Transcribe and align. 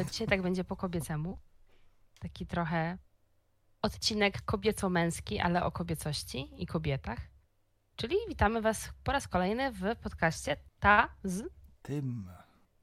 To 0.00 0.04
dzisiaj 0.04 0.26
tak 0.26 0.42
będzie 0.42 0.64
po 0.64 0.76
kobiecemu. 0.76 1.38
Taki 2.20 2.46
trochę 2.46 2.98
odcinek 3.82 4.42
kobieco-męski, 4.42 5.40
ale 5.40 5.64
o 5.64 5.70
kobiecości 5.70 6.62
i 6.62 6.66
kobietach. 6.66 7.18
Czyli 7.96 8.16
witamy 8.28 8.60
Was 8.62 8.92
po 9.04 9.12
raz 9.12 9.28
kolejny 9.28 9.72
w 9.72 9.96
podcaście 10.02 10.56
Ta 10.78 11.08
z 11.24 11.42
Tym. 11.82 12.30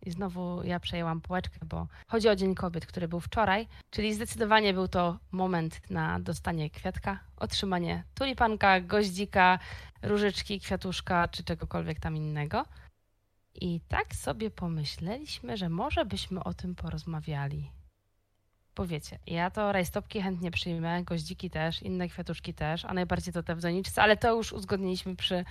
I 0.05 0.11
znowu 0.11 0.63
ja 0.63 0.79
przejęłam 0.79 1.21
pałeczkę, 1.21 1.59
bo 1.65 1.87
chodzi 2.07 2.29
o 2.29 2.35
Dzień 2.35 2.55
Kobiet, 2.55 2.85
który 2.85 3.07
był 3.07 3.19
wczoraj, 3.19 3.67
czyli 3.89 4.13
zdecydowanie 4.13 4.73
był 4.73 4.87
to 4.87 5.19
moment 5.31 5.89
na 5.89 6.19
dostanie 6.19 6.69
kwiatka, 6.69 7.19
otrzymanie 7.37 8.03
tulipanka, 8.15 8.81
goździka, 8.81 9.59
różyczki, 10.01 10.59
kwiatuszka 10.59 11.27
czy 11.27 11.43
czegokolwiek 11.43 11.99
tam 11.99 12.15
innego. 12.17 12.65
I 13.61 13.81
tak 13.87 14.15
sobie 14.15 14.51
pomyśleliśmy, 14.51 15.57
że 15.57 15.69
może 15.69 16.05
byśmy 16.05 16.43
o 16.43 16.53
tym 16.53 16.75
porozmawiali. 16.75 17.71
Powiecie, 18.73 19.19
ja 19.27 19.51
to 19.51 19.71
rajstopki 19.71 20.21
chętnie 20.21 20.51
przyjmę, 20.51 21.03
goździki 21.03 21.49
też, 21.49 21.81
inne 21.81 22.09
kwiatuszki 22.09 22.53
też, 22.53 22.85
a 22.85 22.93
najbardziej 22.93 23.33
to 23.33 23.43
te 23.43 23.55
w 23.55 23.61
doniczce, 23.61 24.01
ale 24.01 24.17
to 24.17 24.35
już 24.35 24.53
uzgodniliśmy 24.53 25.15
przy 25.15 25.45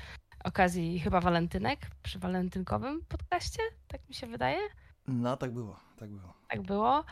okazji 0.45 1.00
chyba 1.00 1.20
walentynek, 1.20 1.78
przy 2.02 2.18
walentynkowym 2.18 3.04
podcaście, 3.08 3.62
tak 3.88 4.09
mi 4.09 4.14
się 4.14 4.26
wydaje. 4.26 4.59
No, 5.06 5.36
tak 5.36 5.52
było, 5.52 5.80
tak 5.98 6.10
było. 6.10 6.34
Tak 6.48 6.62
było. 6.62 7.04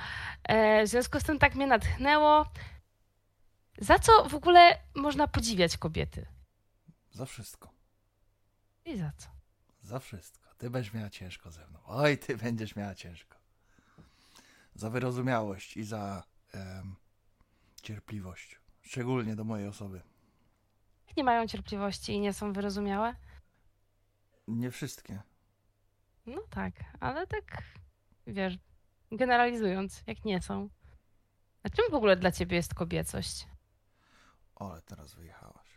E, 0.45 0.85
w 0.87 0.89
związku 0.89 1.21
z 1.21 1.23
tym 1.23 1.39
tak 1.39 1.55
mnie 1.55 1.67
natchnęło. 1.67 2.47
Za 3.79 3.99
co 3.99 4.29
w 4.29 4.35
ogóle 4.35 4.79
można 4.95 5.29
podziwiać 5.29 5.77
kobiety? 5.77 6.27
Za 7.11 7.27
wszystko. 7.27 7.71
I 8.85 8.97
za 8.97 9.13
co? 9.17 9.29
Za 9.83 9.99
wszystko. 9.99 10.44
Ty 10.65 10.71
będziesz 10.71 10.93
miała 10.95 11.11
ciężko 11.11 11.51
ze 11.51 11.67
mną. 11.67 11.79
Oj, 11.87 12.19
ty 12.19 12.37
będziesz 12.37 12.77
miała 12.77 12.95
ciężko. 12.95 13.39
Za 14.75 14.91
wyrozumiałość 14.91 15.77
i 15.77 15.85
za 15.85 16.23
em, 16.53 16.97
cierpliwość. 17.83 18.61
Szczególnie 18.83 19.37
do 19.37 19.45
mojej 19.45 19.69
osoby. 19.69 20.03
Nie 21.17 21.25
mają 21.25 21.47
cierpliwości 21.47 22.13
i 22.13 22.21
nie 22.21 22.33
są 22.33 22.53
wyrozumiałe? 22.53 23.15
Nie 24.49 24.71
wszystkie. 24.71 25.23
No 26.27 26.43
tak, 26.51 26.73
ale 27.01 27.27
tak, 27.27 27.63
wiesz, 28.27 28.59
generalizując, 29.13 30.03
jak 30.07 30.25
nie 30.25 30.43
są. 30.43 30.69
A 31.63 31.69
czym 31.69 31.85
w 31.91 31.95
ogóle 31.95 32.17
dla 32.17 32.33
ciebie 32.33 32.57
jest 32.57 32.75
kobiecość? 32.75 33.49
O, 34.55 34.73
ale 34.73 34.83
teraz 34.83 35.15
wyjechałaś. 35.15 35.69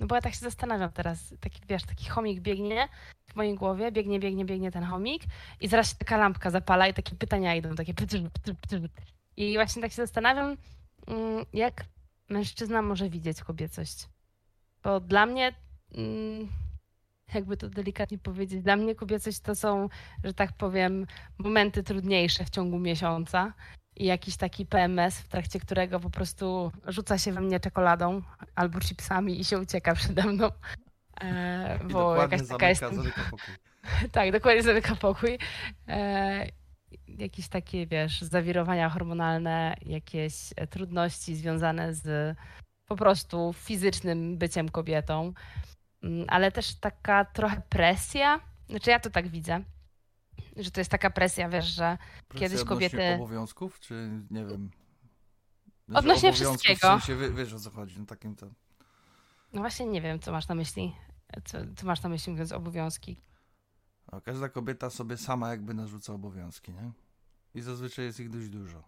No 0.00 0.06
bo 0.06 0.14
ja 0.14 0.20
tak 0.20 0.34
się 0.34 0.40
zastanawiam 0.40 0.92
teraz, 0.92 1.34
taki, 1.40 1.60
wiesz, 1.68 1.82
taki 1.84 2.08
chomik 2.08 2.40
biegnie 2.40 2.88
w 3.26 3.36
mojej 3.36 3.54
głowie, 3.54 3.92
biegnie, 3.92 4.20
biegnie, 4.20 4.44
biegnie 4.44 4.70
ten 4.70 4.84
chomik 4.84 5.22
i 5.60 5.68
zaraz 5.68 5.90
się 5.90 5.96
taka 5.96 6.16
lampka 6.16 6.50
zapala 6.50 6.88
i 6.88 6.94
takie 6.94 7.16
pytania 7.16 7.54
idą, 7.54 7.74
takie. 7.74 7.94
I 9.36 9.54
właśnie 9.54 9.82
tak 9.82 9.90
się 9.90 9.96
zastanawiam, 9.96 10.56
mm, 11.06 11.44
jak 11.52 11.84
mężczyzna 12.28 12.82
może 12.82 13.10
widzieć 13.10 13.42
kobiecość. 13.42 14.08
Bo 14.82 15.00
dla 15.00 15.26
mnie, 15.26 15.54
mm, 15.94 16.48
jakby 17.34 17.56
to 17.56 17.68
delikatnie 17.68 18.18
powiedzieć, 18.18 18.62
dla 18.62 18.76
mnie 18.76 18.94
kobiecość 18.94 19.40
to 19.40 19.54
są, 19.54 19.88
że 20.24 20.34
tak 20.34 20.52
powiem, 20.52 21.06
momenty 21.38 21.82
trudniejsze 21.82 22.44
w 22.44 22.50
ciągu 22.50 22.78
miesiąca 22.78 23.52
i 24.00 24.04
jakiś 24.04 24.36
taki 24.36 24.66
PMS, 24.66 25.18
w 25.18 25.28
trakcie 25.28 25.60
którego 25.60 26.00
po 26.00 26.10
prostu 26.10 26.72
rzuca 26.86 27.18
się 27.18 27.32
we 27.32 27.40
mnie 27.40 27.60
czekoladą 27.60 28.22
albo 28.54 28.80
chipsami 28.80 29.40
i 29.40 29.44
się 29.44 29.58
ucieka 29.58 29.94
przede 29.94 30.22
mną. 30.22 30.48
E, 31.20 31.78
bo 31.92 32.16
jakaś 32.16 32.48
taka 32.48 32.68
jest. 32.68 32.84
Tak, 34.12 34.32
dokładnie 34.32 34.62
zamyka 34.62 34.96
pokój. 34.96 35.38
E, 35.88 36.46
jakieś 37.08 37.48
takie, 37.48 37.86
wiesz, 37.86 38.22
zawirowania 38.22 38.88
hormonalne, 38.88 39.76
jakieś 39.86 40.34
e, 40.56 40.66
trudności 40.66 41.36
związane 41.36 41.94
z 41.94 42.36
po 42.86 42.96
prostu 42.96 43.54
fizycznym 43.58 44.38
byciem 44.38 44.68
kobietą, 44.68 45.32
Mm, 46.02 46.26
ale 46.28 46.52
też 46.52 46.74
taka 46.74 47.24
trochę 47.24 47.62
presja. 47.68 48.40
Znaczy 48.68 48.90
ja 48.90 49.00
to 49.00 49.10
tak 49.10 49.28
widzę, 49.28 49.62
że 50.64 50.70
to 50.70 50.80
jest 50.80 50.90
taka 50.90 51.10
presja, 51.10 51.48
wiesz, 51.48 51.64
że 51.66 51.98
Presja 52.28 52.48
Kiedyś 52.48 52.64
kobiety- 52.64 53.14
obowiązków, 53.14 53.80
czy 53.80 54.10
nie 54.30 54.44
wiem... 54.46 54.70
że 55.88 55.94
Odnośnie 55.98 56.32
wszystkiego. 56.32 56.78
W 56.78 56.80
sensie, 56.80 57.16
wie- 57.16 57.30
wiesz 57.30 57.52
o 57.54 57.58
co 57.60 57.70
chodzi, 57.70 57.98
no 58.00 58.06
takim 58.06 58.36
to... 58.36 58.46
no 59.52 59.60
właśnie 59.60 59.86
nie 59.86 60.00
wiem, 60.02 60.20
co 60.20 60.32
masz 60.32 60.48
na 60.48 60.54
myśli. 60.54 60.94
Co, 61.44 61.58
co 61.76 61.86
masz 61.86 62.02
na 62.02 62.08
myśli 62.08 62.32
mówiąc 62.32 62.52
obowiązki? 62.52 63.20
A 64.12 64.20
każda 64.20 64.48
kobieta 64.48 64.90
sobie 64.90 65.16
sama 65.16 65.50
jakby 65.50 65.74
narzuca 65.74 66.12
obowiązki, 66.12 66.72
nie? 66.72 66.92
I 67.54 67.60
zazwyczaj 67.60 68.04
jest 68.04 68.20
ich 68.20 68.30
dość 68.30 68.48
dużo. 68.48 68.82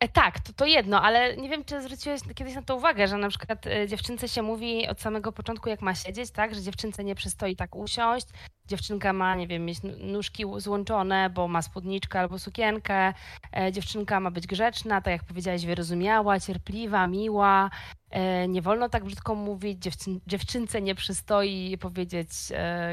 E, 0.00 0.08
tak, 0.08 0.40
to, 0.40 0.52
to 0.52 0.66
jedno, 0.66 1.02
ale 1.02 1.36
nie 1.36 1.48
wiem, 1.48 1.64
czy 1.64 1.82
zwróciłeś 1.82 2.20
kiedyś 2.34 2.54
na 2.54 2.62
to 2.62 2.76
uwagę, 2.76 3.08
że 3.08 3.16
na 3.16 3.28
przykład 3.28 3.66
e, 3.66 3.88
dziewczynce 3.88 4.28
się 4.28 4.42
mówi 4.42 4.88
od 4.88 5.00
samego 5.00 5.32
początku, 5.32 5.68
jak 5.68 5.82
ma 5.82 5.94
siedzieć, 5.94 6.30
tak? 6.30 6.54
Że 6.54 6.62
dziewczynce 6.62 7.04
nie 7.04 7.14
przystoi 7.14 7.56
tak 7.56 7.76
usiąść. 7.76 8.26
Dziewczynka 8.66 9.12
ma, 9.12 9.34
nie 9.34 9.46
wiem, 9.46 9.64
mieć 9.64 9.78
nóżki 10.00 10.44
złączone, 10.56 11.30
bo 11.30 11.48
ma 11.48 11.62
spódniczkę 11.62 12.20
albo 12.20 12.38
sukienkę. 12.38 13.14
E, 13.56 13.72
dziewczynka 13.72 14.20
ma 14.20 14.30
być 14.30 14.46
grzeczna, 14.46 15.00
tak 15.00 15.12
jak 15.12 15.24
powiedziałeś, 15.24 15.66
wyrozumiała, 15.66 16.40
cierpliwa, 16.40 17.06
miła. 17.06 17.70
E, 18.10 18.48
nie 18.48 18.62
wolno 18.62 18.88
tak 18.88 19.04
brzydko 19.04 19.34
mówić. 19.34 19.82
Dziewczyn, 19.82 20.20
dziewczynce 20.26 20.82
nie 20.82 20.94
przystoi 20.94 21.78
powiedzieć 21.80 22.28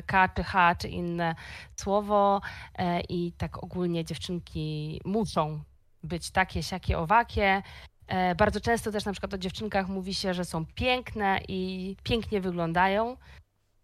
ka 0.06 0.29
czy 0.29 0.44
ha 0.44 0.75
czy 0.75 0.88
inne 0.88 1.35
słowo. 1.75 2.41
I 3.09 3.34
tak 3.38 3.63
ogólnie 3.63 4.06
dziewczynki 4.06 5.01
muszą 5.06 5.59
być 6.03 6.31
takie, 6.31 6.63
siakie, 6.63 6.97
owakie. 6.97 7.61
E, 8.07 8.35
Bardzo 8.35 8.61
często 8.61 8.91
też 8.91 9.05
na 9.05 9.11
przykład 9.11 9.33
o 9.33 9.37
dziewczynkach 9.37 9.87
mówi 9.87 10.13
się, 10.13 10.33
że 10.33 10.45
są 10.45 10.65
piękne 10.65 11.39
i 11.47 11.95
pięknie 12.03 12.41
wyglądają. 12.41 13.17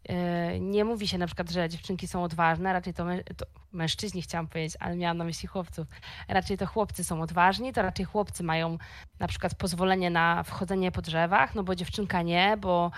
E, 0.09 0.59
Nie 0.59 0.85
mówi 0.85 1.07
się 1.07 1.17
na 1.17 1.25
przykład, 1.27 1.51
że 1.51 1.69
dziewczynki 1.69 2.07
są 2.07 2.23
odważne, 2.23 2.73
raczej 2.73 2.93
to, 2.93 3.03
mę- 3.05 3.23
to 3.37 3.45
mężczyźni 3.71 4.21
chciałam 4.21 4.47
powiedzieć, 4.47 4.77
ale 4.79 4.95
miałam 4.95 5.17
na 5.17 5.23
myśli 5.23 5.47
chłopców. 5.47 5.87
Raczej 6.27 6.57
to 6.57 6.65
chłopcy 6.67 7.03
są 7.03 7.21
odważni, 7.21 7.73
to 7.73 7.81
raczej 7.81 8.05
chłopcy 8.05 8.43
mają 8.43 8.77
na 9.19 9.27
przykład 9.27 9.55
pozwolenie 9.55 10.09
na 10.09 10.43
wchodzenie 10.43 10.91
po 10.91 11.01
drzewach, 11.01 11.55
no 11.55 11.63
bo 11.63 11.75
dziewczynka 11.75 12.21
nie, 12.21 12.57
bo, 12.57 12.91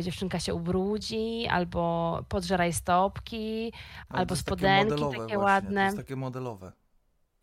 dziewczynka 0.00 0.40
się 0.40 0.54
ubrudzi, 0.54 1.46
albo 1.50 2.18
podżeraj 2.28 2.72
stopki, 2.72 3.72
Ale 4.08 4.18
albo 4.20 4.34
takie 4.34 4.40
spodenki 4.40 4.90
modelowe 4.90 5.16
takie 5.18 5.18
właśnie, 5.18 5.34
To 5.36 5.40
ładne. 5.40 5.84
jest 5.84 5.96
takie 5.96 6.16
modelowe. 6.16 6.72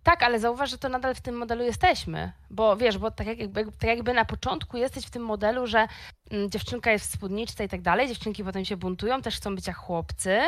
Tak, 0.06 0.24
ale 0.24 0.40
zauważ, 0.40 0.70
że 0.70 0.78
to 0.78 0.90
nadal 0.90 1.16
w 1.16 1.22
tym 1.22 1.38
modelu 1.38 1.64
jesteśmy. 1.64 2.32
Bo 2.50 2.78
wiesz, 2.78 2.98
bo 2.98 3.12
tak 3.12 3.28
jakby, 3.28 3.66
tak 3.66 3.90
jakby 3.90 4.14
na 4.14 4.26
początku 4.26 4.78
jesteś 4.78 5.06
w 5.06 5.10
tym 5.10 5.24
modelu, 5.24 5.68
że 5.68 5.88
mm, 6.32 6.50
dziewczynka 6.50 6.92
jest 6.92 7.06
w 7.06 7.14
spódniczce 7.14 7.66
i 7.66 7.70
tak 7.70 7.82
dalej, 7.82 8.08
dziewczynki 8.08 8.44
potem 8.44 8.66
się 8.66 8.78
buntują, 8.78 9.22
też 9.22 9.38
chcą 9.38 9.56
być 9.56 9.68
jak 9.68 9.76
chłopcy. 9.76 10.42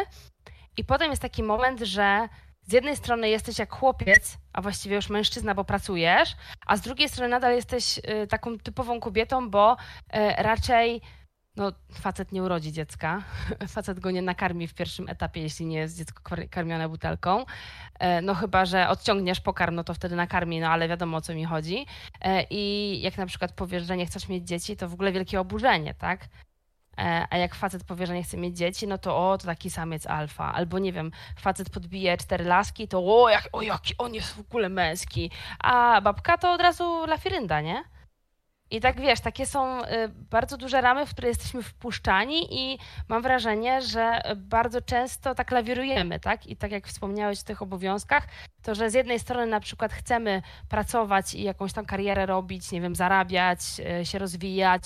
I 0.77 0.83
potem 0.83 1.09
jest 1.09 1.21
taki 1.21 1.43
moment, 1.43 1.79
że 1.79 2.29
z 2.61 2.73
jednej 2.73 2.95
strony 2.95 3.29
jesteś 3.29 3.59
jak 3.59 3.73
chłopiec, 3.73 4.37
a 4.53 4.61
właściwie 4.61 4.95
już 4.95 5.09
mężczyzna, 5.09 5.55
bo 5.55 5.63
pracujesz, 5.63 6.35
a 6.65 6.77
z 6.77 6.81
drugiej 6.81 7.09
strony 7.09 7.29
nadal 7.29 7.55
jesteś 7.55 7.97
y, 7.97 8.27
taką 8.27 8.57
typową 8.57 8.99
kobietą, 8.99 9.49
bo 9.49 9.73
y, 9.73 9.77
raczej 10.37 11.01
no, 11.57 11.71
facet 11.93 12.31
nie 12.31 12.43
urodzi 12.43 12.71
dziecka, 12.71 13.23
facet 13.75 13.99
go 13.99 14.11
nie 14.11 14.21
nakarmi 14.21 14.67
w 14.67 14.73
pierwszym 14.73 15.09
etapie, 15.09 15.41
jeśli 15.41 15.65
nie 15.65 15.77
jest 15.77 15.97
dziecko 15.97 16.23
kar- 16.23 16.49
karmione 16.49 16.89
butelką. 16.89 17.45
E, 17.99 18.21
No 18.21 18.35
chyba, 18.35 18.65
że 18.65 18.89
odciągniesz 18.89 19.39
pokarm, 19.41 19.75
no 19.75 19.83
to 19.83 19.93
wtedy 19.93 20.15
nakarmi, 20.15 20.59
no 20.59 20.67
ale 20.67 20.87
wiadomo 20.87 21.17
o 21.17 21.21
co 21.21 21.33
mi 21.35 21.45
chodzi. 21.45 21.85
E, 22.21 22.43
I 22.49 23.01
jak 23.01 23.17
na 23.17 23.25
przykład 23.25 23.51
powiesz, 23.53 23.83
że 23.83 23.97
nie 23.97 24.05
chcesz 24.05 24.29
mieć 24.29 24.47
dzieci, 24.47 24.77
to 24.77 24.89
w 24.89 24.93
ogóle 24.93 25.11
wielkie 25.11 25.39
oburzenie, 25.39 25.93
tak? 25.93 26.27
E, 26.97 27.27
A 27.29 27.37
jak 27.37 27.55
facet 27.55 27.83
powie, 27.83 28.07
że 28.07 28.13
nie 28.13 28.23
chce 28.23 28.37
mieć 28.37 28.57
dzieci, 28.57 28.87
no 28.87 28.97
to 28.97 29.29
o, 29.31 29.37
to 29.37 29.45
taki 29.45 29.69
samiec 29.69 30.05
alfa. 30.07 30.53
Albo 30.53 30.79
nie 30.79 30.93
wiem, 30.93 31.11
facet 31.39 31.69
podbije 31.69 32.17
cztery 32.17 32.45
laski, 32.45 32.87
to 32.87 32.99
o, 33.23 33.29
jak, 33.29 33.49
o 33.53 33.61
jaki 33.61 33.93
on 33.97 34.13
jest 34.13 34.33
w 34.35 34.39
ogóle 34.39 34.69
męski. 34.69 35.31
A 35.59 36.01
babka 36.01 36.37
to 36.37 36.53
od 36.53 36.61
razu 36.61 37.05
lafirynda, 37.05 37.61
nie? 37.61 37.83
I 38.71 38.81
tak 38.81 39.01
wiesz, 39.01 39.19
takie 39.19 39.45
są 39.45 39.83
y, 39.83 39.85
bardzo 40.09 40.57
duże 40.57 40.81
ramy, 40.81 41.05
w 41.05 41.09
które 41.09 41.27
jesteśmy 41.27 41.63
wpuszczani 41.63 42.47
i 42.51 42.77
mam 43.07 43.21
wrażenie, 43.21 43.81
że 43.81 44.21
bardzo 44.35 44.81
często 44.81 45.35
tak 45.35 45.51
lawirujemy, 45.51 46.19
tak? 46.19 46.47
I 46.47 46.55
tak 46.55 46.71
jak 46.71 46.87
wspomniałeś 46.87 47.41
o 47.41 47.43
tych 47.43 47.61
obowiązkach, 47.61 48.27
to 48.63 48.75
że 48.75 48.89
z 48.89 48.93
jednej 48.93 49.19
strony 49.19 49.45
na 49.45 49.59
przykład 49.59 49.93
chcemy 49.93 50.41
pracować 50.69 51.33
i 51.33 51.43
jakąś 51.43 51.73
tam 51.73 51.85
karierę 51.85 52.25
robić, 52.25 52.71
nie 52.71 52.81
wiem, 52.81 52.95
zarabiać, 52.95 53.59
y, 54.01 54.05
się 54.05 54.19
rozwijać, 54.19 54.83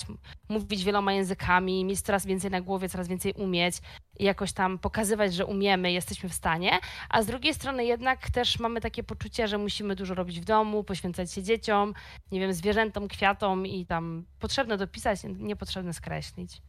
mówić 0.48 0.84
wieloma 0.84 1.12
językami, 1.12 1.84
mieć 1.84 2.00
coraz 2.00 2.26
więcej 2.26 2.50
na 2.50 2.60
głowie, 2.60 2.88
coraz 2.88 3.08
więcej 3.08 3.32
umieć 3.32 3.76
i 4.18 4.24
jakoś 4.24 4.52
tam 4.52 4.78
pokazywać, 4.78 5.34
że 5.34 5.46
umiemy, 5.46 5.92
jesteśmy 5.92 6.28
w 6.28 6.34
stanie, 6.34 6.78
a 7.08 7.22
z 7.22 7.26
drugiej 7.26 7.54
strony 7.54 7.84
jednak 7.84 8.30
też 8.30 8.58
mamy 8.58 8.80
takie 8.80 9.02
poczucie, 9.02 9.48
że 9.48 9.58
musimy 9.58 9.96
dużo 9.96 10.14
robić 10.14 10.40
w 10.40 10.44
domu, 10.44 10.84
poświęcać 10.84 11.32
się 11.32 11.42
dzieciom, 11.42 11.94
nie 12.32 12.40
wiem, 12.40 12.52
zwierzętom, 12.52 13.08
kwiatom 13.08 13.66
i 13.66 13.86
tam 13.86 14.24
potrzebne 14.38 14.76
dopisać, 14.76 15.20
niepotrzebne 15.24 15.92
skreślić. 15.92 16.62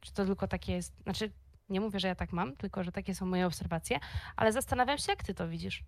Czy 0.00 0.12
to 0.12 0.24
tylko 0.24 0.48
takie 0.48 0.72
jest, 0.72 1.02
znaczy 1.02 1.30
nie 1.68 1.80
mówię, 1.80 2.00
że 2.00 2.08
ja 2.08 2.14
tak 2.14 2.32
mam, 2.32 2.56
tylko 2.56 2.84
że 2.84 2.92
takie 2.92 3.14
są 3.14 3.26
moje 3.26 3.46
obserwacje, 3.46 4.00
ale 4.36 4.52
zastanawiam 4.52 4.98
się, 4.98 5.12
jak 5.12 5.22
ty 5.22 5.34
to 5.34 5.48
widzisz. 5.48 5.84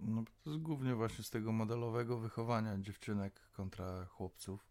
No, 0.00 0.24
to 0.44 0.50
jest 0.50 0.62
głównie 0.62 0.94
właśnie 0.94 1.24
z 1.24 1.30
tego 1.30 1.52
modelowego 1.52 2.18
wychowania 2.18 2.78
dziewczynek 2.78 3.40
kontra 3.52 4.04
chłopców. 4.04 4.67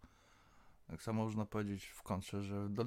Tak 0.87 1.03
samo 1.03 1.23
można 1.23 1.45
powiedzieć 1.45 1.85
w 1.85 2.03
kontrze, 2.03 2.43
że 2.43 2.69
do, 2.69 2.85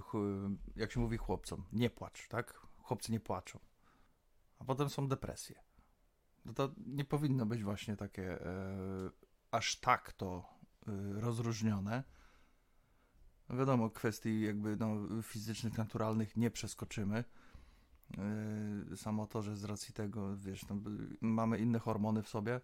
ch- 0.00 0.76
jak 0.76 0.92
się 0.92 1.00
mówi 1.00 1.16
chłopcom, 1.16 1.64
nie 1.72 1.90
płacz, 1.90 2.28
tak? 2.28 2.52
Chłopcy 2.78 3.12
nie 3.12 3.20
płaczą. 3.20 3.58
A 4.58 4.64
potem 4.64 4.90
są 4.90 5.08
depresje. 5.08 5.60
No 6.44 6.52
to 6.52 6.74
nie 6.86 7.04
powinno 7.04 7.46
być 7.46 7.62
właśnie 7.62 7.96
takie 7.96 8.46
e, 8.46 9.10
aż 9.50 9.80
tak 9.80 10.12
to 10.12 10.44
e, 10.88 10.92
rozróżnione. 11.20 12.04
No 13.48 13.56
wiadomo, 13.56 13.90
kwestii 13.90 14.40
jakby 14.40 14.76
no, 14.76 15.22
fizycznych, 15.22 15.78
naturalnych 15.78 16.36
nie 16.36 16.50
przeskoczymy. 16.50 17.24
E, 18.92 18.96
samo 18.96 19.26
to, 19.26 19.42
że 19.42 19.56
z 19.56 19.64
racji 19.64 19.94
tego, 19.94 20.36
wiesz, 20.36 20.64
mamy 21.20 21.58
inne 21.58 21.78
hormony 21.78 22.22
w 22.22 22.28
sobie. 22.28 22.60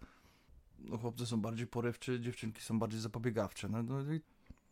No, 0.79 0.99
chłopcy 0.99 1.27
są 1.27 1.41
bardziej 1.41 1.67
porywczy, 1.67 2.21
dziewczynki 2.21 2.63
są 2.63 2.79
bardziej 2.79 3.01
zapobiegawcze. 3.01 3.69
No, 3.69 3.83
no, 3.83 4.13
i, 4.13 4.21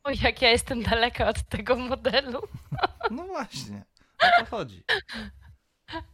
Oj, 0.04 0.16
jak 0.22 0.42
ja 0.42 0.50
jestem 0.50 0.82
daleka 0.82 1.28
od 1.28 1.42
tego 1.42 1.76
modelu. 1.76 2.40
no 3.10 3.24
właśnie, 3.26 3.84
o 4.22 4.40
to 4.40 4.50
chodzi. 4.50 4.82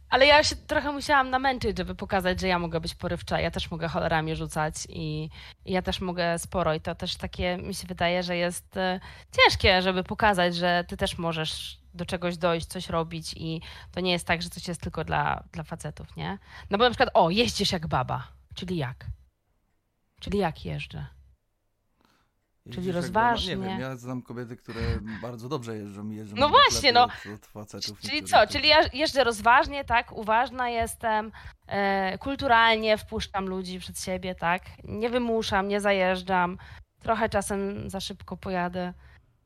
Ale 0.09 0.25
ja 0.25 0.43
się 0.43 0.55
trochę 0.55 0.91
musiałam 0.91 1.29
namęczyć, 1.29 1.77
żeby 1.77 1.95
pokazać, 1.95 2.41
że 2.41 2.47
ja 2.47 2.59
mogę 2.59 2.79
być 2.79 2.95
porywcza, 2.95 3.39
ja 3.39 3.51
też 3.51 3.71
mogę 3.71 3.87
cholerami 3.87 4.35
rzucać 4.35 4.75
i, 4.89 5.29
i 5.65 5.71
ja 5.71 5.81
też 5.81 6.01
mogę 6.01 6.39
sporo 6.39 6.73
i 6.73 6.81
to 6.81 6.95
też 6.95 7.15
takie 7.15 7.57
mi 7.57 7.75
się 7.75 7.87
wydaje, 7.87 8.23
że 8.23 8.37
jest 8.37 8.77
e, 8.77 8.99
ciężkie, 9.31 9.81
żeby 9.81 10.03
pokazać, 10.03 10.55
że 10.55 10.85
ty 10.87 10.97
też 10.97 11.17
możesz 11.17 11.79
do 11.93 12.05
czegoś 12.05 12.37
dojść, 12.37 12.67
coś 12.67 12.89
robić 12.89 13.33
i 13.33 13.61
to 13.91 13.99
nie 13.99 14.11
jest 14.11 14.27
tak, 14.27 14.41
że 14.41 14.49
coś 14.49 14.67
jest 14.67 14.81
tylko 14.81 15.03
dla, 15.03 15.43
dla 15.51 15.63
facetów, 15.63 16.15
nie? 16.15 16.37
No 16.69 16.77
bo 16.77 16.83
na 16.83 16.89
przykład, 16.89 17.09
o, 17.13 17.29
jeździsz 17.29 17.71
jak 17.71 17.87
baba, 17.87 18.27
czyli 18.55 18.77
jak? 18.77 19.05
Czyli 20.19 20.39
jak 20.39 20.65
jeżdżę? 20.65 21.16
Czyli 22.71 22.91
rozważnie. 22.91 23.55
Nie 23.55 23.65
wiem, 23.67 23.79
ja 23.79 23.95
znam 23.95 24.21
kobiety, 24.21 24.55
które 24.57 24.81
bardzo 25.21 25.49
dobrze 25.49 25.77
jeżdżą 25.77 26.09
i 26.09 26.15
jeżdżą 26.15 26.35
No 26.35 26.49
właśnie, 26.49 26.91
no. 26.91 27.07
Facetów 27.41 27.99
Czyli 27.99 28.13
niektórych, 28.13 28.29
co? 28.29 28.37
którzy- 28.37 28.53
Czyli 28.59 28.69
ja 28.69 28.77
jeżdżę 28.93 29.23
rozważnie, 29.23 29.83
tak? 29.85 30.11
Uważna 30.11 30.69
jestem, 30.69 31.31
e, 31.67 32.17
kulturalnie 32.17 32.97
wpuszczam 32.97 33.45
ludzi 33.45 33.79
przed 33.79 33.99
siebie, 33.99 34.35
tak? 34.35 34.61
Nie 34.83 35.09
wymuszam, 35.09 35.67
nie 35.67 35.81
zajeżdżam. 35.81 36.57
Trochę 37.01 37.29
czasem 37.29 37.89
za 37.89 37.99
szybko 37.99 38.37
pojadę, 38.37 38.93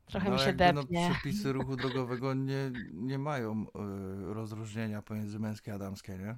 trochę 0.06 0.30
No, 0.30 0.34
mi 0.34 0.40
się 0.40 0.52
no, 0.52 0.54
depnie. 0.58 1.10
przepisy 1.12 1.54
ruchu 1.54 1.76
drogowego 1.76 2.34
nie, 2.34 2.72
nie 2.94 3.20
mają 3.20 3.62
y, 3.64 4.34
rozróżnienia 4.34 5.02
pomiędzy 5.02 5.40
męskie 5.40 5.74
a 5.74 5.78
damskie, 5.78 6.18
nie? 6.18 6.36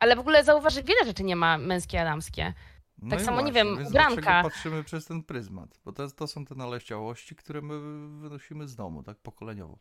Ale 0.00 0.16
w 0.16 0.18
ogóle 0.18 0.44
zauważ, 0.44 0.74
że 0.74 0.82
wiele 0.82 1.04
rzeczy 1.04 1.24
nie 1.24 1.36
ma 1.36 1.58
męskie, 1.58 2.00
a 2.00 2.04
damskie. 2.04 2.54
No 3.02 3.10
Tak 3.10 3.20
samo, 3.24 3.36
nie 3.36 3.52
właśnie, 3.52 3.64
wiem, 3.64 3.76
więc 3.78 3.88
ubranka. 3.90 4.42
patrzymy 4.42 4.84
przez 4.84 5.06
ten 5.06 5.22
pryzmat, 5.22 5.78
bo 5.84 5.92
to, 5.92 6.10
to 6.10 6.26
są 6.26 6.44
te 6.44 6.54
naleściałości, 6.54 7.36
które 7.36 7.62
my 7.62 7.80
wynosimy 8.20 8.68
z 8.68 8.76
domu, 8.76 9.02
tak 9.02 9.18
pokoleniowo. 9.18 9.78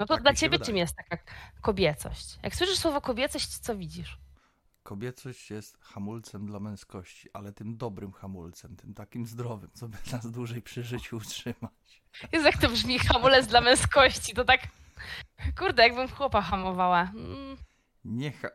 No 0.00 0.06
to 0.06 0.14
Tak 0.14 0.22
dla 0.22 0.34
ciebie 0.34 0.50
wydaje. 0.50 0.66
czym 0.66 0.76
jest 0.76 0.96
taka 0.96 1.22
kobiecość? 1.60 2.38
Jak 2.42 2.54
słyszysz 2.56 2.78
słowo 2.78 3.00
kobiecość, 3.00 3.58
co 3.58 3.76
widzisz? 3.76 4.18
Kobiecość 4.82 5.50
jest 5.50 5.78
hamulcem 5.80 6.46
dla 6.46 6.60
męskości, 6.60 7.28
ale 7.32 7.52
tym 7.52 7.76
dobrym 7.76 8.12
hamulcem, 8.12 8.76
tym 8.76 8.94
takim 8.94 9.26
zdrowym, 9.26 9.70
co 9.74 9.88
by 9.88 9.98
nas 10.12 10.30
dłużej 10.30 10.62
przy 10.62 10.82
życiu 10.82 11.16
utrzymać. 11.16 12.02
Jezu, 12.32 12.46
jak 12.46 12.56
to 12.60 12.68
brzmi, 12.68 12.98
hamulec 12.98 13.46
dla 13.46 13.60
męskości, 13.60 14.34
to 14.34 14.44
tak... 14.44 14.60
Kurde, 15.58 15.82
jakbym 15.82 16.08
chłopa 16.08 16.40
hamowała. 16.42 17.02
Mm. 17.02 17.56
Nie 18.04 18.32
ha- 18.32 18.48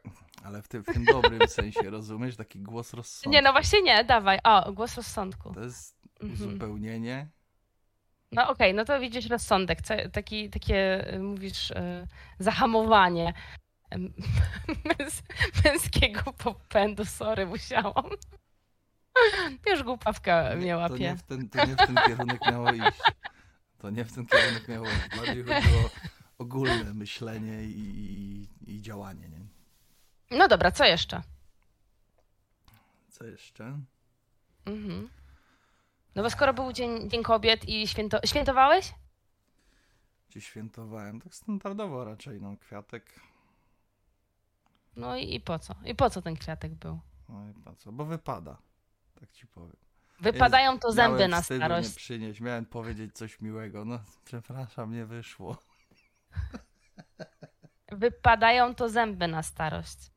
ale 0.44 0.62
w 0.62 0.68
tym, 0.68 0.84
w 0.84 0.86
tym 0.94 1.06
dobrym 1.06 1.48
sensie, 1.48 1.90
rozumiesz? 1.90 2.36
Taki 2.36 2.60
głos 2.60 2.94
rozsądku. 2.94 3.30
Nie, 3.30 3.42
no 3.42 3.52
właśnie 3.52 3.82
nie, 3.82 4.04
dawaj. 4.04 4.40
O, 4.44 4.72
głos 4.74 4.96
rozsądku. 4.96 5.54
To 5.54 5.64
jest 5.64 6.02
Mhm. 6.22 6.34
uzupełnienie. 6.50 7.28
No 8.32 8.50
okej, 8.50 8.74
no 8.74 8.86
to 8.86 9.00
widzisz 9.00 9.30
rozsądek, 9.30 9.82
co, 9.82 9.94
taki, 10.14 10.50
takie, 10.50 11.14
y, 11.14 11.20
mówisz, 11.20 11.72
y, 11.72 12.08
zahamowanie 12.40 13.34
męs, 15.00 15.24
męskiego 15.66 16.34
popędu, 16.34 17.06
sorry, 17.06 17.46
musiałam. 17.46 18.10
Już 19.70 19.84
głupawka 19.84 20.56
mnie 20.56 20.72
to, 20.72 20.78
łapie. 20.78 21.00
nie 21.00 21.16
w 21.18 21.24
ten, 21.24 21.50
to 21.50 21.66
nie 21.66 21.74
w 21.74 21.78
ten 21.78 21.96
kierunek 22.08 22.42
miało 22.52 22.72
iść. 22.74 23.02
To 23.78 23.90
nie 23.90 24.06
w 24.06 24.14
ten 24.14 24.26
kierunek 24.26 24.68
miało 24.68 24.86
iść. 24.86 25.18
Bardziej 25.18 25.44
chodziło 25.44 25.82
o 25.82 25.90
ogólne 26.38 26.94
myślenie 26.94 27.64
i, 27.64 27.80
i, 28.66 28.74
i 28.76 28.82
działanie. 28.82 29.30
Nie? 29.30 29.40
No 30.32 30.48
dobra, 30.48 30.72
co 30.72 30.86
jeszcze? 30.86 31.22
Co 33.10 33.26
jeszcze? 33.26 33.80
Mhm. 34.66 35.10
No 36.16 36.24
bo 36.24 36.30
skoro 36.30 36.54
był 36.54 36.74
Dzień, 36.74 37.10
Dzień 37.10 37.24
Kobiet 37.24 37.70
i 37.70 37.88
święto... 37.88 38.20
Świętowałeś? 38.26 38.94
Czy 40.30 40.42
świętowałem? 40.42 41.22
Tak 41.22 41.36
standardowo 41.36 42.06
raczej, 42.06 42.42
no 42.42 42.58
kwiatek. 42.58 43.20
No 44.96 45.18
i, 45.18 45.36
i 45.36 45.40
po 45.42 45.60
co? 45.60 45.76
I 45.86 45.96
po 45.96 46.10
co 46.10 46.22
ten 46.22 46.36
kwiatek 46.36 46.76
był? 46.76 47.00
No 47.30 47.50
i 47.50 47.54
po 47.54 47.76
co? 47.76 47.92
Bo 47.92 48.06
wypada. 48.06 48.58
Tak 49.20 49.32
ci 49.32 49.48
powiem. 49.48 49.76
Wypadają 50.20 50.80
to 50.80 50.92
zęby 50.92 51.18
Miałem 51.18 51.32
na 51.32 51.42
starość. 51.42 51.90
nie 51.90 51.96
przynieść, 51.96 52.42
miałem 52.42 52.66
powiedzieć 52.66 53.16
coś 53.16 53.42
miłego. 53.42 53.86
No, 53.86 54.00
przepraszam, 54.26 54.94
nie 54.94 55.06
wyszło. 55.06 55.58
Wypadają 57.92 58.76
to 58.76 58.90
zęby 58.90 59.28
na 59.28 59.44
starość. 59.44 60.12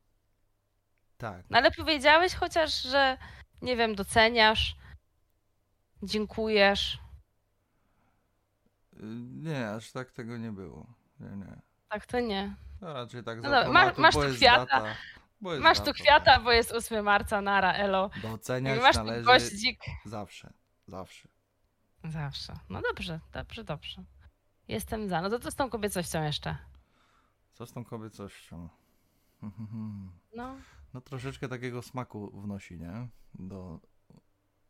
Tak. 1.17 1.45
No 1.49 1.57
ale 1.57 1.71
powiedziałeś 1.71 2.33
chociaż, 2.35 2.81
że 2.81 3.17
nie 3.61 3.75
wiem, 3.77 3.95
doceniasz, 3.95 4.75
dziękujesz. 6.03 6.99
Y, 8.93 8.97
Nie, 9.35 9.69
aż 9.69 9.91
tak 9.91 10.11
tego 10.11 10.37
nie 10.37 10.51
było. 10.51 10.87
Nie, 11.19 11.29
nie. 11.29 11.61
Tak 11.89 12.05
to 12.05 12.19
nie. 12.19 12.55
No 12.81 12.93
raczej 12.93 13.23
tak 13.23 13.41
No 13.41 13.49
dobra, 13.49 13.93
masz 13.97 14.15
bo 14.15 14.23
tu 14.23 14.33
kwiata. 14.35 14.65
Data, 14.65 14.95
Masz 15.59 15.79
tu 15.79 15.93
kwiata, 15.93 16.39
bo 16.39 16.51
jest 16.51 16.71
8 16.71 17.03
marca, 17.05 17.41
nara, 17.41 17.73
elo. 17.73 18.09
Doceniać 18.21 18.81
masz 18.81 18.95
tu 18.95 19.03
należy 19.03 19.25
goździk. 19.25 19.79
zawsze. 20.05 20.53
Zawsze. 20.87 21.27
Zawsze. 22.03 22.53
No 22.69 22.81
dobrze, 22.81 23.19
dobrze, 23.33 23.63
dobrze. 23.63 24.03
Jestem 24.67 25.09
za. 25.09 25.21
No 25.21 25.29
to 25.29 25.39
co 25.39 25.51
z 25.51 25.55
tą 25.55 25.69
kobiecością 25.69 26.23
jeszcze? 26.23 26.57
Co 27.53 27.65
z 27.65 27.73
tą 27.73 27.85
kobiecością? 27.85 28.69
No. 30.35 30.57
No 30.95 31.01
troszeczkę 31.01 31.47
takiego 31.47 31.81
smaku 31.81 32.41
wnosi, 32.41 32.77
nie? 32.77 33.07
Do 33.33 33.79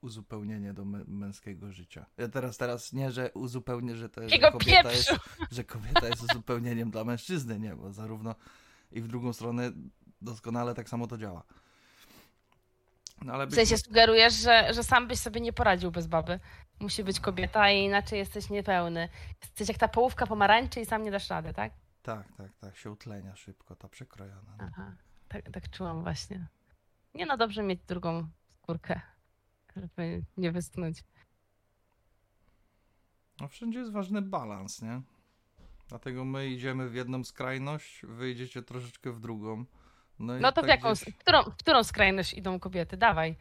uzupełnienia 0.01 0.73
do 0.73 0.85
mę- 0.85 1.07
męskiego 1.07 1.71
życia. 1.71 2.05
Ja 2.17 2.27
teraz, 2.27 2.57
teraz 2.57 2.93
nie, 2.93 3.11
że 3.11 3.31
uzupełnię, 3.33 3.95
że, 3.95 4.09
to, 4.09 4.29
że, 4.29 4.51
kobieta 4.51 4.91
jest, 4.91 5.15
że 5.51 5.63
kobieta 5.63 6.07
jest 6.07 6.23
uzupełnieniem 6.23 6.91
dla 6.91 7.03
mężczyzny, 7.03 7.59
nie? 7.59 7.75
Bo 7.75 7.93
zarówno 7.93 8.35
i 8.91 9.01
w 9.01 9.07
drugą 9.07 9.33
stronę 9.33 9.71
doskonale 10.21 10.73
tak 10.75 10.89
samo 10.89 11.07
to 11.07 11.17
działa. 11.17 11.43
No 13.21 13.33
ale 13.33 13.47
W 13.47 13.53
sensie 13.55 13.77
sugerujesz, 13.77 14.33
że, 14.33 14.73
że 14.73 14.83
sam 14.83 15.07
byś 15.07 15.19
sobie 15.19 15.41
nie 15.41 15.53
poradził 15.53 15.91
bez 15.91 16.07
baby. 16.07 16.39
Musi 16.79 17.03
być 17.03 17.19
kobieta 17.19 17.71
i 17.71 17.83
inaczej 17.83 18.19
jesteś 18.19 18.49
niepełny. 18.49 19.09
Jesteś 19.41 19.67
jak 19.67 19.77
ta 19.77 19.87
połówka 19.87 20.27
pomarańczy 20.27 20.79
i 20.81 20.85
sam 20.85 21.03
nie 21.03 21.11
dasz 21.11 21.29
rady, 21.29 21.53
tak? 21.53 21.73
Tak, 22.01 22.27
tak, 22.37 22.53
tak, 22.53 22.77
się 22.77 22.91
utlenia 22.91 23.35
szybko, 23.35 23.75
ta 23.75 23.89
przekrojona. 23.89 24.55
no. 24.59 24.65
Aha, 24.67 24.95
tak, 25.27 25.51
tak 25.51 25.69
czułam 25.69 26.03
właśnie. 26.03 26.47
Nie 27.13 27.25
no, 27.25 27.37
dobrze 27.37 27.63
mieć 27.63 27.79
drugą 27.87 28.27
skórkę, 28.61 29.01
żeby 29.75 30.23
nie 30.37 30.51
wyschnąć. 30.51 31.03
No 33.41 33.47
wszędzie 33.47 33.79
jest 33.79 33.91
ważny 33.91 34.21
balans, 34.21 34.81
nie? 34.81 35.01
Dlatego 35.87 36.25
my 36.25 36.47
idziemy 36.47 36.89
w 36.89 36.95
jedną 36.95 37.23
skrajność, 37.23 38.01
wy 38.05 38.31
idziecie 38.31 38.61
troszeczkę 38.63 39.11
w 39.11 39.19
drugą. 39.19 39.65
No, 40.19 40.33
No 40.39 40.51
to 40.51 40.61
w 40.61 40.65
tak 40.65 40.69
jaką, 40.75 40.91
gdzieś- 40.93 41.13
w 41.13 41.17
którą, 41.17 41.43
w 41.43 41.57
którą 41.57 41.83
skrajność 41.83 42.33
idą 42.33 42.59
kobiety? 42.59 42.97
Dawaj. 42.97 43.35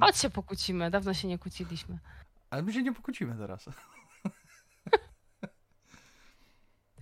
Chodź 0.00 0.16
się 0.16 0.30
pokłócimy, 0.30 0.90
dawno 0.90 1.14
się 1.14 1.28
nie 1.28 1.38
kłóciliśmy. 1.38 1.98
Ale 2.50 2.62
my 2.62 2.72
się 2.72 2.82
nie 2.82 2.92
pokłócimy 2.92 3.36
teraz. 3.38 3.64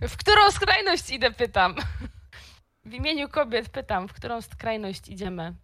W 0.01 0.17
którą 0.17 0.51
skrajność 0.51 1.09
idę, 1.09 1.31
pytam. 1.31 1.75
W 2.85 2.93
imieniu 2.93 3.29
kobiet 3.29 3.69
pytam, 3.69 4.07
w 4.07 4.13
którą 4.13 4.41
skrajność 4.41 5.09
idziemy. 5.09 5.55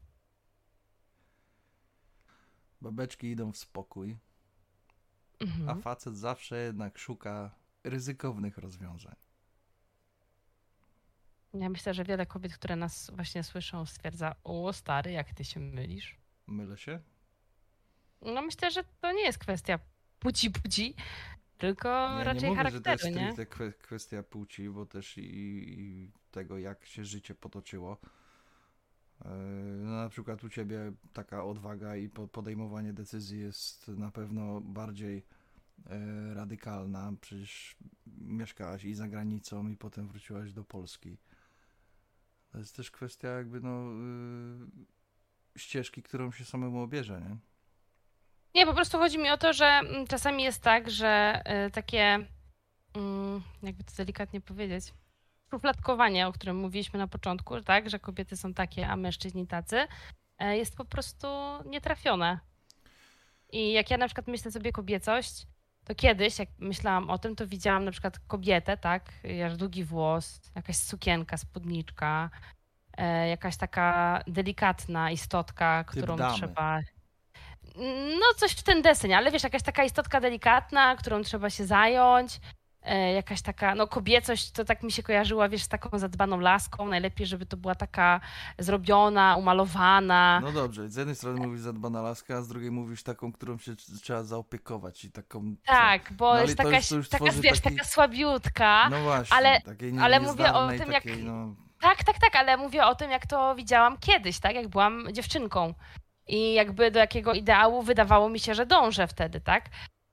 Babeczki 2.82 3.28
idą 3.28 3.52
w 3.52 3.58
spokój, 3.58 4.18
a 5.40 5.44
Mhm. 5.44 5.82
facet 5.82 6.18
zawsze 6.18 6.58
jednak 6.64 6.98
szuka 6.98 7.52
ryzykownych 7.84 8.58
rozwiązań. 8.58 9.16
Ja 11.54 11.70
myślę, 11.70 11.94
że 11.94 12.04
wiele 12.04 12.26
kobiet, 12.26 12.54
które 12.54 12.76
nas 12.76 13.12
właśnie 13.16 13.44
słyszą, 13.44 13.86
stwierdza, 13.86 14.36
o 14.44 14.74
stary, 14.74 15.12
jak 15.12 15.34
ty 15.34 15.44
się 15.44 15.60
mylisz. 15.60 16.18
Mylę 16.48 16.78
się? 16.78 17.00
No 18.22 18.42
myślę, 18.42 18.72
że 18.72 18.84
to 19.02 19.12
nie 19.12 19.22
jest 19.24 19.38
kwestia 19.38 19.80
płci 20.20 20.52
płci, 20.52 20.96
tylko 21.58 21.88
Ja 21.90 22.24
raczej 22.24 22.50
nie 22.50 22.56
mówię, 22.56 22.72
że 22.72 22.82
to 22.82 22.92
jest 22.92 23.04
charakteru, 23.04 23.66
nie? 23.70 23.74
kwestia 23.74 24.24
płci, 24.24 24.70
bo 24.70 24.86
też 24.86 25.18
i, 25.18 25.22
i 25.80 26.12
tego, 26.32 26.58
jak 26.58 26.86
się 26.86 27.06
życie 27.06 27.36
potoczyło. 27.36 27.98
No, 29.84 29.92
na 29.92 30.10
przykład 30.10 30.44
u 30.44 30.50
ciebie 30.50 30.92
taka 31.14 31.44
odwaga 31.44 31.96
i 31.96 32.10
podejmowanie 32.10 32.94
decyzji 32.94 33.40
jest 33.40 33.88
na 33.88 34.12
pewno 34.12 34.62
bardziej 34.62 35.26
e, 35.90 36.34
radykalna. 36.34 37.14
Przecież 37.22 37.76
mieszkałaś 38.18 38.84
i 38.84 38.94
za 38.94 39.08
granicą, 39.08 39.68
i 39.68 39.78
potem 39.78 40.08
wróciłaś 40.08 40.54
do 40.54 40.64
Polski. 40.64 41.18
To 42.52 42.58
jest 42.58 42.76
też 42.76 42.92
kwestia 42.92 43.28
jakby 43.28 43.62
no 43.62 43.92
y, 45.56 45.60
ścieżki, 45.60 46.04
którą 46.04 46.32
się 46.32 46.46
samemu 46.46 46.82
obierze, 46.82 47.22
nie? 47.22 47.38
Nie, 48.56 48.66
po 48.66 48.74
prostu 48.74 48.98
chodzi 48.98 49.18
mi 49.18 49.30
o 49.30 49.38
to, 49.38 49.54
że 49.54 49.66
mm, 49.66 50.08
czasami 50.08 50.44
jest 50.44 50.62
tak, 50.62 50.90
że 50.90 51.42
takie, 51.74 52.28
mm, 52.94 53.42
jakby 53.64 53.84
to 53.84 53.92
delikatnie 53.98 54.42
powiedzieć, 54.42 54.94
szufladkowanie, 55.52 56.28
o 56.28 56.32
którym 56.32 56.58
mówiliśmy 56.58 57.00
na 57.00 57.08
początku, 57.08 57.62
tak, 57.62 57.90
że 57.90 58.00
kobiety 58.00 58.38
są 58.38 58.54
takie, 58.54 58.88
a 58.88 58.96
mężczyźni 58.96 59.48
tacy, 59.48 59.88
e, 60.40 60.58
jest 60.58 60.78
po 60.78 60.86
prostu 60.86 61.28
nietrafione. 61.66 62.40
I 63.52 63.72
jak 63.72 63.92
ja 63.92 63.98
na 63.98 64.06
przykład 64.06 64.28
myślę 64.28 64.52
sobie 64.52 64.72
kobiecość, 64.72 65.48
to 65.86 65.96
kiedyś, 65.96 66.40
jak 66.40 66.50
myślałam 66.60 67.10
o 67.10 67.18
tym, 67.18 67.36
to 67.36 67.48
widziałam 67.48 67.86
na 67.86 67.92
przykład 67.92 68.20
kobietę, 68.20 68.78
tak, 68.78 69.12
jak 69.24 69.56
długi 69.56 69.84
włos, 69.84 70.42
jakaś 70.56 70.76
sukienka, 70.76 71.38
spódniczka, 71.38 72.30
e, 72.98 73.28
jakaś 73.30 73.58
taka 73.58 74.20
delikatna 74.28 75.12
istotka, 75.12 75.84
którą 75.84 76.18
trzeba 76.36 76.80
no 78.20 78.26
coś 78.38 78.52
w 78.52 78.64
ten 78.64 78.82
deseń, 78.82 79.14
ale 79.14 79.32
wiesz, 79.32 79.44
jakaś 79.44 79.64
taka 79.64 79.84
istotka 79.84 80.22
delikatna, 80.22 80.96
którą 80.96 81.22
trzeba 81.22 81.50
się 81.50 81.66
zająć, 81.66 82.40
jakaś 83.16 83.42
taka, 83.42 83.76
no 83.76 83.88
kobiecość 83.88 84.52
to 84.52 84.66
tak 84.66 84.84
mi 84.84 84.92
się 84.92 85.04
kojarzyła, 85.04 85.50
wiesz, 85.50 85.64
z 85.64 85.68
taką 85.68 86.00
zadbaną 86.00 86.40
laską, 86.40 86.88
najlepiej, 86.88 87.28
żeby 87.28 87.46
to 87.46 87.58
była 87.58 87.76
taka 87.76 88.22
zrobiona, 88.60 89.36
umalowana. 89.36 90.40
No 90.44 90.52
dobrze, 90.52 90.90
z 90.90 90.96
jednej 90.96 91.16
strony 91.16 91.48
mówisz 91.48 91.62
zadbana 91.62 92.02
laska, 92.02 92.38
a 92.38 92.42
z 92.42 92.48
drugiej 92.48 92.72
mówisz 92.72 93.04
taką, 93.04 93.32
którą 93.32 93.58
się 93.58 93.76
trzeba 93.76 94.24
zaopiekować 94.24 95.06
i 95.06 95.12
taką... 95.12 95.56
Tak, 95.66 96.14
bo 96.14 96.34
no, 96.34 96.42
jest 96.42 96.58
taka, 96.58 96.70
taka 97.10 97.32
wiesz, 97.32 97.60
taki... 97.60 97.76
taka 97.76 97.90
słabiutka, 97.90 98.90
no 98.90 99.02
właśnie, 99.04 99.38
ale, 99.38 99.62
takiej 99.62 100.00
ale 100.00 100.20
mówię 100.20 100.54
o 100.54 100.68
tym, 100.68 100.80
takiej, 100.80 100.94
jak... 100.94 101.24
No... 101.24 101.56
Tak, 101.82 102.04
tak, 102.04 102.20
tak, 102.20 102.36
ale 102.36 102.58
mówię 102.58 102.86
o 102.86 102.96
tym, 102.96 103.12
jak 103.12 103.28
to 103.28 103.56
widziałam 103.56 103.98
kiedyś, 103.98 104.40
tak, 104.40 104.56
jak 104.56 104.68
byłam 104.68 105.08
dziewczynką. 105.12 105.74
I 106.28 106.54
jakby 106.54 106.92
do 106.92 107.00
jakiego 107.00 107.34
ideału 107.34 107.82
wydawało 107.82 108.30
mi 108.30 108.40
się, 108.40 108.56
że 108.56 108.66
dążę 108.66 109.08
wtedy, 109.08 109.42
tak? 109.42 109.66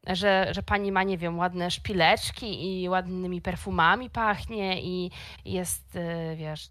Że, 0.08 0.48
że 0.54 0.62
pani 0.62 0.92
ma, 0.92 1.02
nie 1.02 1.18
wiem, 1.18 1.38
ładne 1.38 1.70
szpileczki 1.70 2.82
i 2.82 2.88
ładnymi 2.88 3.42
perfumami 3.42 4.10
pachnie 4.10 4.82
i 4.82 5.10
jest, 5.44 5.96
y, 5.96 6.36
wiesz, 6.36 6.66
y, 6.66 6.70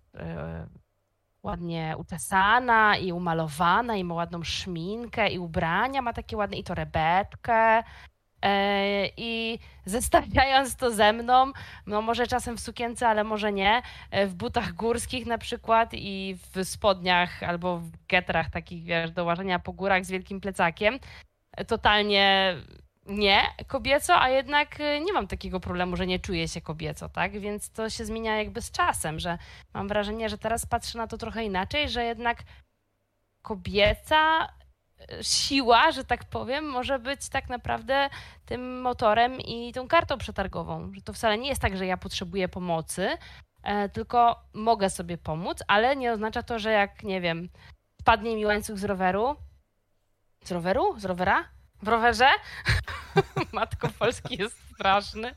ładnie 1.44 1.96
uczesana 1.98 2.98
i 2.98 3.12
umalowana 3.12 3.96
i 3.96 4.03
ma 4.03 4.15
ładną 4.15 4.44
szminkę 4.44 5.29
i 5.29 5.39
ubrania 5.39 6.01
ma 6.01 6.13
takie 6.13 6.38
ładne 6.38 6.58
i 6.58 6.63
torebetkę 6.63 7.84
E, 8.41 9.10
I 9.17 9.60
zestawiając 9.86 10.75
to 10.75 10.91
ze 10.91 11.13
mną, 11.13 11.51
no 11.88 12.01
może 12.01 12.27
czasem 12.27 12.58
w 12.58 12.60
sukience, 12.60 13.08
ale 13.08 13.24
może 13.24 13.53
nie, 13.53 13.82
e, 14.12 14.27
w 14.27 14.36
butach 14.36 14.74
górskich 14.74 15.25
na 15.25 15.38
przykład 15.38 15.89
i 15.94 16.38
w 16.53 16.65
spodniach 16.65 17.44
albo 17.44 17.77
w 17.77 17.91
getrach 18.08 18.50
takich, 18.50 18.84
wiesz, 18.84 19.12
do 19.12 19.25
łażenia 19.25 19.60
po 19.60 19.74
górach 19.74 20.06
z 20.06 20.12
wielkim 20.12 20.41
plecakiem, 20.41 21.00
totalnie 21.67 22.56
nie 23.07 23.41
kobieco, 23.67 24.21
a 24.21 24.29
jednak 24.29 24.79
nie 24.79 25.13
mam 25.13 25.27
takiego 25.27 25.59
problemu, 25.59 25.95
że 25.95 26.07
nie 26.07 26.19
czuję 26.19 26.47
się 26.47 26.61
kobieco, 26.61 27.09
tak? 27.09 27.39
Więc 27.39 27.69
to 27.69 27.89
się 27.89 28.05
zmienia 28.05 28.37
jakby 28.37 28.61
z 28.61 28.71
czasem, 28.71 29.19
że 29.19 29.37
mam 29.73 29.87
wrażenie, 29.87 30.29
że 30.29 30.37
teraz 30.37 30.65
patrzę 30.65 30.97
na 30.97 31.07
to 31.07 31.17
trochę 31.17 31.43
inaczej, 31.43 31.89
że 31.89 32.03
jednak 32.03 32.43
kobieca 33.41 34.47
siła, 35.21 35.91
że 35.91 36.03
tak 36.03 36.25
powiem, 36.25 36.65
może 36.65 36.99
być 36.99 37.29
tak 37.29 37.49
naprawdę 37.49 38.09
tym 38.45 38.81
motorem 38.81 39.41
i 39.41 39.73
tą 39.73 39.87
kartą 39.87 40.17
przetargową. 40.17 40.93
Że 40.93 41.01
to 41.01 41.13
wcale 41.13 41.37
nie 41.37 41.49
jest 41.49 41.61
tak, 41.61 41.77
że 41.77 41.85
ja 41.85 41.97
potrzebuję 41.97 42.47
pomocy, 42.49 43.09
e, 43.63 43.89
tylko 43.89 44.43
mogę 44.53 44.89
sobie 44.89 45.17
pomóc, 45.17 45.63
ale 45.67 45.95
nie 45.95 46.11
oznacza 46.11 46.43
to, 46.43 46.59
że 46.59 46.71
jak, 46.71 47.03
nie 47.03 47.21
wiem, 47.21 47.49
spadnie 48.01 48.35
mi 48.35 48.45
łańcuch 48.45 48.77
z 48.77 48.83
roweru, 48.83 49.35
z 50.43 50.51
roweru? 50.51 50.99
Z 50.99 51.05
rowera? 51.05 51.56
W 51.81 51.88
rowerze? 51.88 52.27
Matko 53.53 53.88
Polski 54.00 54.38
jest 54.38 54.57
straszny. 54.74 55.34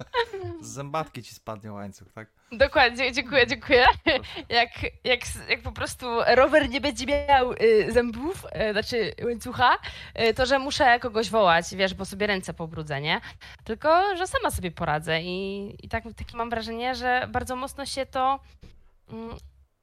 Z 0.60 0.66
zębatki 0.66 1.22
ci 1.22 1.34
spadnie 1.34 1.72
łańcuch, 1.72 2.12
tak? 2.12 2.28
Dokładnie, 2.52 3.12
dziękuję, 3.12 3.46
dziękuję. 3.46 3.86
Jak, 4.48 4.68
jak, 5.04 5.20
jak 5.48 5.62
po 5.62 5.72
prostu 5.72 6.06
rower 6.34 6.68
nie 6.68 6.80
będzie 6.80 7.06
miał 7.06 7.52
y, 7.52 7.92
zębów, 7.92 8.46
y, 8.68 8.72
znaczy 8.72 9.14
łańcucha, 9.24 9.78
y, 10.20 10.34
to 10.34 10.46
że 10.46 10.58
muszę 10.58 11.00
kogoś 11.00 11.30
wołać, 11.30 11.74
wiesz, 11.74 11.94
bo 11.94 12.04
sobie 12.04 12.26
ręce 12.26 12.54
pobrudzę, 12.54 13.00
nie? 13.00 13.20
Tylko, 13.64 14.16
że 14.16 14.26
sama 14.26 14.50
sobie 14.50 14.70
poradzę 14.70 15.22
i, 15.22 15.76
i 15.82 15.88
tak, 15.88 16.04
takie 16.16 16.36
mam 16.36 16.50
wrażenie, 16.50 16.94
że 16.94 17.28
bardzo 17.30 17.56
mocno 17.56 17.86
się 17.86 18.06
to 18.06 18.40
mm, 19.12 19.36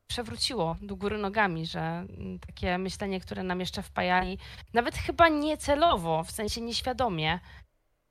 przewróciło 0.08 0.76
do 0.82 0.96
góry 0.96 1.18
nogami, 1.18 1.66
że 1.66 1.80
mm, 1.80 2.40
takie 2.40 2.78
myślenie, 2.78 3.20
które 3.20 3.44
nam 3.44 3.60
jeszcze 3.60 3.84
wpajali, 3.84 4.38
nawet 4.74 4.96
chyba 4.96 5.30
niecelowo, 5.30 6.24
w 6.24 6.32
sensie 6.32 6.62
nieświadomie, 6.62 7.40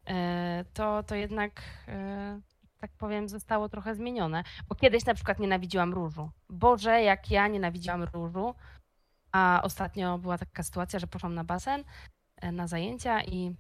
e, 0.07 0.65
to, 0.75 1.03
to 1.03 1.15
jednak, 1.15 1.63
e, 1.89 2.41
tak 2.79 2.91
powiem, 2.99 3.29
zostało 3.29 3.69
trochę 3.69 3.95
zmienione. 3.95 4.45
Bo 4.69 4.75
kiedyś 4.75 5.07
na 5.07 5.15
przykład 5.15 5.39
nienawidziłam 5.39 5.95
różu. 5.95 6.31
Boże, 6.51 7.03
jak 7.03 7.31
ja 7.31 7.49
nienawidziłam 7.49 8.03
różu. 8.03 8.55
A 9.33 9.61
ostatnio 9.63 10.19
była 10.19 10.39
taka 10.39 10.63
sytuacja, 10.63 10.99
że 10.99 11.07
poszłam 11.07 11.35
na 11.35 11.45
basen, 11.45 11.85
e, 12.37 12.53
na 12.53 12.67
zajęcia 12.67 13.23
i 13.23 13.55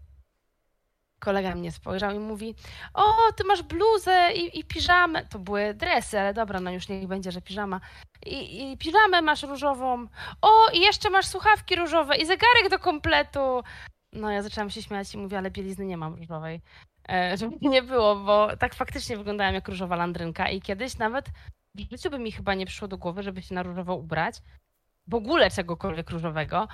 kolega 1.18 1.54
mnie 1.54 1.72
spojrzał 1.72 2.14
i 2.14 2.18
mówi: 2.18 2.54
O, 2.94 3.14
ty 3.36 3.44
masz 3.44 3.62
bluzę 3.62 4.32
i, 4.34 4.58
i 4.58 4.64
piżamę. 4.64 5.26
To 5.26 5.38
były 5.38 5.74
dresy, 5.74 6.20
ale 6.20 6.34
dobra, 6.34 6.60
no 6.60 6.70
już 6.70 6.88
niech 6.88 7.06
będzie, 7.06 7.32
że 7.32 7.42
piżama. 7.42 7.80
I, 8.26 8.72
I 8.72 8.78
piżamę 8.78 9.22
masz 9.22 9.42
różową. 9.42 10.06
O, 10.42 10.70
i 10.72 10.80
jeszcze 10.80 11.10
masz 11.10 11.26
słuchawki 11.26 11.76
różowe 11.76 12.16
i 12.16 12.26
zegarek 12.26 12.68
do 12.70 12.78
kompletu. 12.78 13.62
No, 14.12 14.30
ja 14.30 14.42
zaczęłam 14.42 14.70
się 14.70 14.82
śmiać 14.82 15.14
i 15.14 15.18
mówię, 15.18 15.38
ale 15.38 15.50
bielizny 15.50 15.86
nie 15.86 15.96
mam 15.96 16.14
różowej. 16.14 16.60
E, 17.08 17.36
żeby 17.36 17.56
nie 17.60 17.82
było, 17.82 18.16
bo 18.16 18.56
tak 18.56 18.74
faktycznie 18.74 19.16
wyglądałem 19.16 19.54
jak 19.54 19.68
różowa 19.68 19.96
landrynka 19.96 20.48
i 20.48 20.60
kiedyś 20.60 20.98
nawet 20.98 21.26
w 21.74 21.90
życiu 21.90 22.10
by 22.10 22.18
mi 22.18 22.32
chyba 22.32 22.54
nie 22.54 22.66
przyszło 22.66 22.88
do 22.88 22.98
głowy, 22.98 23.22
żeby 23.22 23.42
się 23.42 23.54
na 23.54 23.62
różowo 23.62 23.94
ubrać 23.94 24.42
w 25.06 25.14
ogóle 25.14 25.50
czegokolwiek 25.50 26.10
różowego 26.10 26.68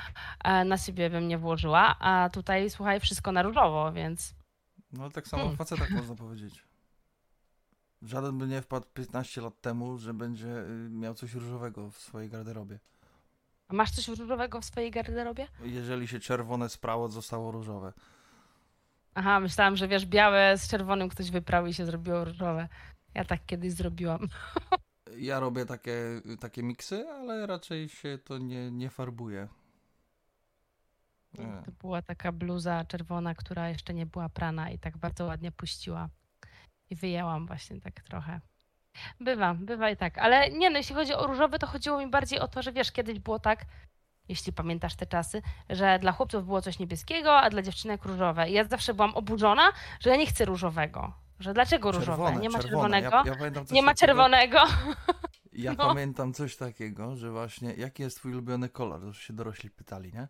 e, 0.45 0.65
na 0.65 0.79
siebie 0.79 1.11
bym 1.11 1.29
nie 1.29 1.39
włożyła, 1.39 1.99
a 1.99 2.31
tutaj 2.31 2.71
słuchaj, 2.71 3.01
wszystko 3.01 3.33
na 3.33 3.43
różowo, 3.43 3.93
więc. 3.93 4.35
No 4.93 5.11
tak 5.11 5.29
samo 5.29 5.43
hmm. 5.43 5.57
facetach 5.57 5.91
można 5.91 6.15
powiedzieć. 6.15 6.65
Żaden 8.03 8.39
by 8.39 8.47
nie 8.47 8.63
wpadł 8.63 8.87
15 8.95 9.41
lat 9.41 9.61
temu, 9.61 9.99
że 9.99 10.15
będzie 10.15 10.49
y, 10.49 10.89
miał 10.91 11.15
coś 11.15 11.35
różowego 11.35 11.91
w 11.91 11.99
swojej 11.99 12.31
garderobie. 12.31 12.79
A 13.69 13.75
masz 13.75 13.91
coś 13.91 14.09
różowego 14.09 14.61
w 14.61 14.65
swojej 14.65 14.91
garderobie? 14.91 15.49
Jeżeli 15.65 16.09
się 16.09 16.21
czerwone 16.21 16.69
sprało, 16.69 17.09
zostało 17.09 17.51
różowe. 17.51 17.93
Aha, 19.15 19.41
myślałam, 19.41 19.77
że 19.77 19.89
wiesz, 19.89 20.07
białe 20.07 20.59
z 20.59 20.69
czerwonym 20.69 21.09
ktoś 21.09 21.31
wyprał 21.31 21.67
i 21.67 21.75
się 21.75 21.87
zrobiło 21.87 22.25
różowe. 22.25 22.69
Ja 23.15 23.25
tak 23.25 23.47
kiedyś 23.47 23.73
zrobiłam. 23.73 24.29
Ja 25.17 25.41
robię 25.41 25.67
takie, 25.67 25.97
takie 26.41 26.63
miksy, 26.63 27.09
ale 27.09 27.47
raczej 27.47 27.89
się 27.89 28.19
to 28.25 28.39
nie, 28.39 28.71
nie 28.71 28.91
farbuje. 28.91 29.49
Nie. 31.39 31.63
To 31.65 31.73
była 31.81 32.03
taka 32.03 32.33
bluza 32.33 32.85
czerwona, 32.85 33.35
która 33.35 33.69
jeszcze 33.69 33.95
nie 33.95 34.07
była 34.07 34.29
prana 34.29 34.71
i 34.71 34.79
tak 34.79 34.99
bardzo 34.99 35.27
ładnie 35.27 35.53
puściła. 35.53 36.09
I 36.91 36.97
wyjęłam 36.97 37.47
właśnie 37.47 37.81
tak 37.81 38.01
trochę. 38.01 38.41
Bywa, 39.21 39.55
bywa 39.55 39.91
i 39.91 39.97
tak. 39.97 40.19
Ale 40.19 40.51
nie 40.51 40.71
no, 40.71 40.77
jeśli 40.77 40.95
chodzi 40.95 41.15
o 41.15 41.27
różowy, 41.27 41.59
to 41.59 41.67
chodziło 41.67 41.99
mi 41.99 42.07
bardziej 42.07 42.41
o 42.41 42.49
to, 42.49 42.63
że 42.63 42.73
wiesz, 42.73 42.93
kiedyś 42.93 43.19
było 43.19 43.39
tak, 43.39 43.65
jeśli 44.29 44.53
pamiętasz 44.53 44.95
te 44.97 45.07
czasy, 45.07 45.43
że 45.71 45.99
dla 45.99 46.13
chłopców 46.13 46.45
było 46.45 46.63
coś 46.63 46.79
niebieskiego, 46.79 47.37
a 47.37 47.51
dla 47.51 47.63
dziewczynek 47.63 48.05
różowe. 48.05 48.51
I 48.51 48.53
ja 48.53 48.65
zawsze 48.65 48.95
byłam 48.95 49.15
oburzona, 49.15 49.73
że 50.01 50.11
ja 50.11 50.17
nie 50.17 50.27
chcę 50.27 50.45
różowego. 50.45 51.13
Że 51.43 51.55
dlaczego 51.55 51.93
różowe? 51.93 52.07
Czerwone, 52.07 52.41
nie 52.41 52.51
ma 52.51 52.59
czerwone. 52.59 53.01
czerwonego. 53.01 53.31
Ja, 53.31 53.51
ja 53.55 53.65
nie 53.71 53.83
ma 53.83 53.95
czerwonego. 53.95 54.59
Ja 55.53 55.73
no. 55.73 55.87
pamiętam 55.89 56.33
coś 56.33 56.57
takiego, 56.57 57.17
że 57.17 57.31
właśnie, 57.31 57.75
jaki 57.75 58.03
jest 58.03 58.17
twój 58.17 58.33
ulubiony 58.33 58.69
kolor? 58.69 59.01
To 59.01 59.13
się 59.13 59.33
dorośli 59.33 59.71
pytali, 59.71 60.13
nie? 60.13 60.29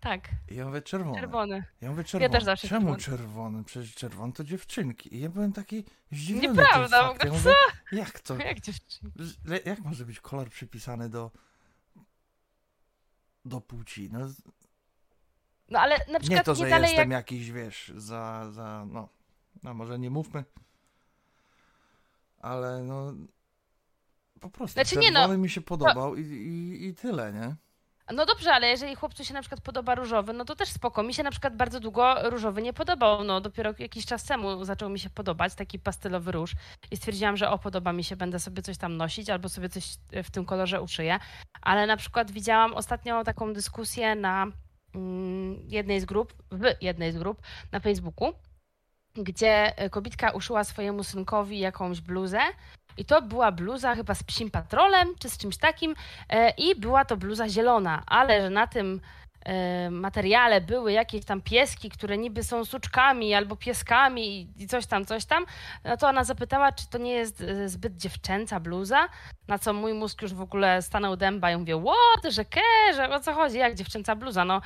Tak. 0.00 0.28
I 0.48 0.54
ja 0.54 0.66
mówię 0.66 0.82
czerwony. 0.82 1.20
Czerwony. 1.20 1.64
Ja 1.80 1.90
mówię 1.90 2.04
czerwony. 2.04 2.22
Ja 2.22 2.28
też 2.28 2.44
zawsze 2.44 2.68
Czemu 2.68 2.96
czerwony? 2.96 3.02
czerwony? 3.02 3.64
Przecież 3.64 3.94
czerwony 3.94 4.32
to 4.32 4.44
dziewczynki. 4.44 5.16
I 5.16 5.20
ja 5.20 5.28
byłem 5.28 5.52
taki 5.52 5.84
zdziwiony 6.12 6.48
Nieprawda, 6.48 7.14
tym 7.14 7.28
ja 7.28 7.32
mówię, 7.32 7.50
co? 7.90 7.96
Jak 7.96 8.20
to? 8.20 8.36
Jak 8.36 8.60
dziewczynki? 8.60 9.20
Jak 9.64 9.78
może 9.78 10.04
być 10.04 10.20
kolor 10.20 10.48
przypisany 10.48 11.08
do 11.08 11.30
do 13.44 13.60
płci? 13.60 14.08
No, 14.12 14.18
no 15.68 15.78
ale 15.78 15.98
na 15.98 16.20
przykład 16.20 16.40
nie 16.40 16.44
to, 16.44 16.54
że 16.54 16.64
nie 16.64 16.70
dalej 16.70 16.90
jestem 16.90 17.10
jak... 17.10 17.20
jakiś, 17.20 17.50
wiesz, 17.50 17.92
za, 17.96 18.50
za, 18.50 18.86
no, 18.88 19.08
no 19.62 19.74
może 19.74 19.98
nie 19.98 20.10
mówmy, 20.10 20.44
ale 22.38 22.82
no 22.82 23.14
Po 24.40 24.50
prostu 24.50 24.74
Znaczy, 24.74 24.96
nie 24.96 25.12
czerwony 25.12 25.36
no, 25.36 25.42
mi 25.42 25.50
się 25.50 25.60
podobał 25.60 26.16
i, 26.16 26.22
i, 26.22 26.86
i 26.86 26.94
tyle, 26.94 27.32
nie? 27.32 27.56
No 28.12 28.26
dobrze, 28.26 28.52
ale 28.52 28.68
jeżeli 28.68 28.94
chłopcu 28.94 29.24
się 29.24 29.34
na 29.34 29.40
przykład 29.40 29.60
podoba 29.60 29.94
różowy, 29.94 30.32
no 30.32 30.44
to 30.44 30.56
też 30.56 30.68
spoko. 30.68 31.02
Mi 31.02 31.14
się 31.14 31.22
na 31.22 31.30
przykład 31.30 31.56
bardzo 31.56 31.80
długo 31.80 32.30
różowy 32.30 32.62
nie 32.62 32.72
podobał. 32.72 33.24
No 33.24 33.40
dopiero 33.40 33.74
jakiś 33.78 34.06
czas 34.06 34.24
temu 34.24 34.64
zaczął 34.64 34.90
mi 34.90 34.98
się 34.98 35.10
podobać 35.10 35.54
taki 35.54 35.78
pastelowy 35.78 36.32
róż 36.32 36.52
i 36.90 36.96
stwierdziłam, 36.96 37.36
że 37.36 37.50
o, 37.50 37.58
podoba 37.58 37.92
mi 37.92 38.04
się, 38.04 38.16
będę 38.16 38.38
sobie 38.38 38.62
coś 38.62 38.78
tam 38.78 38.96
nosić 38.96 39.30
albo 39.30 39.48
sobie 39.48 39.68
coś 39.68 39.96
w 40.24 40.30
tym 40.30 40.44
kolorze 40.44 40.82
uszyję. 40.82 41.18
Ale 41.62 41.86
na 41.86 41.96
przykład 41.96 42.30
widziałam 42.30 42.74
ostatnio 42.74 43.24
taką 43.24 43.52
dyskusję 43.52 44.14
na 44.14 44.46
mm, 44.94 45.60
jednej 45.68 46.00
z 46.00 46.04
grup, 46.04 46.34
w 46.52 46.64
jednej 46.80 47.12
z 47.12 47.18
grup 47.18 47.42
na 47.72 47.80
Facebooku, 47.80 48.32
gdzie 49.14 49.72
kobitka 49.90 50.30
uszyła 50.30 50.64
swojemu 50.64 51.04
synkowi 51.04 51.58
jakąś 51.58 52.00
bluzę. 52.00 52.40
I 52.96 53.04
to 53.04 53.22
była 53.22 53.52
bluza 53.52 53.94
chyba 53.94 54.14
z 54.14 54.22
psim 54.22 54.50
patrolem, 54.50 55.08
czy 55.18 55.30
z 55.30 55.38
czymś 55.38 55.56
takim. 55.56 55.94
e, 56.28 56.50
I 56.50 56.74
była 56.74 57.04
to 57.04 57.16
bluza 57.16 57.48
zielona, 57.48 58.02
ale 58.06 58.40
że 58.42 58.50
na 58.50 58.66
tym 58.66 59.00
e, 59.44 59.90
materiale 59.90 60.60
były 60.60 60.92
jakieś 60.92 61.24
tam 61.24 61.40
pieski, 61.42 61.90
które 61.90 62.18
niby 62.18 62.44
są 62.44 62.64
suczkami 62.64 63.34
albo 63.34 63.56
pieskami 63.56 64.48
i- 64.58 64.66
coś 64.66 64.86
tam, 64.86 65.06
coś 65.06 65.24
tam, 65.24 65.46
no 65.84 65.96
to 65.96 66.08
ona 66.08 66.24
zapytała, 66.24 66.72
czy 66.72 66.88
to 66.90 66.98
nie 66.98 67.12
jest 67.12 67.40
e, 67.40 67.68
zbyt 67.68 67.96
dziewczęca 67.96 68.60
bluza, 68.60 69.08
na 69.48 69.58
co 69.58 69.72
mój 69.72 69.94
mózg 69.94 70.22
już 70.22 70.34
w 70.34 70.40
ogóle 70.40 70.82
stanął 70.82 71.16
dęba 71.16 71.50
i 71.50 71.56
mówię, 71.56 71.82
what, 71.84 72.32
że 72.32 72.44
ke, 72.44 72.60
że 72.96 73.08
o 73.14 73.20
co 73.20 73.34
chodzi, 73.34 73.58
jak 73.58 73.74
dziewczęca 73.74 74.16
bluza, 74.16 74.44
no 74.44 74.56
e, 74.56 74.60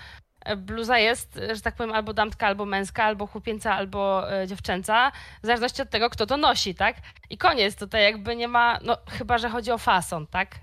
bluza 0.56 0.98
jest, 0.98 1.40
że 1.54 1.60
tak 1.60 1.74
powiem, 1.74 1.92
albo 1.92 2.14
damska, 2.14 2.46
albo 2.46 2.64
męska, 2.66 3.04
albo 3.04 3.26
chłopieńca, 3.26 3.74
albo 3.74 4.32
e, 4.32 4.46
dziewczęca, 4.46 5.12
w 5.42 5.46
zależności 5.46 5.82
od 5.82 5.90
tego, 5.90 6.10
kto 6.10 6.26
to 6.26 6.36
nosi, 6.36 6.74
tak? 6.74 6.96
I 7.30 7.38
koniec, 7.38 7.76
tutaj 7.76 8.02
jakby 8.02 8.36
nie 8.36 8.48
ma, 8.48 8.78
no 8.84 8.96
chyba, 9.10 9.38
że 9.38 9.48
chodzi 9.50 9.70
o 9.70 9.78
fason, 9.78 10.26
tak? 10.26 10.54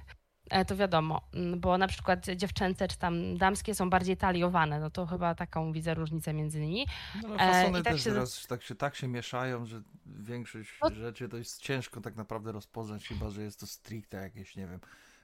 E, 0.49 0.65
To 0.65 0.75
wiadomo, 0.75 1.21
bo 1.57 1.77
na 1.77 1.87
przykład 1.87 2.25
dziewczęce 2.35 2.87
czy 2.87 2.97
tam 2.97 3.37
damskie 3.37 3.75
są 3.75 3.89
bardziej 3.89 4.17
taliowane, 4.17 4.79
no 4.79 4.89
to 4.89 5.05
chyba 5.05 5.35
taką 5.35 5.71
widzę 5.73 5.93
różnicę 5.93 6.33
między 6.33 6.59
nimi. 6.59 6.87
No, 7.23 7.35
E, 7.35 7.37
fasony 7.37 7.79
i 7.79 7.83
tak 7.83 7.93
też 7.93 8.03
się- 8.03 8.09
teraz 8.09 8.47
tak 8.47 8.63
się, 8.63 8.75
tak 8.75 8.95
się 8.95 9.07
mieszają, 9.07 9.65
że 9.65 9.81
większość 10.05 10.69
No- 10.83 10.95
rzeczy 10.95 11.29
to 11.29 11.37
jest 11.37 11.61
ciężko 11.61 12.01
tak 12.01 12.15
naprawdę 12.15 12.51
rozpoznać, 12.51 13.07
chyba 13.07 13.29
że 13.29 13.41
jest 13.41 13.59
to 13.59 13.67
stricte 13.67 14.17
jakieś, 14.17 14.55
nie 14.55 14.67
wiem, 14.67 14.79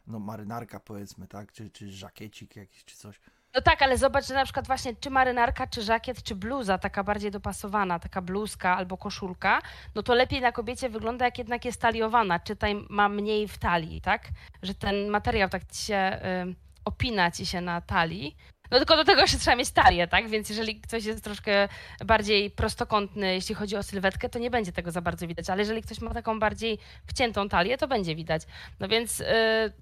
no 0.07 0.19
marynarka 0.19 0.79
powiedzmy, 0.79 1.27
tak? 1.27 1.51
Czy, 1.51 1.69
czy 1.69 1.91
żakiecik 1.91 2.55
jakiś, 2.55 2.85
czy 2.85 2.97
coś. 2.97 3.19
No 3.57 3.61
tak, 3.61 3.81
ale 3.81 3.97
zobacz, 3.97 4.27
że 4.27 4.33
na 4.33 4.43
przykład 4.43 4.67
właśnie 4.67 4.95
czy 4.95 5.09
marynarka, 5.09 5.67
czy 5.67 5.81
żakiet, 5.81 6.23
czy 6.23 6.35
bluza 6.35 6.77
taka 6.77 7.03
bardziej 7.03 7.31
dopasowana, 7.31 7.99
taka 7.99 8.21
bluzka 8.21 8.77
albo 8.77 8.97
koszulka, 8.97 9.61
no 9.95 10.03
to 10.03 10.13
lepiej 10.13 10.41
na 10.41 10.51
kobiecie 10.51 10.89
wygląda, 10.89 11.25
jak 11.25 11.37
jednak 11.37 11.65
jest 11.65 11.81
taliowana, 11.81 12.39
czy 12.39 12.55
tutaj 12.55 12.75
ma 12.89 13.09
mniej 13.09 13.47
w 13.47 13.57
talii, 13.57 14.01
tak? 14.01 14.27
Że 14.63 14.73
ten 14.73 15.07
materiał 15.09 15.49
tak 15.49 15.65
ci 15.71 15.85
się 15.85 16.19
y, 16.49 16.55
opina 16.85 17.31
ci 17.31 17.45
się 17.45 17.61
na 17.61 17.81
talii. 17.81 18.35
No 18.71 18.77
tylko 18.77 18.95
do 18.95 19.03
tego 19.03 19.21
jeszcze 19.21 19.37
trzeba 19.37 19.57
mieć 19.57 19.71
talię, 19.71 20.07
tak? 20.07 20.29
Więc 20.29 20.49
jeżeli 20.49 20.81
ktoś 20.81 21.05
jest 21.05 21.23
troszkę 21.23 21.69
bardziej 22.05 22.51
prostokątny, 22.51 23.33
jeśli 23.33 23.55
chodzi 23.55 23.75
o 23.75 23.83
sylwetkę, 23.83 24.29
to 24.29 24.39
nie 24.39 24.49
będzie 24.49 24.71
tego 24.71 24.91
za 24.91 25.01
bardzo 25.01 25.27
widać, 25.27 25.49
ale 25.49 25.61
jeżeli 25.61 25.81
ktoś 25.81 26.01
ma 26.01 26.13
taką 26.13 26.39
bardziej 26.39 26.79
wciętą 27.07 27.49
talię, 27.49 27.77
to 27.77 27.87
będzie 27.87 28.15
widać. 28.15 28.41
No 28.79 28.87
więc 28.87 29.19
y, 29.19 29.25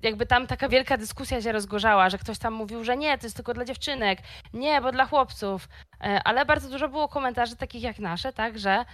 jakby 0.02 0.26
tam 0.26 0.48
taka 0.48 0.70
wielka 0.70 0.98
dyskusja 0.98 1.42
się 1.42 1.52
rozgorzała, 1.52 2.10
że 2.10 2.18
ktoś 2.18 2.38
tam 2.40 2.54
mówił, 2.54 2.84
że 2.84 2.98
nie, 2.98 3.18
to 3.18 3.26
jest 3.26 3.36
tylko 3.36 3.54
dla 3.54 3.66
dziewczynek, 3.66 4.20
nie, 4.54 4.82
bo 4.82 4.92
dla 4.92 5.06
chłopców. 5.06 5.70
E, 6.02 6.22
Ale 6.24 6.46
bardzo 6.46 6.70
dużo 6.70 6.90
było 6.90 7.08
komentarzy 7.08 7.56
takich 7.56 7.84
jak 7.84 8.00
nasze, 8.00 8.34
tak, 8.34 8.60
że 8.60 8.86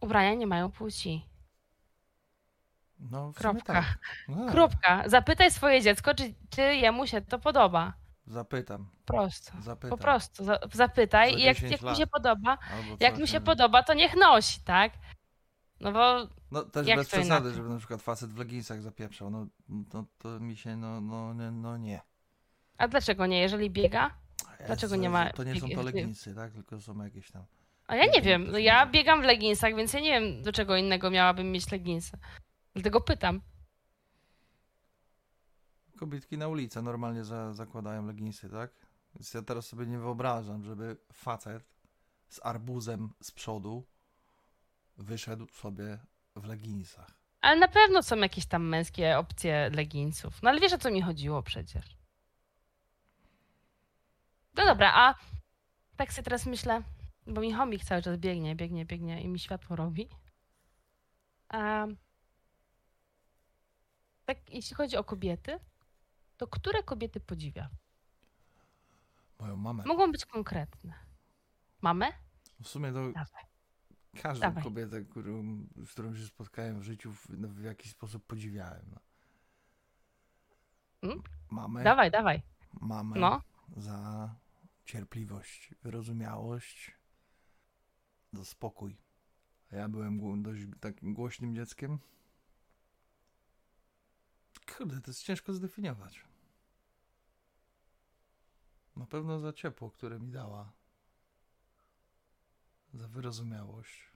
ubrania 0.00 0.34
nie 0.34 0.46
mają 0.46 0.70
płci. 0.70 1.26
No, 2.98 3.32
Kropka. 3.36 3.72
Tak. 3.72 3.98
No. 4.28 4.52
Kropka. 4.52 5.02
Zapytaj 5.06 5.50
swoje 5.50 5.82
dziecko, 5.82 6.14
czy, 6.14 6.34
czy 6.50 6.62
jemu 6.62 7.06
się 7.06 7.20
to 7.20 7.38
podoba. 7.38 7.92
Zapytam, 8.28 8.88
Prosto. 9.04 9.52
zapytam. 9.60 9.90
Po 9.90 10.02
prostu. 10.02 10.44
Za- 10.44 10.58
Zapytaj 10.72 11.32
Za 11.32 11.38
i 11.38 11.42
jak, 11.42 11.56
10 11.56 11.72
jak 11.72 11.82
mu 11.82 11.94
się 11.94 12.06
podoba, 12.06 12.58
jak 13.00 13.14
mu 13.14 13.20
nie 13.20 13.26
się 13.26 13.32
wiem. 13.32 13.42
podoba, 13.42 13.82
to 13.82 13.94
niech 13.94 14.16
nosi, 14.16 14.60
tak? 14.64 14.92
No 15.80 15.92
bo 15.92 16.28
No 16.50 16.62
też 16.62 16.86
Jak 16.86 16.98
bez 16.98 17.06
przesady, 17.08 17.26
inaczej? 17.26 17.52
żeby 17.54 17.68
na 17.68 17.78
przykład 17.78 18.02
facet 18.02 18.30
w 18.30 18.38
leginsach 18.38 18.82
zapieprzał, 18.82 19.30
no, 19.30 19.46
no 19.68 20.04
to 20.18 20.40
mi 20.40 20.56
się, 20.56 20.76
no, 20.76 21.00
no, 21.00 21.34
no, 21.34 21.50
no 21.52 21.76
nie. 21.76 22.00
A 22.78 22.88
dlaczego 22.88 23.26
nie? 23.26 23.40
Jeżeli 23.40 23.70
biega? 23.70 24.10
Dlaczego 24.66 24.96
nie 24.96 25.10
ma 25.10 25.30
To 25.32 25.44
nie 25.44 25.60
są 25.60 25.68
to 25.68 25.82
leginsy, 25.82 26.34
tak? 26.34 26.52
Tylko 26.52 26.80
są 26.80 27.04
jakieś 27.04 27.30
tam... 27.30 27.44
A 27.86 27.96
ja 27.96 28.04
nie 28.04 28.10
Nie 28.10 28.22
wiem. 28.22 28.50
No 28.50 28.58
ja 28.58 28.84
nie. 28.84 28.90
biegam 28.90 29.20
w 29.22 29.24
leginsach, 29.24 29.74
więc 29.76 29.92
ja 29.92 30.00
nie 30.00 30.20
wiem, 30.20 30.42
do 30.42 30.52
czego 30.52 30.76
innego 30.76 31.10
miałabym 31.10 31.52
mieć 31.52 31.72
leginsy. 31.72 32.18
Dlatego 32.74 33.00
pytam. 33.00 33.40
Kobietki 35.98 36.38
na 36.38 36.48
ulicę 36.48 36.82
normalnie 36.82 37.24
za, 37.24 37.54
zakładają 37.54 38.06
leginsy, 38.06 38.50
tak? 38.50 38.70
Więc 39.14 39.34
ja 39.34 39.42
teraz 39.42 39.66
sobie 39.66 39.86
nie 39.86 39.98
wyobrażam, 39.98 40.64
żeby 40.64 40.96
facet 41.12 41.64
z 42.28 42.40
arbuzem 42.42 43.12
z 43.22 43.30
przodu 43.32 43.86
wyszedł 44.96 45.48
sobie 45.48 45.98
w 46.36 46.44
leginsach. 46.44 47.10
Ale 47.40 47.60
na 47.60 47.68
pewno 47.68 48.02
są 48.02 48.16
jakieś 48.16 48.46
tam 48.46 48.68
męskie 48.68 49.18
opcje 49.18 49.70
leginsów. 49.74 50.42
No 50.42 50.50
ale 50.50 50.60
wiesz, 50.60 50.72
o 50.72 50.78
co 50.78 50.90
mi 50.90 51.02
chodziło 51.02 51.42
przecież. 51.42 51.96
No 54.56 54.64
dobra, 54.64 54.92
a 54.94 55.14
tak 55.96 56.12
sobie 56.12 56.24
teraz 56.24 56.46
myślę, 56.46 56.82
bo 57.26 57.40
mi 57.40 57.52
chomik 57.52 57.84
cały 57.84 58.02
czas 58.02 58.16
biegnie, 58.16 58.56
biegnie, 58.56 58.84
biegnie 58.84 59.22
i 59.22 59.28
mi 59.28 59.38
światło 59.38 59.76
robi. 59.76 60.08
A 61.48 61.86
tak, 64.24 64.50
jeśli 64.50 64.76
chodzi 64.76 64.96
o 64.96 65.04
kobiety, 65.04 65.58
to 66.38 66.46
które 66.46 66.82
kobiety 66.82 67.20
podziwia? 67.20 67.68
Moją 69.40 69.56
mamę. 69.56 69.84
Mogą 69.86 70.12
być 70.12 70.24
konkretne. 70.24 70.94
Mamę? 71.82 72.06
W 72.62 72.68
sumie 72.68 72.92
to 72.92 73.12
Dawaj. 73.12 73.44
każdą 74.22 74.40
Dawaj. 74.40 74.62
kobietę, 74.64 75.04
którą, 75.04 75.66
z 75.86 75.92
którą 75.92 76.14
się 76.14 76.26
spotkałem 76.26 76.80
w 76.80 76.82
życiu, 76.82 77.12
w, 77.12 77.26
no, 77.30 77.48
w 77.48 77.62
jakiś 77.62 77.90
sposób 77.90 78.26
podziwiałem. 78.26 78.90
No. 78.90 79.00
Mm? 81.02 81.22
Mamę, 81.50 81.84
Dawaj, 81.84 82.10
dawaj. 82.10 82.42
mamę 82.80 83.20
No. 83.20 83.42
za 83.76 84.34
cierpliwość, 84.84 85.74
wyrozumiałość, 85.82 86.96
za 88.32 88.44
spokój. 88.44 88.96
A 89.72 89.76
Ja 89.76 89.88
byłem 89.88 90.42
dość 90.42 90.62
takim 90.80 91.14
głośnym 91.14 91.54
dzieckiem. 91.54 91.98
Kurde, 94.76 95.00
to 95.00 95.10
jest 95.10 95.22
ciężko 95.22 95.52
zdefiniować. 95.52 96.27
Na 98.98 99.06
pewno 99.06 99.40
za 99.40 99.52
ciepło, 99.52 99.90
które 99.90 100.20
mi 100.20 100.30
dała. 100.30 100.72
Za 102.94 103.08
wyrozumiałość. 103.08 104.12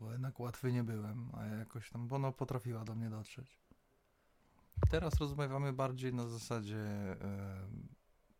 Bo 0.00 0.12
jednak 0.12 0.40
łatwy 0.40 0.72
nie 0.72 0.84
byłem, 0.84 1.30
a 1.34 1.46
ja 1.46 1.54
jakoś 1.54 1.90
tam, 1.90 2.08
bo 2.08 2.16
ona 2.16 2.32
potrafiła 2.32 2.84
do 2.84 2.94
mnie 2.94 3.10
dotrzeć. 3.10 3.58
Teraz 4.90 5.14
rozmawiamy 5.14 5.72
bardziej 5.72 6.14
na 6.14 6.28
zasadzie 6.28 6.86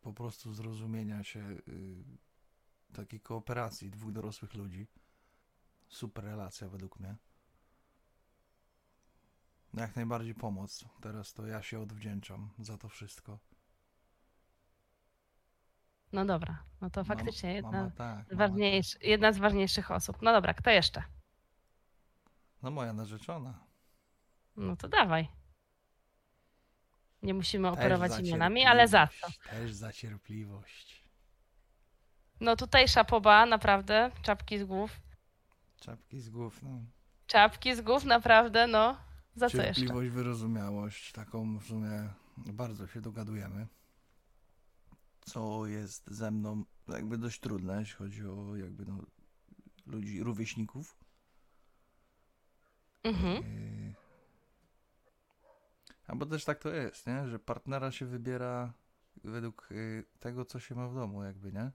po 0.03 0.13
prostu 0.13 0.55
zrozumienia 0.55 1.25
się, 1.25 1.41
y, 1.41 2.05
takiej 2.93 3.21
kooperacji 3.21 3.91
dwóch 3.91 4.13
dorosłych 4.13 4.55
ludzi. 4.55 4.87
Super 5.89 6.25
relacja 6.25 6.69
według 6.69 7.01
mnie. 7.01 7.17
Jak 9.75 9.97
najbardziej 9.97 10.35
pomoc. 10.35 10.85
Teraz 11.01 11.33
to 11.33 11.47
ja 11.47 11.63
się 11.63 11.81
odwdzięczam 11.81 12.51
za 12.59 12.79
to 12.79 12.89
wszystko. 12.89 13.39
No 16.13 16.25
dobra, 16.25 16.65
no 16.81 16.91
to 16.91 17.05
faktycznie 17.05 17.53
jedna, 17.53 17.71
Mama, 17.71 17.91
tak, 17.91 18.27
z 18.27 18.31
mama, 18.31 18.39
ważniejsz, 18.39 18.99
jedna 19.03 19.33
z 19.33 19.39
ważniejszych 19.39 19.91
osób. 19.91 20.23
No 20.23 20.33
dobra, 20.33 20.55
kto 20.55 20.71
jeszcze? 20.71 21.03
No 22.63 22.71
moja 22.71 22.93
narzeczona. 22.93 23.59
No 24.57 24.77
to 24.77 24.89
dawaj. 24.89 25.29
Nie 27.23 27.35
musimy 27.35 27.69
operować 27.69 28.19
imionami, 28.19 28.65
ale 28.65 28.89
za 28.89 29.07
co? 29.07 29.13
cierpliwość, 29.13 29.51
Też 29.51 29.73
za 29.73 29.93
cierpliwość. 29.93 31.03
No 32.41 32.57
tutaj 32.57 32.89
szapoba, 32.89 33.47
naprawdę, 33.47 34.11
czapki 34.23 34.59
z 34.59 34.65
głów. 34.65 35.01
Czapki 35.81 36.21
z 36.21 36.31
głów, 36.31 36.63
no. 36.63 36.81
Czapki 37.27 37.75
z 37.75 37.81
głów, 37.81 38.05
naprawdę, 38.05 38.67
no. 38.67 38.97
Za 39.35 39.51
co 39.51 39.57
jeszcze? 39.57 39.75
Cierpliwość, 39.75 40.11
wyrozumiałość, 40.11 41.13
taką 41.13 41.59
w 41.59 41.65
sumie 41.67 42.09
bardzo 42.37 42.87
się 42.87 43.01
dogadujemy. 43.01 43.67
Co 45.25 45.67
jest 45.67 46.11
ze 46.11 46.31
mną 46.31 46.65
jakby 46.89 47.19
dość 47.19 47.41
trudne, 47.41 47.81
jeśli 47.81 47.95
chodzi 47.97 48.27
o 48.27 48.57
jakby 48.57 48.85
no, 48.87 48.99
ludzi, 49.87 50.23
rówieśników. 50.23 50.97
Mhm. 53.05 53.35
Yy, 53.35 53.95
A 56.07 56.17
bo 56.17 56.27
też 56.27 56.45
tak 56.45 56.59
to 56.59 56.69
jest, 56.69 57.07
nie? 57.07 57.29
Że 57.29 57.39
partnera 57.39 57.91
się 57.93 58.07
wybiera 58.07 58.73
według 59.25 59.69
yy, 59.71 60.05
tego, 60.21 60.45
co 60.45 60.61
się 60.61 60.75
ma 60.75 60.89
w 60.89 60.95
domu, 60.95 61.25
jakby, 61.25 61.53
nie? 61.53 61.71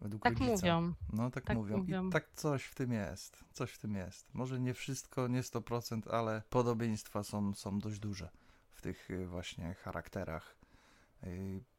Według 0.00 0.22
Tak 0.22 0.32
rodzica. 0.32 0.52
mówią. 0.52 0.94
No 1.12 1.30
tak, 1.30 1.44
Tak 1.44 1.56
mówią. 1.56 1.76
mówią. 1.78 2.08
I 2.08 2.12
tak 2.12 2.32
coś 2.34 2.64
w 2.64 2.74
tym 2.74 2.92
jest. 2.92 3.44
Coś 3.52 3.72
w 3.72 3.78
tym 3.78 3.94
jest. 3.94 4.34
Może 4.34 4.60
nie 4.60 4.74
wszystko, 4.74 5.28
nie 5.28 5.42
100%, 5.42 6.10
ale 6.10 6.42
podobieństwa 6.50 7.22
są, 7.22 7.54
są 7.54 7.78
dość 7.78 7.98
duże 7.98 8.28
w 8.70 8.82
tych 8.82 9.10
y, 9.10 9.26
właśnie 9.26 9.74
charakterach, 9.74 10.56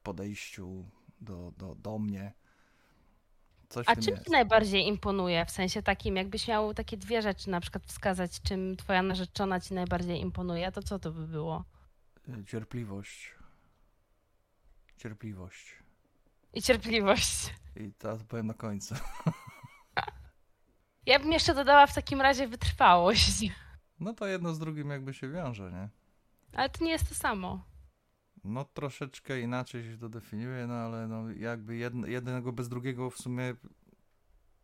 podejściu 0.04 0.86
do, 1.22 1.52
do, 1.58 1.76
do 1.76 2.00
mnie. 2.00 2.34
Coś 3.70 3.86
A 3.90 3.96
czym 3.96 4.14
jest. 4.14 4.26
ci 4.26 4.32
najbardziej 4.32 4.88
imponuje? 4.88 5.46
W 5.46 5.52
sensie 5.52 5.82
takim, 5.84 6.16
jakbyś 6.16 6.48
miał 6.48 6.74
takie 6.74 6.98
dwie 6.98 7.22
rzeczy 7.22 7.50
na 7.50 7.62
przykład 7.62 7.86
wskazać, 7.86 8.42
czym 8.42 8.76
twoja 8.78 9.02
narzeczona 9.04 9.60
ci 9.60 9.74
najbardziej 9.74 10.20
imponuje, 10.22 10.72
to 10.72 10.84
co 10.84 11.00
to 11.00 11.12
by 11.12 11.28
było? 11.28 11.64
Y, 12.30 12.46
Cierpliwość. 12.46 13.32
Cierpliwość. 14.98 15.76
I 16.54 16.62
cierpliwość. 16.62 17.54
I 17.76 17.94
to 17.94 18.18
powiem 18.28 18.48
na 18.48 18.54
końcu. 18.54 18.96
Ja 21.06 21.20
bym 21.20 21.32
jeszcze 21.32 21.54
dodała 21.54 21.88
w 21.88 21.96
takim 21.96 22.22
razie 22.22 22.48
wytrwałość. 22.48 23.32
No 24.00 24.14
to 24.14 24.28
jedno 24.28 24.54
z 24.54 24.60
drugim 24.60 24.90
jakby 24.90 25.14
się 25.14 25.30
wiąże, 25.30 25.72
nie? 25.72 25.90
Ale 26.54 26.70
to 26.70 26.86
nie 26.86 26.92
jest 26.92 27.10
to 27.10 27.16
samo. 27.16 27.64
No 28.46 28.66
troszeczkę 28.66 29.40
inaczej 29.40 29.84
się 29.84 29.98
to 29.98 30.10
definiuje, 30.10 30.68
no 30.68 30.74
ale 30.74 31.08
no 31.08 31.32
jakby 31.32 31.76
jedno, 31.76 32.08
jednego 32.08 32.52
bez 32.52 32.70
drugiego 32.70 33.10
w 33.10 33.18
sumie 33.18 33.56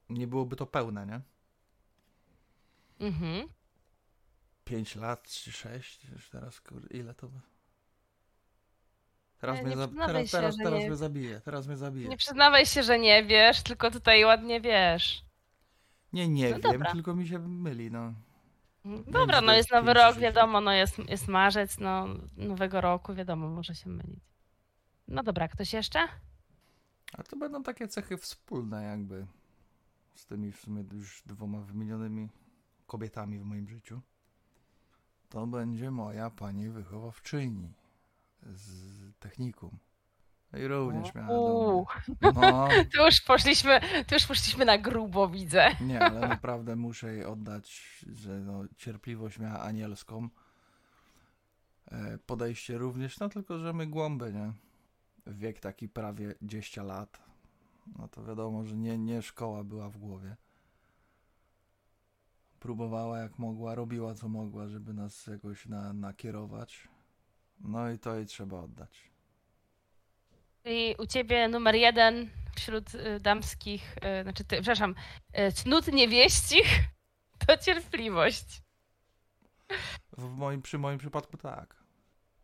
nie 0.09 0.27
byłoby 0.27 0.55
to 0.55 0.65
pełne, 0.65 1.05
nie? 1.05 1.21
Mhm. 3.07 3.47
5 4.63 4.95
lat 4.95 5.27
czy 5.27 5.51
6, 5.51 6.05
już 6.05 6.29
teraz 6.29 6.61
kurde, 6.61 6.97
ile 6.97 7.13
to 7.13 7.27
by? 7.27 7.39
Teraz 9.37 9.57
Nie, 9.57 9.61
mnie, 9.63 9.71
nie 9.71 9.77
za, 9.77 9.87
teraz, 9.87 10.25
się, 10.25 10.31
teraz, 10.37 10.57
teraz 10.57 10.79
nie- 10.79 10.87
mnie 10.87 10.95
zabije, 10.95 11.41
teraz 11.41 11.67
mnie 11.67 11.77
zabije. 11.77 12.09
Nie 12.09 12.17
przyznawaj 12.17 12.65
się, 12.65 12.83
że 12.83 12.99
nie 12.99 13.25
wiesz, 13.25 13.61
tylko 13.63 13.91
tutaj 13.91 14.25
ładnie 14.25 14.61
wiesz. 14.61 15.23
Nie, 16.13 16.27
nie 16.27 16.43
No 16.49 16.49
wiem, 16.59 16.61
dobra. 16.61 16.91
tylko 16.91 17.15
mi 17.15 17.27
się 17.27 17.39
myli, 17.39 17.91
no. 17.91 18.13
Dobra, 19.07 19.41
no 19.41 19.53
jest 19.53 19.71
nowy 19.71 19.93
rok, 19.93 20.17
wiadomo, 20.17 20.61
no 20.61 20.71
jest, 20.73 20.99
jest 21.09 21.27
marzec, 21.27 21.79
no 21.79 22.07
nowego 22.37 22.81
roku, 22.81 23.13
wiadomo, 23.13 23.49
może 23.49 23.75
się 23.75 23.89
mylić. 23.89 24.23
No 25.07 25.23
dobra, 25.23 25.47
ktoś 25.47 25.73
jeszcze? 25.73 25.99
A 27.17 27.23
to 27.23 27.35
będą 27.35 27.63
takie 27.63 27.87
cechy 27.87 28.17
wspólne 28.17 28.83
jakby 28.83 29.27
z 30.15 30.25
tymi 30.25 30.51
w 30.51 30.59
sumie 30.59 30.83
już 30.91 31.23
dwoma 31.25 31.61
wymienionymi 31.61 32.29
kobietami 32.87 33.39
w 33.39 33.43
moim 33.43 33.69
życiu. 33.69 34.01
To 35.29 35.47
będzie 35.47 35.91
moja 35.91 36.29
pani 36.29 36.69
wychowawczyni 36.69 37.73
z 38.43 39.13
technikum. 39.19 39.77
I 40.53 40.67
również 40.67 41.15
mnie. 41.15 41.23
No, 42.35 42.67
tu 42.95 43.05
już 43.05 43.21
poszliśmy, 43.21 43.79
tu 44.07 44.15
już 44.15 44.27
poszliśmy 44.27 44.65
na 44.65 44.77
grubo, 44.77 45.27
widzę. 45.27 45.69
nie, 45.81 45.99
ale 45.99 46.27
naprawdę 46.27 46.75
muszę 46.75 47.13
jej 47.13 47.25
oddać, 47.25 47.97
że 48.13 48.39
no, 48.39 48.63
cierpliwość 48.77 49.39
miała 49.39 49.59
anielską. 49.59 50.29
E, 51.91 52.17
Podejście 52.17 52.77
również, 52.77 53.19
no 53.19 53.29
tylko, 53.29 53.59
że 53.59 53.73
my 53.73 53.87
głąby, 53.87 54.33
nie? 54.33 54.53
Wiek 55.27 55.59
taki 55.59 55.89
prawie 55.89 56.35
10 56.41 56.77
lat. 56.77 57.19
No 57.97 58.07
to 58.07 58.23
wiadomo, 58.23 58.65
że 58.65 58.75
nie, 58.77 58.97
nie 58.97 59.21
szkoła 59.21 59.63
była 59.63 59.89
w 59.89 59.97
głowie. 59.97 60.35
Próbowała 62.59 63.19
jak 63.19 63.39
mogła, 63.39 63.75
robiła 63.75 64.13
co 64.15 64.29
mogła, 64.29 64.67
żeby 64.67 64.93
nas 64.93 65.27
jakoś 65.27 65.65
na, 65.65 65.93
nakierować. 65.93 66.87
No 67.59 67.91
i 67.91 67.99
to 67.99 68.15
jej 68.15 68.25
trzeba 68.25 68.59
oddać. 68.59 69.10
I 70.65 70.95
u 70.97 71.07
ciebie 71.07 71.47
numer 71.47 71.75
jeden 71.75 72.29
wśród 72.55 72.95
y, 72.95 73.19
damskich, 73.19 73.95
y, 74.19 74.23
znaczy, 74.23 74.43
ty, 74.43 74.55
przepraszam, 74.55 74.95
y, 75.39 75.51
cnót 75.51 75.87
niewieścich 75.87 76.79
to 77.47 77.57
cierpliwość. 77.57 78.61
W 80.17 80.37
moim, 80.37 80.61
przy 80.61 80.77
moim 80.77 80.97
przypadku 80.99 81.37
tak. 81.37 81.81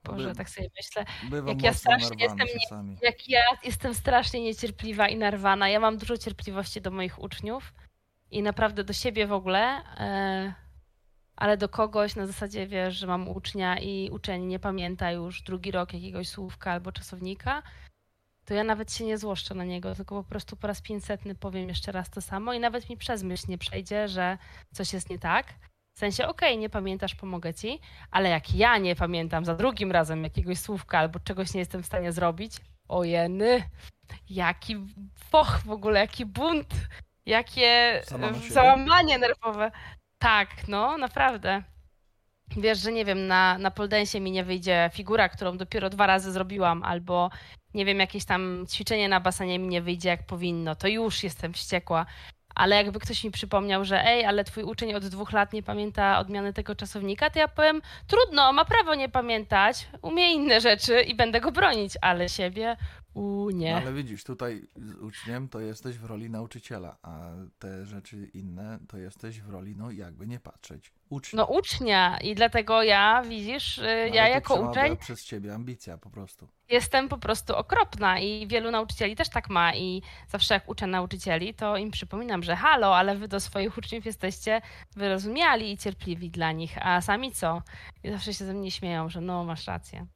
Boże, 0.03 0.30
By- 0.30 0.36
tak 0.36 0.49
sobie 0.49 0.69
myślę. 0.77 1.06
Jak 1.47 1.62
ja 1.62 1.73
strasznie 1.73 2.25
jestem. 2.25 2.97
Jak 3.01 3.30
ja 3.30 3.41
jestem 3.63 3.93
strasznie 3.93 4.41
niecierpliwa 4.41 5.08
i 5.08 5.15
narwana. 5.15 5.69
Ja 5.69 5.80
mam 5.80 5.97
dużo 5.97 6.17
cierpliwości 6.17 6.82
do 6.82 6.91
moich 6.91 7.19
uczniów 7.19 7.73
i 8.32 8.41
naprawdę 8.41 8.84
do 8.84 8.93
siebie 8.93 9.27
w 9.27 9.32
ogóle, 9.32 9.84
e, 9.97 10.53
ale 11.36 11.58
do 11.58 11.69
kogoś 11.69 12.15
na 12.15 12.27
zasadzie, 12.27 12.67
wiesz, 12.67 12.95
że 12.95 13.08
mam 13.08 13.30
ucznia 13.30 13.80
i 13.80 14.10
uczeń 14.12 14.45
nie 14.45 14.60
pamięta 14.60 15.12
już 15.12 15.41
drugi 15.41 15.71
rok 15.71 15.93
jakiegoś 15.93 16.30
słówka 16.30 16.71
albo 16.71 16.91
czasownika, 16.91 17.63
to 18.47 18.53
ja 18.53 18.63
nawet 18.63 18.93
się 18.93 19.05
nie 19.05 19.17
złoszczę 19.17 19.55
na 19.55 19.63
niego, 19.63 19.95
tylko 19.95 20.23
po 20.23 20.29
prostu 20.29 20.55
po 20.55 20.67
raz 20.67 20.81
pięćsetny 20.81 21.36
powiem 21.36 21.69
jeszcze 21.69 21.91
raz 21.91 22.10
to 22.10 22.21
samo 22.21 22.53
i 22.53 22.60
nawet 22.60 22.89
mi 22.89 22.97
przez 22.97 23.23
myśl 23.23 23.45
nie 23.49 23.57
przejdzie, 23.57 24.07
że 24.07 24.38
coś 24.73 24.93
jest 24.93 25.10
nie 25.10 25.19
tak. 25.19 25.53
W 25.95 25.99
sensie, 25.99 26.27
okej, 26.27 26.57
nie 26.57 26.69
pamiętasz, 26.69 27.15
pomogę 27.15 27.53
ci, 27.53 27.79
ale 28.12 28.29
jak 28.29 28.55
ja 28.55 28.77
nie 28.77 28.95
pamiętam 28.95 29.45
za 29.45 29.55
drugim 29.55 29.91
razem 29.91 30.23
jakiegoś 30.23 30.60
słówka 30.60 30.99
albo 30.99 31.19
czegoś 31.19 31.53
nie 31.53 31.60
jestem 31.60 31.83
w 31.83 31.86
stanie 31.86 32.12
zrobić, 32.12 32.57
ojeny, 32.88 33.63
jaki 34.29 34.75
foch 35.29 35.62
w 35.65 35.71
ogóle, 35.71 35.99
jaki 35.99 36.25
bunt, 36.25 36.73
jakie 37.25 38.01
załamanie 38.49 39.17
nerwowe. 39.17 39.71
Tak, 40.17 40.67
no, 40.67 40.97
naprawdę. 40.97 41.63
Wiesz, 42.57 42.79
że 42.79 42.91
nie 42.91 43.05
wiem, 43.05 43.27
na, 43.27 43.57
na 43.57 43.71
poldensie 43.71 44.19
mi 44.19 44.31
nie 44.31 44.43
wyjdzie 44.43 44.89
figura, 44.93 45.29
którą 45.29 45.57
dopiero 45.57 45.89
dwa 45.89 46.07
razy 46.07 46.31
zrobiłam, 46.31 46.83
albo 46.83 47.29
nie 47.73 47.86
wiem, 47.86 47.99
jakieś 47.99 48.25
tam 48.25 48.65
ćwiczenie 48.69 49.10
na 49.10 49.19
basenie 49.19 49.60
mi 49.60 49.67
nie 49.67 49.82
wyjdzie 49.82 50.10
jak 50.10 50.25
powinno, 50.25 50.75
to 50.75 50.88
już 50.88 51.23
jestem 51.23 51.53
wściekła. 51.53 52.06
Ale 52.56 52.75
jakby 52.75 52.99
ktoś 52.99 53.23
mi 53.23 53.32
przypomniał, 53.32 53.86
że 53.86 54.06
ej, 54.06 54.25
ale 54.25 54.43
twój 54.43 54.63
uczeń 54.63 54.93
od 54.93 55.08
dwóch 55.08 55.32
lat 55.32 55.53
nie 55.53 55.63
pamięta 55.63 56.19
odmiany 56.19 56.53
tego 56.53 56.75
czasownika, 56.75 57.30
to 57.30 57.39
ja 57.39 57.47
powiem, 57.47 57.82
trudno, 58.08 58.53
ma 58.53 58.65
prawo 58.65 58.95
nie 58.95 59.10
pamiętać, 59.10 59.88
umie 60.01 60.34
inne 60.34 60.62
rzeczy 60.62 61.01
i 61.01 61.15
będę 61.15 61.41
go 61.41 61.51
bronić, 61.51 61.93
ale 62.01 62.30
siebie, 62.30 62.77
u 63.17 63.49
nie. 63.49 63.71
No, 63.71 63.77
ale 63.77 63.93
widzisz, 63.93 64.23
tutaj 64.23 64.67
z 64.75 64.95
uczniem 64.95 65.49
to 65.49 65.60
jesteś 65.60 65.97
w 65.97 66.06
roli 66.06 66.30
nauczyciela, 66.30 66.97
a 67.01 67.21
te 67.60 67.86
rzeczy 67.86 68.30
inne 68.34 68.80
to 68.88 68.97
jesteś 68.97 69.41
w 69.41 69.49
roli, 69.49 69.75
no 69.75 69.91
jakby 69.91 70.27
nie 70.27 70.39
patrzeć, 70.39 70.91
ucznia. 71.10 71.38
No 71.38 71.45
ucznia 71.45 72.17
i 72.17 72.36
dlatego 72.36 72.84
ja, 72.84 73.23
widzisz, 73.23 73.77
y, 73.77 73.82
Ale 73.82 74.10
ja 74.10 74.27
jako 74.27 74.69
uczeń 74.69 74.97
przez 74.97 75.25
ciebie 75.25 75.53
ambicja 75.56 75.97
po 75.97 76.10
prostu. 76.10 76.47
jestem 76.69 77.10
po 77.10 77.17
prostu 77.17 77.56
okropna 77.56 78.19
i 78.19 78.47
wielu 78.47 78.71
nauczycieli 78.71 79.15
też 79.15 79.30
tak 79.30 79.49
ma 79.49 79.75
i 79.75 80.01
zawsze 80.27 80.53
jak 80.53 80.69
uczę 80.69 80.88
nauczycieli, 80.88 81.53
to 81.53 81.77
im 81.77 81.91
przypominam, 81.91 82.43
że 82.43 82.56
halo, 82.56 82.97
ale 82.97 83.15
wy 83.15 83.27
do 83.27 83.39
swoich 83.39 83.77
uczniów 83.77 84.06
jesteście 84.06 84.62
wyrozumiali 84.95 85.71
i 85.71 85.77
cierpliwi 85.77 86.30
dla 86.30 86.51
nich, 86.51 86.77
a 86.82 87.01
sami 87.01 87.32
co? 87.32 87.62
I 88.03 88.12
zawsze 88.12 88.34
się 88.34 88.45
ze 88.45 88.53
mnie 88.53 88.71
śmieją, 88.71 89.10
że 89.10 89.21
no, 89.21 89.43
masz 89.43 89.67
rację. 89.67 90.08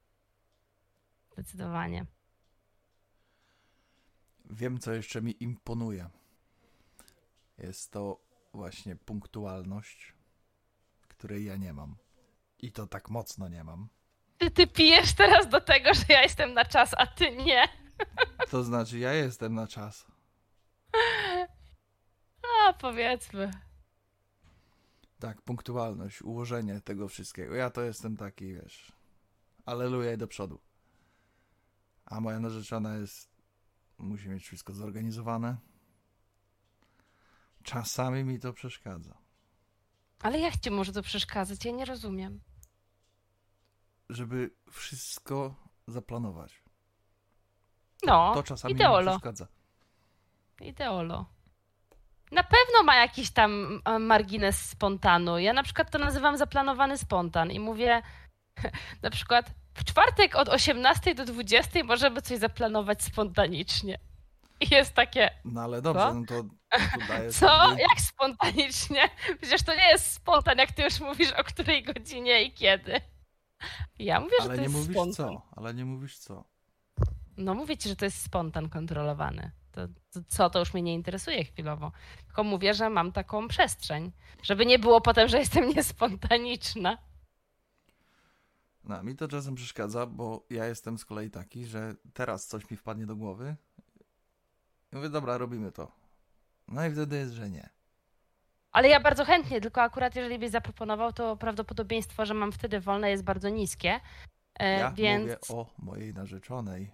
Zdecydowanie. 1.32 2.06
Wiem, 4.52 4.78
co 4.78 4.92
jeszcze 4.92 5.22
mi 5.22 5.42
imponuje. 5.42 6.10
Jest 7.58 7.90
to 7.90 8.20
właśnie 8.52 8.96
punktualność, 8.96 10.14
której 11.08 11.44
ja 11.44 11.56
nie 11.56 11.72
mam. 11.72 11.96
I 12.58 12.72
to 12.72 12.86
tak 12.86 13.10
mocno 13.10 13.48
nie 13.48 13.64
mam. 13.64 13.88
Ty, 14.38 14.50
ty 14.50 14.66
pijesz 14.66 15.12
teraz 15.12 15.48
do 15.48 15.60
tego, 15.60 15.94
że 15.94 16.04
ja 16.08 16.22
jestem 16.22 16.54
na 16.54 16.64
czas, 16.64 16.90
a 16.98 17.06
ty 17.06 17.36
nie. 17.36 17.68
To 18.50 18.64
znaczy, 18.64 18.98
ja 18.98 19.12
jestem 19.12 19.54
na 19.54 19.66
czas. 19.66 20.06
A 22.66 22.72
powiedzmy. 22.72 23.50
Tak, 25.18 25.42
punktualność, 25.42 26.22
ułożenie 26.22 26.80
tego 26.80 27.08
wszystkiego. 27.08 27.54
Ja 27.54 27.70
to 27.70 27.82
jestem 27.82 28.16
taki, 28.16 28.54
wiesz, 28.54 28.92
aleluja 29.66 30.12
i 30.12 30.16
do 30.16 30.26
przodu. 30.26 30.60
A 32.04 32.20
moja 32.20 32.40
narzeczona 32.40 32.96
jest, 32.96 33.31
musi 34.02 34.28
mieć 34.28 34.44
wszystko 34.44 34.74
zorganizowane. 34.74 35.56
Czasami 37.62 38.24
mi 38.24 38.40
to 38.40 38.52
przeszkadza. 38.52 39.18
Ale 40.22 40.38
jak 40.38 40.56
ci 40.56 40.70
może 40.70 40.92
to 40.92 41.02
przeszkadzać? 41.02 41.64
Ja 41.64 41.72
nie 41.72 41.84
rozumiem. 41.84 42.40
Żeby 44.08 44.50
wszystko 44.70 45.54
zaplanować. 45.86 46.62
No, 48.06 48.34
To 48.34 48.42
czasami 48.42 48.74
mi 48.74 48.80
ideolo. 48.80 49.10
przeszkadza. 49.12 49.46
Ideolo. 50.60 51.26
Na 52.32 52.42
pewno 52.42 52.82
ma 52.84 52.96
jakiś 52.96 53.30
tam 53.30 53.80
e, 53.84 53.98
margines 53.98 54.68
spontanu. 54.68 55.38
Ja 55.38 55.52
na 55.52 55.62
przykład 55.62 55.90
to 55.90 55.98
nazywam 55.98 56.36
zaplanowany 56.38 56.98
spontan 56.98 57.50
i 57.50 57.60
mówię 57.60 58.02
na 59.02 59.10
przykład 59.10 59.54
w 59.74 59.84
czwartek 59.84 60.36
od 60.36 60.48
18 60.48 61.14
do 61.14 61.24
20 61.24 61.84
możemy 61.84 62.22
coś 62.22 62.38
zaplanować 62.38 63.02
spontanicznie. 63.02 63.98
I 64.60 64.74
jest 64.74 64.94
takie, 64.94 65.30
No 65.44 65.60
ale 65.60 65.82
dobrze, 65.82 66.00
Co? 66.02 66.14
no 66.14 66.26
to, 66.26 66.42
to 66.70 67.06
daje 67.08 67.30
co? 67.30 67.38
sobie- 67.48 67.82
Jak 67.82 68.00
spontanicznie? 68.00 69.08
Przecież 69.40 69.62
to 69.62 69.74
nie 69.74 69.88
jest 69.88 70.12
spontan, 70.12 70.58
jak 70.58 70.72
ty 70.72 70.82
już 70.82 71.00
mówisz 71.00 71.32
o 71.32 71.44
której 71.44 71.82
godzinie 71.82 72.42
i 72.42 72.52
kiedy. 72.52 73.00
Ja 73.98 74.20
mówię, 74.20 74.36
że 74.38 74.44
Ale 74.44 74.54
to 74.54 74.60
nie 74.60 74.62
jest 74.62 74.74
mówisz 74.74 74.92
spontan. 74.96 75.14
co, 75.36 75.42
ale 75.56 75.74
nie 75.74 75.84
mówisz 75.84 76.18
co. 76.18 76.44
No 77.36 77.54
mówię 77.54 77.76
ci, 77.76 77.88
że 77.88 77.96
to 77.96 78.04
jest 78.04 78.22
spontan 78.24 78.68
kontrolowany. 78.68 79.50
to, 79.72 79.80
to, 79.88 80.20
co, 80.28 80.50
to 80.50 80.58
już 80.58 80.74
mnie 80.74 80.82
nie 80.82 80.94
interesuje 80.94 81.44
chwilowo. 81.44 81.92
Tylko 82.26 82.44
mówię, 82.44 82.74
że 82.74 82.90
mam 82.90 83.12
taką 83.12 83.48
przestrzeń, 83.48 84.12
żeby 84.42 84.66
nie 84.66 84.78
było 84.78 85.00
potem, 85.00 85.28
że 85.28 85.38
jestem 85.38 85.68
niespontaniczna. 85.76 86.98
No, 88.84 89.02
mi 89.02 89.16
to 89.16 89.28
czasem 89.28 89.54
przeszkadza, 89.54 90.06
bo 90.06 90.46
ja 90.50 90.66
jestem 90.66 90.98
z 90.98 91.04
kolei 91.04 91.30
taki, 91.30 91.66
że 91.66 91.94
teraz 92.14 92.46
coś 92.46 92.70
mi 92.70 92.76
wpadnie 92.76 93.06
do 93.06 93.16
głowy 93.16 93.56
i 94.92 94.96
mówię, 94.96 95.08
dobra, 95.08 95.38
robimy 95.38 95.72
to. 95.72 95.92
No 96.68 96.86
i 96.86 96.90
wtedy 96.92 97.16
jest, 97.16 97.32
że 97.32 97.50
nie. 97.50 97.68
Ale 98.72 98.88
ja 98.88 99.00
bardzo 99.00 99.24
chętnie, 99.24 99.60
tylko 99.60 99.82
akurat 99.82 100.16
jeżeli 100.16 100.38
byś 100.38 100.50
zaproponował, 100.50 101.12
to 101.12 101.36
prawdopodobieństwo, 101.36 102.26
że 102.26 102.34
mam 102.34 102.52
wtedy 102.52 102.80
wolne 102.80 103.10
jest 103.10 103.24
bardzo 103.24 103.48
niskie. 103.48 104.00
E, 104.58 104.78
ja 104.78 104.90
więc... 104.90 105.22
mówię 105.22 105.38
o 105.48 105.66
mojej 105.78 106.14
narzeczonej. 106.14 106.90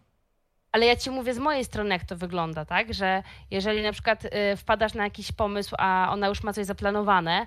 Ale 0.73 0.87
ja 0.87 0.97
ci 0.97 1.11
mówię 1.11 1.35
z 1.35 1.39
mojej 1.39 1.65
strony, 1.65 1.91
jak 1.91 2.05
to 2.05 2.17
wygląda, 2.17 2.65
tak? 2.65 2.95
Że 2.95 3.23
jeżeli 3.51 3.83
na 3.83 3.93
przykład 3.93 4.25
y, 4.25 4.57
wpadasz 4.57 4.95
na 4.95 5.05
jakiś 5.05 5.33
pomysł, 5.33 5.75
a 5.79 6.09
ona 6.11 6.29
już 6.29 6.43
ma 6.43 6.53
coś 6.53 6.67
zaplanowane, 6.67 7.47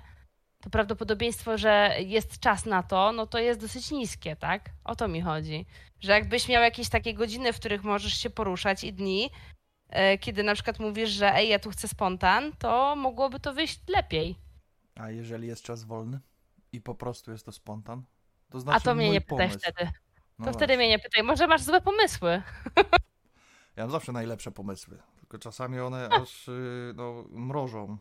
to 0.62 0.70
prawdopodobieństwo, 0.70 1.58
że 1.58 1.96
jest 2.00 2.38
czas 2.40 2.66
na 2.66 2.82
to, 2.82 3.12
no 3.12 3.26
to 3.26 3.38
jest 3.38 3.60
dosyć 3.60 3.90
niskie, 3.90 4.36
tak? 4.36 4.70
O 4.84 4.96
to 4.96 5.08
mi 5.08 5.20
chodzi. 5.20 5.66
Że 6.00 6.12
jakbyś 6.12 6.48
miał 6.48 6.62
jakieś 6.62 6.88
takie 6.88 7.14
godziny, 7.14 7.52
w 7.52 7.58
których 7.58 7.84
możesz 7.84 8.14
się 8.14 8.30
poruszać 8.30 8.84
i 8.84 8.92
dni, 8.92 9.30
y, 10.14 10.18
kiedy 10.18 10.42
na 10.42 10.54
przykład 10.54 10.78
mówisz, 10.78 11.10
że 11.10 11.34
ej, 11.34 11.48
ja 11.48 11.58
tu 11.58 11.70
chcę 11.70 11.88
spontan, 11.88 12.52
to 12.58 12.96
mogłoby 12.96 13.40
to 13.40 13.54
wyjść 13.54 13.80
lepiej. 13.88 14.36
A 14.94 15.10
jeżeli 15.10 15.48
jest 15.48 15.64
czas 15.64 15.84
wolny 15.84 16.20
i 16.72 16.80
po 16.80 16.94
prostu 16.94 17.30
jest 17.32 17.46
to 17.46 17.52
spontan? 17.52 18.02
To 18.50 18.60
znaczy 18.60 18.76
A 18.76 18.80
to 18.80 18.94
mnie 18.94 19.10
nie 19.10 19.20
pytaj 19.20 19.38
pomysł. 19.48 19.58
wtedy. 19.58 19.84
No 19.84 19.90
to 19.90 20.42
właśnie. 20.44 20.58
wtedy 20.58 20.76
mnie 20.76 20.88
nie 20.88 20.98
pytaj. 20.98 21.22
Może 21.22 21.46
masz 21.46 21.62
złe 21.62 21.80
pomysły. 21.80 22.42
Ja 23.76 23.82
mam 23.82 23.90
zawsze 23.90 24.12
najlepsze 24.12 24.50
pomysły, 24.50 24.98
tylko 25.20 25.38
czasami 25.38 25.80
one 25.80 26.08
aż 26.22 26.48
y, 26.48 26.92
no, 26.96 27.24
mrożą. 27.30 27.98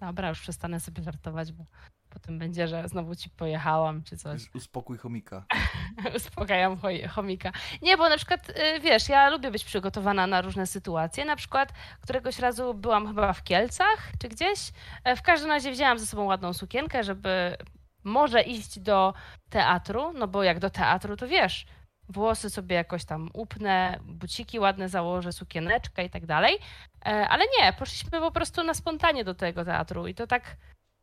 Dobra, 0.00 0.28
już 0.28 0.40
przestanę 0.40 0.80
sobie 0.80 1.02
żartować, 1.02 1.52
bo 1.52 1.64
potem 2.10 2.38
będzie, 2.38 2.68
że 2.68 2.88
znowu 2.88 3.14
ci 3.14 3.30
pojechałam 3.30 4.02
czy 4.02 4.16
coś. 4.16 4.54
Uspokój 4.54 4.98
chomika. 4.98 5.44
Uspokajam 6.16 6.78
chomika. 7.10 7.52
Nie, 7.82 7.96
bo 7.96 8.08
na 8.08 8.16
przykład, 8.16 8.50
y, 8.50 8.80
wiesz, 8.80 9.08
ja 9.08 9.30
lubię 9.30 9.50
być 9.50 9.64
przygotowana 9.64 10.26
na 10.26 10.42
różne 10.42 10.66
sytuacje. 10.66 11.24
Na 11.24 11.36
przykład 11.36 11.72
któregoś 12.00 12.38
razu 12.38 12.74
byłam 12.74 13.06
chyba 13.06 13.32
w 13.32 13.42
Kielcach 13.42 14.12
czy 14.20 14.28
gdzieś. 14.28 14.72
E, 15.04 15.16
w 15.16 15.22
każdym 15.22 15.50
razie 15.50 15.72
wzięłam 15.72 15.98
ze 15.98 16.06
sobą 16.06 16.24
ładną 16.24 16.52
sukienkę, 16.52 17.04
żeby 17.04 17.56
może 18.04 18.42
iść 18.42 18.78
do 18.80 19.14
teatru, 19.50 20.12
no 20.12 20.28
bo 20.28 20.42
jak 20.42 20.58
do 20.58 20.70
teatru, 20.70 21.16
to 21.16 21.28
wiesz, 21.28 21.66
włosy 22.08 22.50
sobie 22.50 22.76
jakoś 22.76 23.04
tam 23.04 23.30
upnę, 23.34 23.98
buciki 24.02 24.60
ładne 24.60 24.88
założę, 24.88 25.32
sukieneczkę 25.32 26.04
i 26.04 26.10
tak 26.10 26.26
dalej. 26.26 26.58
E, 27.06 27.28
ale 27.28 27.44
nie, 27.58 27.72
poszliśmy 27.72 28.20
po 28.20 28.30
prostu 28.30 28.64
na 28.64 28.74
spontanie 28.74 29.24
do 29.24 29.34
tego 29.34 29.64
teatru 29.64 30.06
i 30.06 30.14
to 30.14 30.26
tak 30.26 30.56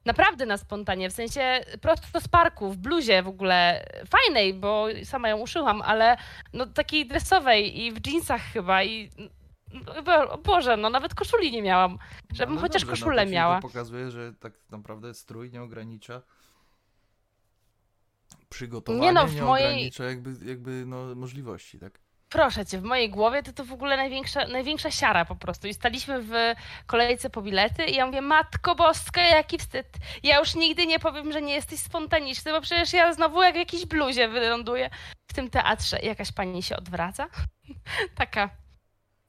naprawdę 0.06 0.46
na 0.46 0.58
spontanie, 0.58 1.10
w 1.10 1.14
sensie 1.14 1.62
prosto 1.82 2.22
z 2.22 2.28
parku, 2.28 2.72
w 2.72 2.78
bluzie 2.78 3.24
w 3.24 3.28
ogóle, 3.28 3.86
fajnej, 4.10 4.54
bo 4.54 4.88
sama 5.04 5.30
ją 5.30 5.38
uszyłam, 5.38 5.82
ale 5.82 6.18
no 6.54 6.66
takiej 6.66 7.08
dresowej 7.08 7.82
i 7.82 7.92
w 7.92 8.08
jeansach 8.08 8.42
chyba 8.42 8.84
i 8.84 9.10
no, 10.06 10.38
Boże, 10.38 10.78
no 10.78 10.90
nawet 10.90 11.16
koszuli 11.16 11.52
nie 11.52 11.62
miałam, 11.62 11.98
żebym 12.34 12.56
no, 12.56 12.62
chociaż 12.62 12.82
dobrze, 12.82 13.02
no 13.02 13.06
koszulę 13.06 13.26
no, 13.26 13.32
miała. 13.32 13.56
To 13.56 13.68
pokazuje, 13.68 14.12
że 14.12 14.34
tak 14.34 14.54
naprawdę 14.72 15.14
strój 15.14 15.52
nie 15.52 15.62
ogranicza 15.62 16.22
przygotowanie 18.50 19.02
nie, 19.02 19.12
no, 19.12 19.28
w 19.28 19.36
nie 19.36 19.42
mojej... 19.42 19.68
ogranicza 19.68 20.04
jakby, 20.04 20.46
jakby 20.46 20.86
no, 20.86 21.16
możliwości, 21.16 21.80
tak? 21.80 22.00
Proszę 22.34 22.66
cię, 22.66 22.78
w 22.78 22.84
mojej 22.84 23.10
głowie 23.10 23.44
to 23.44 23.54
to 23.54 23.66
w 23.66 23.74
ogóle 23.74 23.98
największa, 23.98 24.48
największa 24.48 24.92
siara 24.92 25.26
po 25.26 25.36
prostu. 25.36 25.68
I 25.68 25.74
staliśmy 25.74 26.22
w 26.22 26.34
kolejce 26.86 27.30
po 27.30 27.42
bilety 27.42 27.86
i 27.86 27.96
ja 27.96 28.06
mówię, 28.06 28.22
matko 28.22 28.76
boska, 28.76 29.22
jaki 29.22 29.58
wstyd. 29.58 29.88
Ja 30.24 30.40
już 30.40 30.56
nigdy 30.56 30.88
nie 30.88 31.00
powiem, 31.00 31.32
że 31.32 31.42
nie 31.42 31.54
jesteś 31.54 31.80
spontaniczny, 31.80 32.52
bo 32.52 32.62
przecież 32.62 32.94
ja 32.94 33.14
znowu 33.14 33.42
jak 33.42 33.54
w 33.54 33.58
jakiejś 33.58 33.86
bluzie 33.86 34.28
wyląduję 34.28 34.90
w 35.28 35.34
tym 35.34 35.50
teatrze. 35.50 36.00
I 36.00 36.06
jakaś 36.06 36.32
pani 36.32 36.64
się 36.64 36.78
odwraca. 36.78 37.28
Taka, 38.16 38.50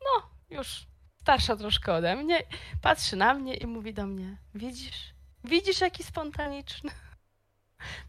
no, 0.00 0.30
już 0.50 0.86
starsza 1.22 1.56
troszkę 1.56 1.94
ode 1.94 2.16
mnie. 2.16 2.42
Patrzy 2.82 3.16
na 3.16 3.34
mnie 3.34 3.54
i 3.54 3.66
mówi 3.66 3.94
do 3.94 4.06
mnie, 4.06 4.36
widzisz, 4.54 5.14
widzisz 5.44 5.80
jaki 5.80 6.02
spontaniczny. 6.02 6.90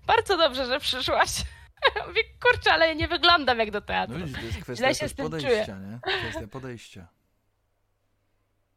Bardzo 0.06 0.38
dobrze, 0.38 0.66
że 0.66 0.80
przyszłaś. 0.80 1.32
Mówię, 2.08 2.22
kurczę, 2.42 2.74
ale 2.74 2.88
ja 2.88 2.94
nie 2.94 3.08
wyglądam 3.08 3.60
jak 3.60 3.72
do 3.72 3.82
teatru. 3.82 4.18
No 4.18 4.26
widzisz, 4.26 4.40
to 4.40 4.46
jest 4.46 4.62
kwestia 4.62 4.94
się 4.94 5.10
z 5.10 5.14
tym 5.16 5.26
podejścia, 5.26 5.66
czuję. 5.66 5.78
nie? 5.92 6.00
Kwestia 6.30 6.48
podejścia. 6.48 7.08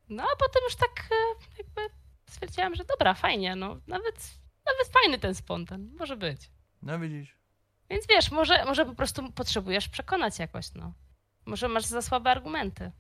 No, 0.08 0.22
a 0.22 0.36
potem 0.36 0.62
już 0.64 0.76
tak 0.76 1.08
e, 1.10 1.14
jakby 1.58 1.94
stwierdziłam, 2.30 2.74
że 2.74 2.84
dobra, 2.84 3.14
fajnie, 3.14 3.56
no 3.56 3.68
nawet, 3.86 4.30
nawet 4.66 4.92
fajny 4.92 5.18
ten 5.18 5.34
spontan, 5.34 5.90
może 5.98 6.16
być. 6.16 6.50
No 6.82 6.98
widzisz. 6.98 7.36
Więc 7.90 8.06
wiesz, 8.06 8.30
może, 8.30 8.64
może 8.64 8.86
po 8.86 8.94
prostu 8.94 9.32
potrzebujesz 9.32 9.88
przekonać 9.88 10.38
jakoś, 10.38 10.74
no. 10.74 10.92
Może 11.46 11.68
masz 11.68 11.84
za 11.84 12.02
słabe 12.02 12.30
argumenty. 12.30 12.92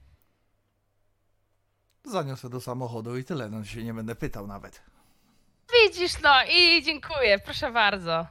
Zaniosę 2.04 2.50
do 2.50 2.60
samochodu 2.60 3.16
i 3.16 3.24
tyle, 3.24 3.48
no 3.48 3.64
się 3.64 3.84
nie 3.84 3.94
będę 3.94 4.14
pytał 4.14 4.46
nawet. 4.46 4.82
Widzisz, 5.74 6.22
no 6.22 6.34
i 6.50 6.82
dziękuję, 6.82 7.38
proszę 7.38 7.72
bardzo. 7.72 8.26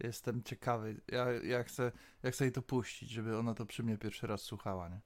Jestem 0.00 0.42
ciekawy. 0.42 1.00
Ja, 1.08 1.26
ja, 1.32 1.64
chcę, 1.64 1.92
ja 2.22 2.30
chcę 2.30 2.44
jej 2.44 2.52
to 2.52 2.62
puścić, 2.62 3.10
żeby 3.10 3.38
ona 3.38 3.54
to 3.54 3.66
przy 3.66 3.82
mnie 3.82 3.98
pierwszy 3.98 4.26
raz 4.26 4.42
słuchała, 4.42 4.88
nie? 4.88 5.00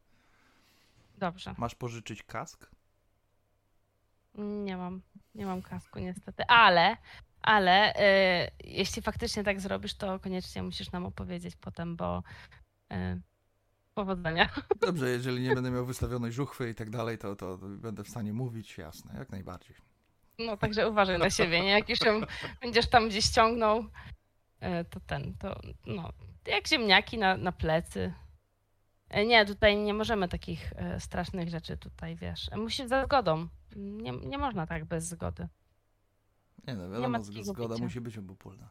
Dobrze. 1.19 1.55
Masz 1.59 1.75
pożyczyć 1.75 2.23
kask? 2.23 2.71
Nie 4.35 4.77
mam. 4.77 5.03
Nie 5.35 5.47
mam 5.47 5.63
kasku 5.63 5.99
niestety, 5.99 6.45
ale, 6.49 6.97
ale 7.43 7.95
y, 7.95 8.51
jeśli 8.65 9.03
faktycznie 9.03 9.45
tak 9.45 9.61
zrobisz, 9.61 9.95
to 9.95 10.21
koniecznie 10.21 10.63
musisz 10.63 10.93
nam 10.93 11.07
opowiedzieć 11.07 11.57
potem, 11.57 11.97
bo 11.97 12.23
y, 12.93 13.21
powodzenia. 13.95 14.49
Dobrze, 14.81 15.09
jeżeli 15.11 15.43
nie 15.43 15.55
będę 15.55 15.71
miał 15.71 15.87
wystawionej 15.87 16.33
żuchwy 16.33 16.71
i 16.71 16.75
tak 16.75 16.91
dalej, 16.91 17.19
to, 17.19 17.37
to 17.37 17.59
będę 17.59 18.05
w 18.05 18.09
stanie 18.09 18.33
mówić, 18.33 18.79
jasne, 18.79 19.19
jak 19.19 19.31
najbardziej. 19.31 19.77
No 20.39 20.57
także 20.57 20.89
uważaj 20.89 21.19
na 21.19 21.31
siebie, 21.31 21.61
nie? 21.61 21.69
Jak 21.69 21.89
jeszcze 21.89 22.21
będziesz 22.61 22.87
tam 22.87 23.09
gdzieś 23.09 23.29
ciągnął, 23.29 23.85
e, 24.61 24.85
to 24.85 25.01
ten, 25.01 25.35
to 25.35 25.61
no, 25.87 26.13
jak 26.47 26.69
ziemniaki 26.69 27.19
na, 27.19 27.37
na 27.37 27.53
plecy. 27.53 28.13
E, 29.09 29.27
nie, 29.27 29.47
tutaj 29.47 29.77
nie 29.77 29.95
możemy 29.95 30.29
takich 30.29 30.73
e, 30.77 31.01
strasznych 31.01 31.49
rzeczy 31.49 31.77
tutaj, 31.77 32.17
wiesz. 32.17 32.51
Musi 32.57 32.89
za 32.89 33.05
zgodą. 33.05 33.49
Nie, 33.77 34.13
nie 34.13 34.39
można 34.39 34.67
tak 34.67 34.85
bez 34.85 35.05
zgody. 35.05 35.49
Nie 36.67 36.75
no, 36.75 36.91
wiadomo, 36.91 37.19
nie 37.19 37.45
zgoda 37.45 37.75
bicia. 37.75 37.85
musi 37.85 38.01
być 38.01 38.19
obopólna. 38.19 38.69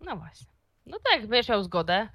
No 0.00 0.16
właśnie. 0.16 0.46
No 0.86 0.98
tak, 1.10 1.26
będziesz 1.26 1.48
miał 1.48 1.64
zgodę 1.64 2.08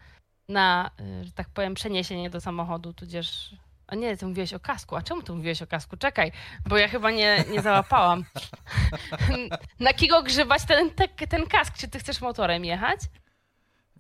na, 0.50 0.92
że 1.22 1.32
tak 1.32 1.50
powiem, 1.50 1.74
przeniesienie 1.74 2.30
do 2.30 2.42
samochodu, 2.42 2.94
tudzież 2.94 3.56
a 3.92 3.96
nie, 3.96 4.18
ty 4.18 4.26
mówiłeś 4.26 4.54
o 4.54 4.60
kasku. 4.60 4.96
A 4.96 5.02
czemu 5.02 5.22
ty 5.22 5.34
mówiłeś 5.34 5.62
o 5.62 5.68
kasku? 5.68 5.98
Czekaj, 5.98 6.32
bo 6.70 6.78
ja 6.78 6.88
chyba 6.88 7.12
nie, 7.12 7.44
nie 7.52 7.62
załapałam. 7.62 8.26
Na 9.80 9.94
kiego 9.94 10.24
grzybać 10.24 10.66
ten, 10.66 10.92
ten, 11.30 11.48
kask? 11.48 11.78
Czy 11.78 11.88
ty 11.88 12.00
chcesz 12.00 12.22
motorem 12.22 12.66
jechać? 12.66 13.00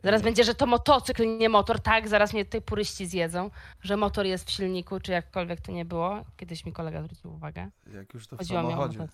Zaraz 0.03 0.21
będzie, 0.21 0.43
że 0.43 0.55
to 0.55 0.65
motocykl, 0.65 1.37
nie 1.37 1.49
motor. 1.49 1.79
Tak, 1.79 2.07
zaraz 2.07 2.33
mnie 2.33 2.45
tutaj 2.45 2.61
puryści 2.61 3.07
zjedzą, 3.07 3.49
że 3.81 3.97
motor 3.97 4.25
jest 4.25 4.47
w 4.47 4.51
silniku, 4.51 4.99
czy 4.99 5.11
jakkolwiek 5.11 5.61
to 5.61 5.71
nie 5.71 5.85
było. 5.85 6.25
Kiedyś 6.37 6.65
mi 6.65 6.73
kolega 6.73 7.03
zwrócił 7.03 7.33
uwagę. 7.33 7.69
Jak 7.93 8.13
już 8.13 8.27
to 8.27 8.35
w 8.35 8.39
Chodziło 8.39 8.61
samochodzie. 8.61 9.07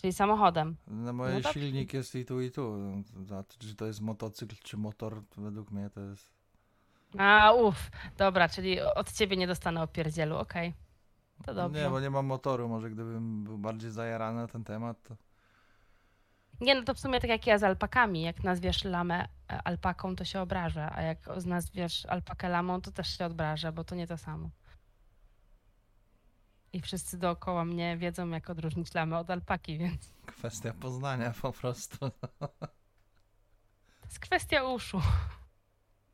Czyli 0.00 0.12
samochodem. 0.12 0.76
Na 0.86 1.12
moje 1.12 1.40
no 1.44 1.52
silnik 1.52 1.94
jest 1.94 2.14
i 2.14 2.24
tu, 2.24 2.40
i 2.40 2.50
tu. 2.50 2.76
Czy 3.58 3.76
to 3.76 3.86
jest 3.86 4.00
motocykl, 4.00 4.56
czy 4.62 4.76
motor, 4.76 5.22
według 5.36 5.70
mnie 5.70 5.90
to 5.90 6.00
jest 6.00 6.33
a, 7.18 7.52
uff, 7.52 7.90
dobra, 8.16 8.48
czyli 8.48 8.80
od 8.80 9.12
ciebie 9.12 9.36
nie 9.36 9.46
dostanę 9.46 9.82
opierdzielu, 9.82 10.36
okej. 10.36 10.68
Okay. 10.68 10.84
To 11.46 11.54
dobrze. 11.54 11.82
Nie, 11.82 11.90
bo 11.90 12.00
nie 12.00 12.10
mam 12.10 12.26
motoru, 12.26 12.68
może 12.68 12.90
gdybym 12.90 13.44
był 13.44 13.58
bardziej 13.58 13.90
zajarany 13.90 14.40
na 14.40 14.48
ten 14.48 14.64
temat, 14.64 15.02
to... 15.02 15.16
Nie, 16.60 16.74
no 16.74 16.82
to 16.82 16.94
w 16.94 17.00
sumie 17.00 17.20
tak 17.20 17.30
jak 17.30 17.46
ja 17.46 17.58
z 17.58 17.62
alpakami, 17.62 18.22
jak 18.22 18.44
nazwiesz 18.44 18.84
lamę 18.84 19.28
e, 19.50 19.62
alpaką, 19.64 20.16
to 20.16 20.24
się 20.24 20.40
obrażę, 20.40 20.90
a 20.92 21.02
jak 21.02 21.18
nazwiesz 21.46 22.06
alpakę 22.06 22.48
lamą, 22.48 22.80
to 22.80 22.92
też 22.92 23.18
się 23.18 23.26
obrażę, 23.26 23.72
bo 23.72 23.84
to 23.84 23.94
nie 23.94 24.06
to 24.06 24.18
samo. 24.18 24.50
I 26.72 26.80
wszyscy 26.80 27.18
dookoła 27.18 27.64
mnie 27.64 27.96
wiedzą, 27.96 28.28
jak 28.28 28.50
odróżnić 28.50 28.94
lamę 28.94 29.18
od 29.18 29.30
alpaki, 29.30 29.78
więc... 29.78 30.12
Kwestia 30.26 30.72
poznania 30.80 31.32
po 31.42 31.52
prostu. 31.52 31.98
To 31.98 32.48
jest 34.04 34.18
kwestia 34.18 34.64
uszu. 34.64 35.00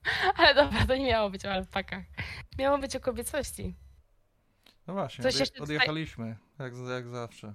Ale 0.36 0.54
dobra, 0.54 0.86
to 0.86 0.96
nie 0.96 1.06
miało 1.06 1.30
być 1.30 1.46
o 1.46 1.52
alpakach. 1.52 2.04
Miało 2.58 2.78
być 2.78 2.96
o 2.96 3.00
kobiecości. 3.00 3.74
No 4.86 4.94
właśnie, 4.94 5.22
Coś 5.22 5.40
odje 5.40 5.62
odjechaliśmy, 5.62 6.36
jak, 6.58 6.72
jak 6.88 7.08
zawsze. 7.08 7.54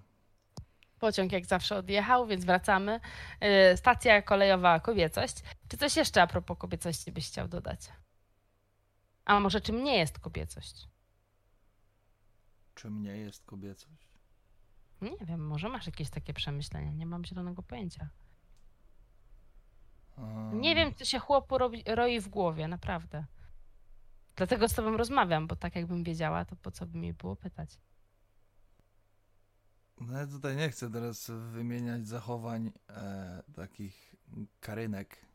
Pociąg 1.00 1.32
jak 1.32 1.46
zawsze 1.46 1.78
odjechał, 1.78 2.28
więc 2.28 2.46
wracamy. 2.46 3.00
Yy, 3.42 3.78
stacja 3.78 4.22
kolejowa 4.22 4.80
kobiecość. 4.80 5.36
Czy 5.68 5.78
coś 5.78 5.96
jeszcze 5.96 6.22
a 6.22 6.28
propos 6.28 6.58
kobiecości 6.58 7.12
byś 7.12 7.28
chciał 7.28 7.48
dodać? 7.48 7.80
A 9.26 9.40
może 9.40 9.62
czym 9.62 9.84
nie 9.84 9.98
jest 9.98 10.20
kobiecość? 10.20 10.88
Czym 12.76 13.02
nie 13.04 13.18
jest 13.18 13.46
kobiecość? 13.46 14.08
Nie 15.02 15.26
wiem, 15.26 15.48
może 15.48 15.70
masz 15.70 15.86
jakieś 15.86 16.10
takie 16.10 16.34
przemyślenia, 16.34 16.92
nie 16.92 17.06
mam 17.06 17.26
zielonego 17.26 17.64
pojęcia. 17.64 18.10
Nie 20.54 20.76
wiem, 20.76 20.96
co 20.96 21.06
się 21.06 21.20
chłopu 21.20 21.58
robi, 21.58 21.84
roi 21.88 22.20
w 22.20 22.28
głowie, 22.28 22.68
naprawdę. 22.68 23.26
Dlatego 24.36 24.68
z 24.70 24.74
tobą 24.74 24.98
rozmawiam, 24.98 25.48
bo 25.48 25.56
tak 25.56 25.76
jakbym 25.76 26.04
wiedziała, 26.04 26.46
to 26.46 26.56
po 26.56 26.72
co 26.72 26.86
by 26.86 26.98
mi 26.98 27.14
było 27.14 27.36
pytać. 27.36 27.78
No 30.02 30.20
ja 30.20 30.28
tutaj 30.28 30.56
nie 30.56 30.70
chcę 30.70 30.92
teraz 30.92 31.32
wymieniać 31.52 32.08
zachowań 32.08 32.72
e, 32.90 33.44
takich 33.56 34.16
karynek 34.60 35.26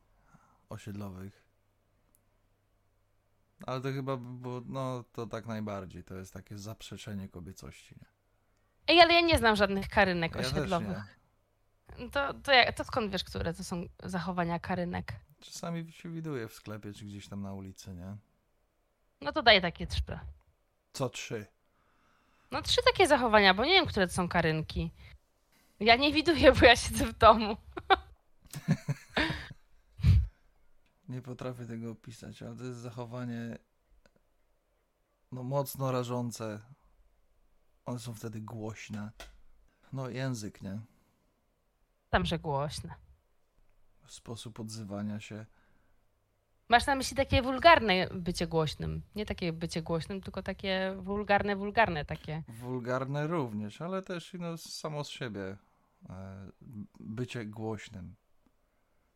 osiedlowych. 0.69 1.45
Ale 3.67 3.81
to 3.81 3.93
chyba 3.93 4.17
by 4.17 4.39
było, 4.39 4.63
no 4.67 5.05
to 5.13 5.27
tak 5.27 5.47
najbardziej, 5.47 6.05
to 6.05 6.15
jest 6.15 6.33
takie 6.33 6.59
zaprzeczenie 6.59 7.29
kobiecości. 7.29 7.95
Nie? 8.01 8.07
Ej, 8.87 9.01
ale 9.01 9.15
ja 9.15 9.21
nie 9.21 9.39
znam 9.39 9.57
żadnych 9.57 9.89
karynek 9.89 10.35
Ja 10.35 10.41
osiedlowych. 10.41 11.20
To, 12.13 12.35
to, 12.35 12.53
jak, 12.53 12.77
to 12.77 12.85
skąd 12.85 13.13
wiesz, 13.13 13.25
które 13.25 13.55
to 13.55 13.65
są 13.65 13.85
zachowania 14.03 14.59
karynek? 14.59 15.13
Czasami 15.41 15.93
się 15.93 16.11
widuje 16.11 16.49
w 16.49 16.55
sklepie, 16.55 16.93
czy 16.93 17.05
gdzieś 17.05 17.29
tam 17.29 17.43
na 17.43 17.55
ulicy, 17.55 17.95
nie? 17.95 18.17
No 19.21 19.33
to 19.33 19.43
daj 19.43 19.63
takie 19.63 19.87
trzy. 19.87 20.19
Co 20.93 21.09
trzy? 21.09 21.47
No 22.51 22.63
trzy 22.63 22.81
takie 22.85 23.07
zachowania, 23.07 23.55
bo 23.55 23.65
nie 23.65 23.73
wiem, 23.73 23.87
które 23.87 24.07
to 24.07 24.13
są 24.15 24.29
karynki. 24.29 24.91
Ja 25.81 25.97
nie 25.97 26.13
widuję, 26.13 26.53
bo 26.53 26.67
ja 26.67 26.77
siedzę 26.77 27.07
w 27.07 27.19
domu. 27.19 27.57
Nie 31.09 31.23
potrafię 31.23 31.67
tego 31.67 31.91
opisać, 31.91 32.43
ale 32.43 32.57
to 32.57 32.65
jest 32.65 32.79
zachowanie 32.79 33.59
no 35.33 35.43
mocno 35.43 35.93
rażące. 35.93 36.61
One 37.87 37.99
są 37.99 38.15
wtedy 38.15 38.41
głośne. 38.41 39.11
No 39.93 40.09
język, 40.09 40.63
nie? 40.63 40.81
Tam, 42.11 42.25
że 42.27 42.39
głośne. 42.39 42.95
Sposób 44.07 44.61
odzywania 44.61 45.21
się. 45.21 45.47
Masz 46.69 46.87
na 46.87 46.95
myśli 46.95 47.17
takie 47.17 47.43
wulgarne 47.43 48.09
bycie 48.15 48.47
głośnym. 48.47 49.03
Nie 49.15 49.27
takie 49.27 49.53
bycie 49.53 49.83
głośnym, 49.83 50.21
tylko 50.21 50.43
takie 50.43 50.95
wulgarne, 50.99 51.57
wulgarne 51.57 52.05
takie. 52.05 52.43
Wulgarne 52.49 53.27
również, 53.27 53.81
ale 53.81 54.03
też 54.03 54.33
no, 54.39 54.57
samo 54.57 55.05
z 55.05 55.09
siebie. 55.09 55.57
E, 56.11 56.51
bycie 57.01 57.47
głośnym. 57.47 58.15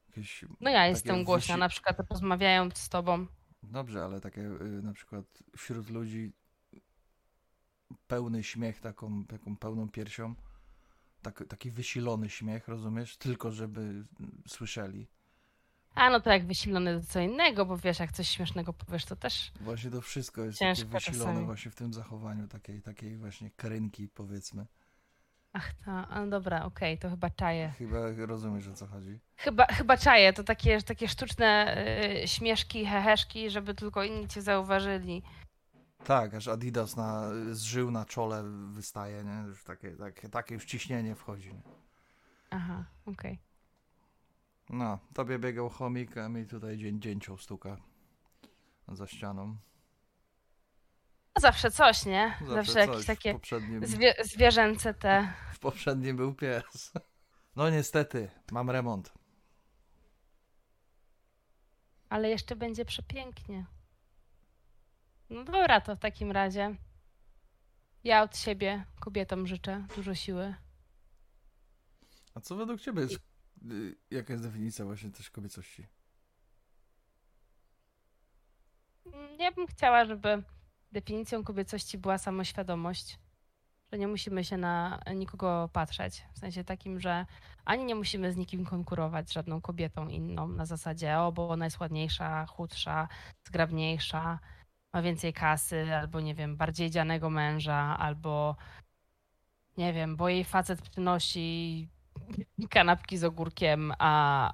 Jakieś, 0.09 0.45
No 0.61 0.71
ja 0.71 0.87
jestem 0.87 1.25
głośna, 1.25 1.55
wysi- 1.55 1.61
na 1.61 1.69
przykład 1.69 1.97
rozmawiając 2.11 2.79
z 2.79 2.89
tobą. 2.89 3.27
Dobrze, 3.63 4.05
ale 4.05 4.21
takie 4.21 4.41
y, 4.41 4.83
na 4.83 4.93
przykład 4.93 5.25
wśród 5.57 5.91
ludzi 5.91 6.33
pełny 8.07 8.43
śmiech, 8.43 8.81
taką, 8.81 9.25
taką 9.25 9.57
pełną 9.57 9.89
piersią, 9.89 10.35
tak, 11.25 11.45
taki 11.49 11.71
wysilony 11.71 12.31
śmiech, 12.31 12.69
rozumiesz? 12.69 13.17
Tylko 13.17 13.51
żeby 13.51 14.05
słyszeli. 14.49 15.07
A 15.95 16.11
no 16.11 16.21
to 16.21 16.31
jak 16.31 16.47
wysilony 16.47 17.01
to 17.01 17.07
co 17.07 17.21
innego, 17.21 17.67
bo 17.67 17.77
wiesz, 17.79 17.99
jak 17.99 18.13
coś 18.13 18.29
śmiesznego 18.29 18.73
powiesz, 18.73 19.05
to 19.05 19.17
też 19.17 19.53
Właśnie 19.61 19.91
to 19.91 20.01
wszystko 20.01 20.45
jest 20.45 20.59
takie 20.59 20.85
wysilone 20.85 21.25
czasami. 21.25 21.47
właśnie 21.47 21.71
w 21.71 21.75
tym 21.75 21.93
zachowaniu, 21.93 22.49
takiej, 22.49 22.83
takiej 22.83 23.17
właśnie 23.17 23.51
karynki 23.51 24.09
powiedzmy. 24.09 24.67
Ach, 25.53 25.73
ta, 25.85 26.07
no 26.21 26.27
dobra, 26.27 26.65
okej, 26.65 26.99
to 26.99 27.11
chyba 27.11 27.31
czaję. 27.31 27.73
Chyba 27.79 27.99
rozumiesz 28.27 28.69
o 28.69 28.73
co 28.75 28.87
chodzi. 28.87 29.19
Chyba, 29.37 29.67
chyba 29.67 29.97
czaję, 29.97 30.33
to 30.33 30.45
takie, 30.45 30.83
takie 30.83 31.09
sztuczne 31.09 31.77
y, 32.25 32.29
śmieszki, 32.29 32.87
heheszki, 32.87 33.51
żeby 33.51 33.75
tylko 33.75 34.05
inni 34.05 34.29
cię 34.29 34.43
zauważyli. 34.43 35.23
Tak, 36.05 36.35
aż 36.35 36.49
Adidas 36.49 36.97
na, 36.97 37.31
z 37.53 37.63
żył 37.63 37.91
na 37.91 38.05
czole 38.05 38.45
wystaje, 38.71 39.25
nie? 39.25 39.49
Już 39.49 39.65
takie, 39.65 39.91
takie, 39.91 40.29
takie 40.29 40.55
już 40.55 40.65
ciśnienie 40.65 41.15
wchodzi. 41.15 41.55
Nie? 41.55 41.63
Aha, 42.51 42.85
okej. 43.07 43.39
No, 44.71 44.99
tobie 45.15 45.39
biegał 45.39 45.69
chomik, 45.69 46.19
a 46.19 46.29
mi 46.29 46.47
tutaj 46.47 46.79
dzień, 46.79 47.01
dzięcioł 47.01 47.39
stuka 47.39 47.77
za 48.89 49.07
ścianą. 49.07 49.57
No 51.37 51.41
zawsze 51.41 51.71
coś, 51.71 52.07
nie? 52.07 52.39
Zawsze, 52.49 52.81
jakieś 52.81 52.97
coś. 52.97 53.05
W 53.05 53.07
takie 53.07 53.33
poprzednim, 53.33 53.87
zwie, 53.87 54.15
zwierzęce 54.25 54.95
te. 54.95 55.33
w 55.55 55.59
poprzednim 55.59 56.17
był 56.17 56.35
pies. 56.35 56.93
No 57.57 57.71
niestety, 57.71 58.31
mam 58.53 58.71
remont. 58.71 59.13
Ale 62.09 62.29
jeszcze 62.29 62.57
będzie 62.57 62.85
przepięknie. 62.85 63.67
No 65.31 65.45
dobra, 65.45 65.81
to 65.81 65.97
w 65.97 65.99
takim 65.99 66.33
razie. 66.33 66.77
Ja 68.05 68.23
od 68.23 68.37
siebie 68.37 68.85
kobietom 69.01 69.47
życzę 69.47 69.87
dużo 69.97 70.15
siły. 70.15 70.55
A 72.35 72.41
co 72.41 72.57
według 72.57 72.81
ciebie 72.81 73.03
jest, 73.03 73.15
y, 73.71 73.97
jaka 74.11 74.33
jest 74.33 74.45
definicja 74.45 74.85
właśnie 74.85 75.11
też 75.11 75.31
kobiecości? 75.31 75.87
Ja 79.39 79.53
bym 79.53 79.67
chciała, 79.67 80.05
żeby 80.05 80.43
definicją 80.93 81.45
kobiecości 81.45 81.99
była 81.99 82.19
samoświadomość, 82.19 83.19
że 83.93 83.99
nie 83.99 84.09
musimy 84.09 84.45
się 84.45 84.57
na 84.57 85.01
nikogo 85.15 85.71
patrzeć. 85.73 86.25
W 86.35 86.39
sensie 86.39 86.65
takim, 86.65 87.01
że 87.01 87.27
ani 87.65 87.85
nie 87.85 87.95
musimy 87.95 88.33
z 88.33 88.37
nikim 88.37 88.65
konkurować 88.65 89.29
z 89.29 89.33
żadną 89.33 89.61
kobietą 89.61 90.09
inną 90.09 90.49
na 90.49 90.67
zasadzie, 90.67 91.19
o, 91.19 91.33
bo 91.33 91.49
ona 91.49 91.65
jest 91.65 91.81
ładniejsza, 91.81 92.47
chudsza, 92.47 93.09
zgrabniejsza, 93.45 94.39
ma 94.95 95.03
więcej 95.03 95.33
kasy, 95.33 95.95
albo 95.95 96.21
nie 96.21 96.35
wiem, 96.35 96.57
bardziej 96.57 96.91
dzianego 96.91 97.31
męża, 97.31 97.99
albo 97.99 98.57
nie 99.77 99.93
wiem, 99.93 100.17
bo 100.17 100.29
jej 100.29 100.45
facet 100.45 100.83
przynosi 100.83 101.89
kanapki 102.71 103.19
z 103.19 103.25
ogórkiem, 103.25 103.93
a, 103.99 104.53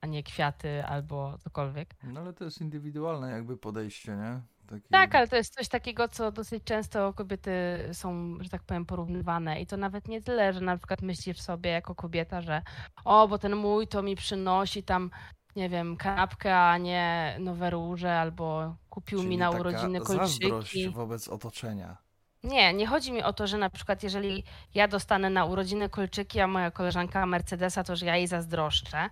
a 0.00 0.06
nie 0.06 0.22
kwiaty 0.22 0.84
albo 0.84 1.38
cokolwiek. 1.38 1.94
No 2.02 2.20
ale 2.20 2.32
to 2.32 2.44
jest 2.44 2.60
indywidualne 2.60 3.30
jakby 3.30 3.56
podejście, 3.56 4.16
nie? 4.16 4.40
Takie... 4.66 4.88
Tak, 4.90 5.14
ale 5.14 5.28
to 5.28 5.36
jest 5.36 5.54
coś 5.54 5.68
takiego, 5.68 6.08
co 6.08 6.32
dosyć 6.32 6.64
często 6.64 7.12
kobiety 7.12 7.50
są, 7.92 8.36
że 8.40 8.48
tak 8.48 8.62
powiem, 8.62 8.86
porównywane. 8.86 9.60
I 9.60 9.66
to 9.66 9.76
nawet 9.76 10.08
nie 10.08 10.22
tyle, 10.22 10.52
że 10.52 10.60
na 10.60 10.76
przykład 10.76 11.02
myślisz 11.02 11.40
sobie 11.40 11.70
jako 11.70 11.94
kobieta, 11.94 12.40
że 12.40 12.62
o, 13.04 13.28
bo 13.28 13.38
ten 13.38 13.56
mój 13.56 13.88
to 13.88 14.02
mi 14.02 14.16
przynosi 14.16 14.82
tam, 14.82 15.10
nie 15.56 15.68
wiem, 15.68 15.96
kanapkę, 15.96 16.58
a 16.58 16.78
nie 16.78 17.36
nowe 17.40 17.70
róże, 17.70 18.18
albo 18.18 18.74
kupił 18.90 19.18
Czyli 19.18 19.30
mi 19.30 19.38
na 19.38 19.50
urodziny 19.50 19.98
zazdrość 20.04 20.40
kolczyki. 20.50 20.88
wobec 20.90 21.28
otoczenia. 21.28 21.96
Nie, 22.44 22.74
nie 22.74 22.86
chodzi 22.86 23.12
mi 23.12 23.22
o 23.22 23.32
to, 23.32 23.46
że 23.46 23.58
na 23.58 23.70
przykład 23.70 24.02
jeżeli 24.02 24.44
ja 24.74 24.88
dostanę 24.88 25.30
na 25.30 25.44
urodziny 25.44 25.88
kolczyki, 25.88 26.40
a 26.40 26.46
moja 26.46 26.70
koleżanka 26.70 27.26
Mercedesa, 27.26 27.84
to 27.84 27.96
że 27.96 28.06
ja 28.06 28.16
jej 28.16 28.26
zazdroszczę. 28.26 29.10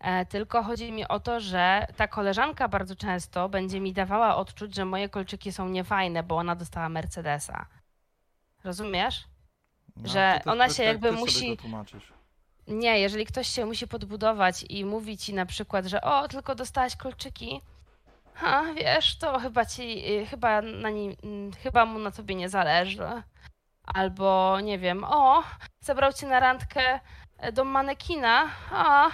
E, 0.00 0.26
tylko 0.26 0.62
chodzi 0.62 0.92
mi 0.92 1.08
o 1.08 1.20
to, 1.20 1.40
że 1.40 1.86
ta 1.96 2.08
koleżanka 2.08 2.68
bardzo 2.68 2.96
często 2.96 3.48
będzie 3.48 3.80
mi 3.80 3.92
dawała 3.92 4.36
odczuć, 4.36 4.74
że 4.74 4.84
moje 4.84 5.08
kolczyki 5.08 5.52
są 5.52 5.68
niefajne, 5.68 6.22
bo 6.22 6.36
ona 6.36 6.54
dostała 6.54 6.88
Mercedesa. 6.88 7.66
Rozumiesz? 8.64 9.24
No, 9.96 10.08
Że 10.08 10.40
to 10.44 10.52
ona 10.52 10.68
się 10.68 10.82
jakby 10.82 11.08
ty 11.08 11.14
sobie 11.14 11.26
musi-. 11.26 11.56
Nie, 12.68 13.00
jeżeli 13.00 13.26
ktoś 13.26 13.48
się 13.48 13.66
musi 13.66 13.88
podbudować 13.88 14.64
i 14.68 14.84
mówi 14.84 15.18
ci 15.18 15.34
na 15.34 15.46
przykład, 15.46 15.86
że 15.86 16.00
o, 16.00 16.28
tylko 16.28 16.54
dostałaś 16.54 16.96
kolczyki, 16.96 17.60
ha, 18.34 18.62
wiesz, 18.74 19.18
to 19.18 19.38
chyba 19.38 19.64
ci, 19.64 20.12
y, 20.22 20.26
chyba 20.26 20.62
na 20.62 20.90
nim, 20.90 21.16
mm, 21.22 21.52
chyba 21.52 21.84
mu 21.84 21.98
na 21.98 22.10
tobie 22.10 22.34
nie 22.34 22.48
zależy. 22.48 23.22
Albo, 23.86 24.60
nie 24.60 24.78
wiem, 24.78 25.04
o, 25.04 25.42
zabrał 25.80 26.12
cię 26.12 26.26
na 26.26 26.40
randkę 26.40 27.00
e, 27.38 27.52
do 27.52 27.64
manekina, 27.64 28.50
a, 28.72 29.10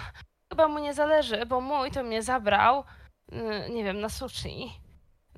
chyba 0.53 0.69
mu 0.69 0.79
nie 0.79 0.95
zależy, 0.95 1.47
bo 1.47 1.61
mój 1.61 1.91
to 1.91 2.03
mnie 2.03 2.23
zabrał, 2.23 2.85
y, 3.33 3.71
nie 3.71 3.85
wiem, 3.85 4.01
na 4.01 4.09
sushi. 4.09 4.84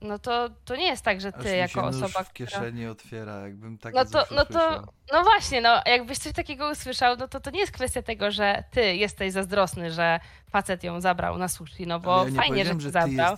No 0.03 0.19
to, 0.19 0.51
to 0.65 0.77
nie 0.77 0.87
jest 0.87 1.05
tak, 1.05 1.21
że 1.21 1.33
ty 1.33 1.57
jako 1.57 1.73
się 1.81 1.87
nóż 1.87 2.03
osoba, 2.03 2.25
w 2.25 2.31
która... 2.31 2.47
kieszeni 2.49 2.87
otwiera, 2.87 3.41
jakbym 3.41 3.79
takie 3.79 3.97
No 3.97 4.05
to, 4.05 4.25
no 4.35 4.45
to, 4.45 4.83
no 5.13 5.23
właśnie, 5.23 5.61
no 5.61 5.83
jakbyś 5.87 6.19
coś 6.19 6.33
takiego 6.33 6.71
usłyszał, 6.71 7.17
no 7.17 7.29
to 7.29 7.41
to 7.41 7.51
nie 7.51 7.61
jest 7.61 7.73
kwestia 7.73 8.03
tego, 8.03 8.31
że 8.31 8.65
ty 8.71 8.97
jesteś 8.97 9.33
zazdrosny, 9.33 9.91
że 9.91 10.21
facet 10.51 10.85
ją 10.85 11.01
zabrał 11.01 11.39
na 11.39 11.49
sushi, 11.49 11.87
no 11.87 12.01
bo 12.01 12.25
ja 12.25 12.31
nie 12.31 12.37
fajnie, 12.37 12.65
że 12.65 12.81
że 12.81 12.91
zabrał. 12.91 13.35
y, 13.35 13.37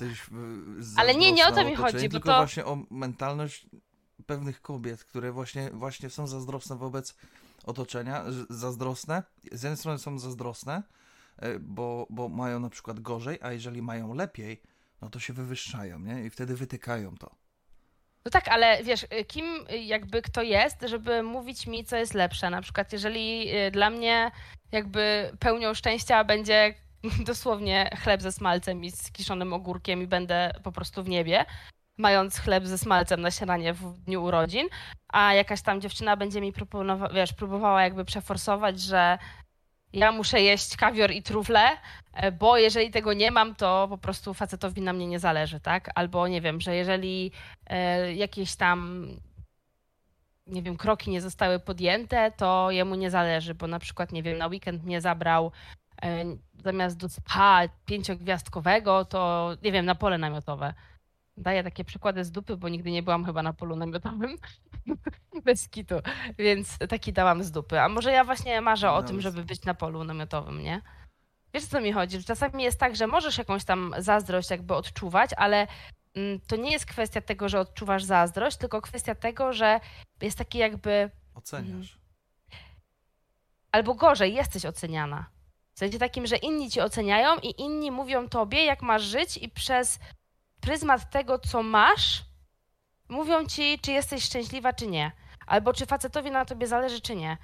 Ale 0.97 1.15
nie, 1.15 1.33
nie 1.33 1.47
o 1.47 1.53
to 1.53 1.65
mi 1.65 1.75
chodzi, 1.75 2.09
bo 2.09 2.13
tylko 2.13 2.29
to- 2.29 2.37
właśnie 2.37 2.65
o 2.65 2.79
mentalność 2.91 3.67
pewnych 4.27 4.63
kobiet, 4.63 5.05
które 5.05 5.33
właśnie, 5.33 5.71
właśnie 5.71 6.11
są 6.11 6.27
zazdrosne 6.27 6.77
wobec 6.77 7.17
otoczenia, 7.65 8.25
zazdrosne, 8.51 9.23
z 9.53 9.63
jednej 9.63 9.77
strony 9.77 9.99
są 9.99 10.19
zazdrosne, 10.19 10.83
y, 11.43 11.59
bo, 11.61 12.07
bo 12.11 12.29
mają 12.29 12.61
na 12.61 12.71
przykład 12.71 13.01
gorzej, 13.01 13.39
a 13.43 13.53
jeżeli 13.53 13.83
mają 13.83 14.15
lepiej, 14.15 14.63
no 15.01 15.11
to 15.11 15.21
się 15.21 15.33
wywyższają, 15.33 15.99
nie? 15.99 16.25
I 16.25 16.31
wtedy 16.31 16.57
wytykają 16.57 17.17
to. 17.17 17.31
No 18.25 18.31
tak, 18.31 18.49
ale 18.49 18.85
wiesz, 18.85 19.07
kim 19.27 19.45
jakby 19.81 20.23
kto 20.23 20.43
jest, 20.43 20.83
żeby 20.87 21.23
mówić 21.23 21.67
mi, 21.67 21.85
co 21.85 21.97
jest 21.97 22.15
lepsze. 22.15 22.51
Na 22.51 22.63
przykład, 22.63 22.93
jeżeli 22.93 23.57
y, 23.57 23.71
dla 23.71 23.91
mnie 23.91 24.31
jakby 24.73 25.31
pełnią 25.39 25.75
szczęścia 25.75 26.25
będzie 26.25 26.75
dosłownie 27.27 27.91
chleb 28.03 28.23
ze 28.23 28.33
smalcem 28.33 28.85
i 28.85 28.91
z 28.91 29.13
kiszonym 29.13 29.53
ogórkiem 29.53 30.03
i 30.03 30.07
będę 30.07 30.51
po 30.63 30.73
prostu 30.73 31.03
w 31.03 31.09
niebie, 31.09 31.45
mając 31.99 32.39
chleb 32.39 32.67
ze 32.67 32.79
smalcem 32.79 33.21
na 33.21 33.31
śniadanie 33.31 33.73
w 33.75 33.99
dniu 33.99 34.25
urodzin, 34.25 34.69
a 35.13 35.35
jakaś 35.35 35.63
tam 35.63 35.81
dziewczyna 35.81 36.17
będzie 36.17 36.41
mi 36.41 36.53
proponowa- 36.53 37.15
wiesz, 37.15 37.33
próbowała 37.33 37.83
jakby 37.83 38.05
przeforsować, 38.05 38.81
że 38.81 39.19
ja 39.93 40.13
muszę 40.13 40.41
jeść 40.41 40.77
kawior 40.77 41.11
i 41.11 41.23
trufle, 41.23 41.69
e, 42.13 42.33
bo 42.33 42.59
jeżeli 42.59 42.91
tego 42.91 43.13
nie 43.13 43.31
mam, 43.31 43.55
to 43.55 43.87
po 43.91 43.99
prostu 43.99 44.35
facetowi 44.35 44.83
na 44.83 44.93
mnie 44.93 45.07
nie 45.07 45.19
zależy, 45.19 45.61
tak? 45.61 45.91
Albo 45.95 46.29
nie 46.29 46.41
wiem, 46.41 46.61
że 46.61 46.77
jeżeli 46.77 47.33
e, 47.67 48.15
jakieś 48.15 48.57
tam 48.57 49.09
nie 50.49 50.63
wiem, 50.63 50.77
kroki 50.77 51.11
nie 51.11 51.21
zostały 51.21 51.59
podjęte, 51.61 52.33
to 52.37 52.71
jemu 52.71 52.95
nie 52.95 53.11
zależy, 53.11 53.55
bo 53.55 53.67
na 53.67 53.79
przykład, 53.79 54.13
nie 54.13 54.23
wiem, 54.23 54.39
na 54.39 54.47
weekend 54.47 54.85
mnie 54.85 55.01
zabrał 55.01 55.53
e, 56.03 56.25
zamiast 56.65 56.97
do 56.97 57.09
spa 57.09 57.63
pięciogwiazdkowego, 57.87 59.05
to 59.05 59.51
nie 59.63 59.73
wiem, 59.73 59.87
na 59.87 59.95
pole 59.95 60.19
namiotowe. 60.19 60.75
Daję 61.37 61.65
takie 61.65 61.85
przykłady 61.85 62.25
z 62.25 62.31
dupy, 62.31 62.57
bo 62.57 62.69
nigdy 62.69 62.91
nie 62.91 63.03
byłam 63.03 63.25
chyba 63.25 63.43
na 63.43 63.53
polu 63.53 63.77
namiotowym. 63.77 64.37
Bez 65.45 65.69
kitu. 65.69 65.95
Więc 66.39 66.79
taki 66.89 67.13
dałam 67.13 67.43
z 67.43 67.51
dupy. 67.51 67.81
A 67.81 67.89
może 67.89 68.13
ja 68.13 68.25
właśnie 68.25 68.61
marzę 68.61 68.91
o 68.93 69.01
No, 69.01 69.09
tym, 69.09 69.21
żeby 69.21 69.45
być 69.45 69.65
na 69.65 69.75
polu 69.75 70.05
namiotowym, 70.05 70.63
nie? 70.63 70.83
Wiesz, 71.55 71.65
co 71.65 71.81
mi 71.81 71.93
chodzi? 71.93 72.25
Czasami 72.25 72.63
jest 72.63 72.81
tak, 72.81 72.97
że 72.97 73.07
możesz 73.07 73.39
jakąś 73.39 73.65
tam 73.65 73.95
zazdrość 73.99 74.51
jakby 74.51 74.75
odczuwać, 74.75 75.31
ale 75.37 75.67
mm, 76.15 76.41
to 76.41 76.57
nie 76.57 76.71
jest 76.73 76.87
kwestia 76.87 77.21
tego, 77.21 77.49
że 77.49 77.61
odczuwasz 77.61 78.05
zazdrość, 78.05 78.57
tylko 78.57 78.83
kwestia 78.83 79.15
tego, 79.15 79.53
że 79.53 79.81
jest 80.21 80.39
taki 80.39 80.59
jakby 80.59 81.11
Oceniasz. 81.35 81.99
albo 83.73 83.95
gorzej, 83.95 84.35
jesteś 84.35 84.67
oceniana. 84.67 85.27
W 85.75 85.79
sensie 85.79 85.99
takim, 85.99 86.27
że 86.27 86.37
inni 86.37 86.71
ci 86.71 86.81
oceniają 86.81 87.37
i 87.43 87.61
inni 87.63 87.91
mówią 87.91 88.29
tobie, 88.29 88.65
jak 88.65 88.83
masz 88.83 89.03
żyć, 89.03 89.37
i 89.37 89.49
przez 89.49 89.99
pryzmat 90.61 91.11
tego, 91.11 91.39
co 91.39 91.63
masz, 91.63 92.25
mówią 93.09 93.47
ci, 93.47 93.79
czy 93.79 93.93
jesteś 93.93 94.25
szczęśliwa, 94.25 94.73
czy 94.73 94.87
nie. 94.87 95.13
Albo 95.47 95.73
czy 95.73 95.87
facetowi 95.87 96.31
na 96.31 96.45
tobie 96.45 96.67
zależy, 96.67 97.01
czy 97.01 97.17
nie. 97.17 97.37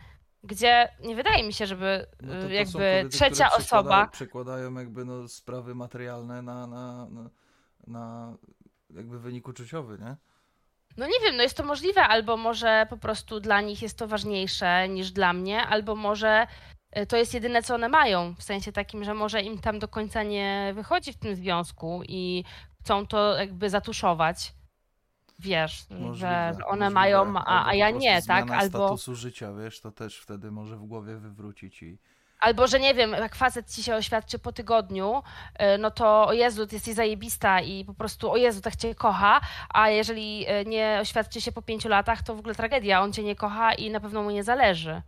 Gdzie 0.43 0.89
nie 1.01 1.17
wydaje 1.17 1.43
mi 1.45 1.53
się, 1.53 1.67
żeby 1.67 2.07
No 2.21 2.35
to- 2.35 2.41
to 2.41 2.49
jakby 2.49 2.73
kobiety, 2.73 3.09
trzecia 3.09 3.47
które 3.49 3.65
osoba. 3.65 3.83
przekładają- 3.83 4.11
Przekładają 4.11 4.75
jakby 4.75 5.05
no, 5.05 5.29
sprawy 5.29 5.75
materialne 5.75 6.43
na, 6.43 6.67
na, 6.67 7.07
na, 7.11 7.31
na 7.87 8.35
jakby 8.91 9.19
wynik 9.21 9.49
uczuciowy, 9.49 9.99
nie? 9.99 10.17
No 10.97 11.07
nie 11.07 11.21
wiem, 11.23 11.37
no 11.37 11.43
jest 11.43 11.57
to 11.57 11.65
możliwe, 11.65 12.03
albo 12.03 12.37
może 12.37 12.87
po 12.91 12.97
prostu 12.97 13.41
dla 13.41 13.61
nich 13.61 13.83
jest 13.83 13.99
to 13.99 14.07
ważniejsze 14.09 14.89
niż 14.89 15.11
dla 15.11 15.33
mnie, 15.33 15.63
albo 15.67 15.95
może 15.97 16.47
y, 16.99 17.07
to 17.07 17.17
jest 17.17 17.35
jedyne, 17.35 17.63
co 17.63 17.75
one 17.75 17.89
mają, 17.89 18.35
w 18.35 18.43
sensie 18.43 18.73
takim, 18.73 19.05
że 19.05 19.15
może 19.15 19.43
im 19.43 19.59
tam 19.59 19.79
do 19.79 19.89
końca 19.89 20.23
nie 20.23 20.73
wychodzi 20.75 21.13
w 21.13 21.17
tym 21.19 21.35
związku 21.37 22.03
i 22.09 22.45
chcą 22.81 23.07
to 23.07 23.37
jakby 23.37 23.71
zatuszować. 23.71 24.53
Wiesz, 25.45 25.87
Możliwe, 25.91 26.19
że 26.19 26.67
one 26.67 26.91
możliwe. 26.91 26.91
mają, 26.91 27.39
a, 27.39 27.69
a 27.69 27.75
ja 27.75 27.91
nie, 27.91 28.23
tak? 28.23 28.51
Albo, 28.51 28.79
statusu 28.79 29.15
życia, 29.15 29.53
wiesz, 29.53 29.81
to 29.81 29.91
też 29.93 30.19
wtedy 30.19 30.51
może 30.51 30.77
w 30.77 30.83
głowie 30.85 31.17
wywrócić 31.17 31.83
i 31.83 31.99
albo, 32.45 32.67
że 32.67 32.81
nie 32.81 32.95
wiem, 32.95 33.13
jak 33.13 33.35
facet 33.35 33.71
ci 33.71 33.83
się 33.83 33.95
oświadczy 33.95 34.39
po 34.39 34.53
tygodniu, 34.53 35.23
y, 35.75 35.79
no 35.79 35.91
to 35.91 36.27
o 36.27 36.33
Jezu, 36.33 36.67
ty 36.67 36.77
jesteś 36.77 36.95
zajebista 36.95 37.61
i 37.61 37.85
po 37.85 37.95
prostu 37.95 38.33
o 38.33 38.37
Jezu, 38.37 38.61
tak 38.61 38.77
cię 38.77 38.95
kocha, 38.95 39.41
a 39.69 39.89
jeżeli 39.89 40.47
y, 40.51 40.65
nie 40.67 40.99
oświadczy 41.01 41.41
się 41.41 41.53
po 41.53 41.63
pięciu 41.63 41.89
latach, 41.89 42.23
to 42.23 42.35
w 42.35 42.39
ogóle 42.39 42.55
tragedia, 42.55 43.01
on 43.01 43.13
cię 43.13 43.23
nie 43.23 43.37
kocha 43.37 43.75
i 43.75 43.91
na 43.91 44.01
pewno 44.01 44.23
mu 44.23 44.31
nie 44.31 44.45
zależy. 44.45 45.03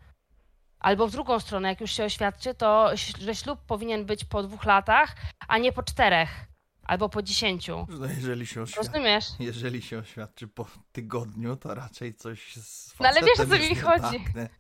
Albo 0.81 1.07
w 1.07 1.13
drugą 1.13 1.41
stronę, 1.41 1.69
jak 1.69 1.81
już 1.81 1.93
się 1.93 2.05
oświadczy, 2.05 2.55
to 2.55 2.91
że 3.21 3.35
ślub 3.35 3.61
powinien 3.67 4.05
być 4.05 4.25
po 4.25 4.43
dwóch 4.43 4.65
latach, 4.65 5.17
a 5.49 5.59
nie 5.59 5.73
po 5.73 5.83
czterech. 5.83 6.47
Albo 6.87 7.09
po 7.09 7.23
dziesięciu. 7.23 7.87
no, 7.89 8.07
jeżeli 8.07 8.47
się 8.47 8.63
oświadczy, 8.63 8.89
Rozumiesz? 8.93 9.25
jeżeli 9.39 9.83
się 9.83 9.99
oświadczy 9.99 10.49
po 10.49 10.67
tygodniu, 10.93 11.57
to 11.57 11.75
raczej 11.75 12.15
coś 12.15 12.57
z 12.57 12.95
No 13.01 13.09
ale 13.09 13.21
wiesz, 13.21 13.41
o 13.41 13.47
co 13.47 13.59
mi 13.59 13.75
chodzi. 13.77 14.25
tak? 14.35 14.51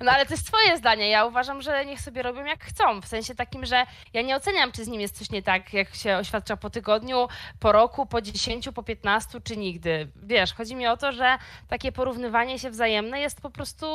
No 0.00 0.12
ale 0.12 0.26
to 0.26 0.34
jest 0.34 0.46
twoje 0.46 0.76
zdanie. 0.78 1.08
Ja 1.10 1.24
uważam, 1.24 1.62
że 1.62 1.86
niech 1.86 2.00
sobie 2.00 2.22
robią 2.22 2.44
jak 2.44 2.64
chcą. 2.64 3.00
W 3.00 3.06
sensie 3.06 3.34
takim, 3.34 3.66
że 3.66 3.86
ja 4.12 4.22
nie 4.22 4.36
oceniam, 4.36 4.72
czy 4.72 4.84
z 4.84 4.88
nim 4.88 5.00
jest 5.00 5.18
coś 5.18 5.30
nie 5.30 5.42
tak, 5.42 5.72
jak 5.72 5.94
się 5.94 6.16
oświadcza 6.16 6.56
po 6.56 6.70
tygodniu, 6.70 7.28
po 7.60 7.72
roku, 7.72 8.06
po 8.06 8.20
dziesięciu, 8.22 8.72
po 8.72 8.82
piętnastu, 8.82 9.40
czy 9.40 9.56
nigdy. 9.56 10.12
Wiesz, 10.22 10.54
chodzi 10.54 10.74
mi 10.76 10.86
o 10.86 10.96
to, 10.96 11.12
że 11.12 11.38
takie 11.68 11.92
porównywanie 11.92 12.58
się 12.58 12.70
wzajemne 12.70 13.20
jest 13.20 13.40
po 13.40 13.50
prostu 13.50 13.86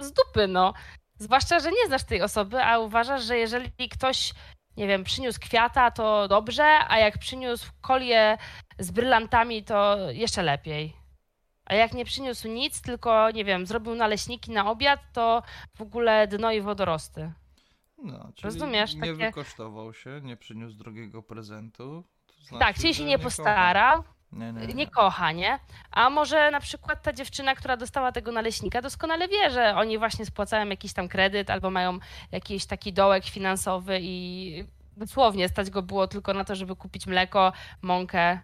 z 0.00 0.12
dupy, 0.12 0.48
no. 0.48 0.74
Zwłaszcza, 1.18 1.60
że 1.60 1.70
nie 1.70 1.86
znasz 1.86 2.04
tej 2.04 2.22
osoby, 2.22 2.62
a 2.62 2.78
uważasz, 2.78 3.22
że 3.24 3.38
jeżeli 3.38 3.88
ktoś, 3.88 4.32
nie 4.76 4.86
wiem, 4.86 5.04
przyniósł 5.04 5.40
kwiata, 5.40 5.90
to 5.90 6.28
dobrze, 6.28 6.78
a 6.88 6.98
jak 6.98 7.18
przyniósł 7.18 7.70
kolię 7.80 8.38
z 8.78 8.90
brylantami, 8.90 9.64
to 9.64 9.96
jeszcze 10.10 10.42
lepiej. 10.42 10.96
A 11.64 11.74
jak 11.74 11.92
nie 11.92 12.04
przyniósł 12.04 12.48
nic, 12.48 12.82
tylko, 12.82 13.30
nie 13.30 13.44
wiem, 13.44 13.66
zrobił 13.66 13.94
naleśniki 13.94 14.50
na 14.50 14.70
obiad, 14.70 15.00
to 15.12 15.42
w 15.74 15.80
ogóle 15.82 16.26
dno 16.28 16.52
i 16.52 16.60
wodorosty. 16.60 17.32
No, 18.02 18.32
Rozumiesz, 18.42 18.94
nie 18.94 19.00
takie- 19.00 19.14
wykosztował 19.14 19.94
się, 19.94 20.20
nie 20.22 20.36
przyniósł 20.36 20.76
drogiego 20.76 21.22
prezentu. 21.22 22.04
to 22.26 22.44
znaczy, 22.44 22.64
tak, 22.64 22.76
czyli 22.76 22.94
się 22.94 23.02
że 23.02 23.08
nie 23.08 23.18
postarał, 23.18 24.04
Nie, 24.32 24.52
nie, 24.52 24.66
nie. 24.66 24.74
nie 24.74 24.86
kocha, 24.86 25.32
nie? 25.32 25.58
A 25.90 26.10
może 26.10 26.50
na 26.50 26.60
przykład 26.60 27.02
ta 27.02 27.12
dziewczyna, 27.12 27.54
która 27.54 27.76
dostała 27.76 28.12
tego 28.12 28.32
naleśnika, 28.32 28.82
doskonale 28.82 29.28
wie, 29.28 29.50
że 29.50 29.74
oni 29.74 29.98
właśnie 29.98 30.26
spłacają 30.26 30.68
jakiś 30.68 30.92
tam 30.92 31.08
kredyt 31.08 31.50
albo 31.50 31.70
mają 31.70 31.98
jakiś 32.32 32.66
taki 32.66 32.92
dołek 32.92 33.24
finansowy 33.24 33.98
i 34.02 34.64
dosłownie 34.96 35.48
stać 35.48 35.70
go 35.70 35.82
było 35.82 36.06
tylko 36.08 36.34
na 36.34 36.44
to, 36.44 36.54
żeby 36.54 36.76
kupić 36.76 37.06
mleko, 37.06 37.52
mąkę. 37.82 38.40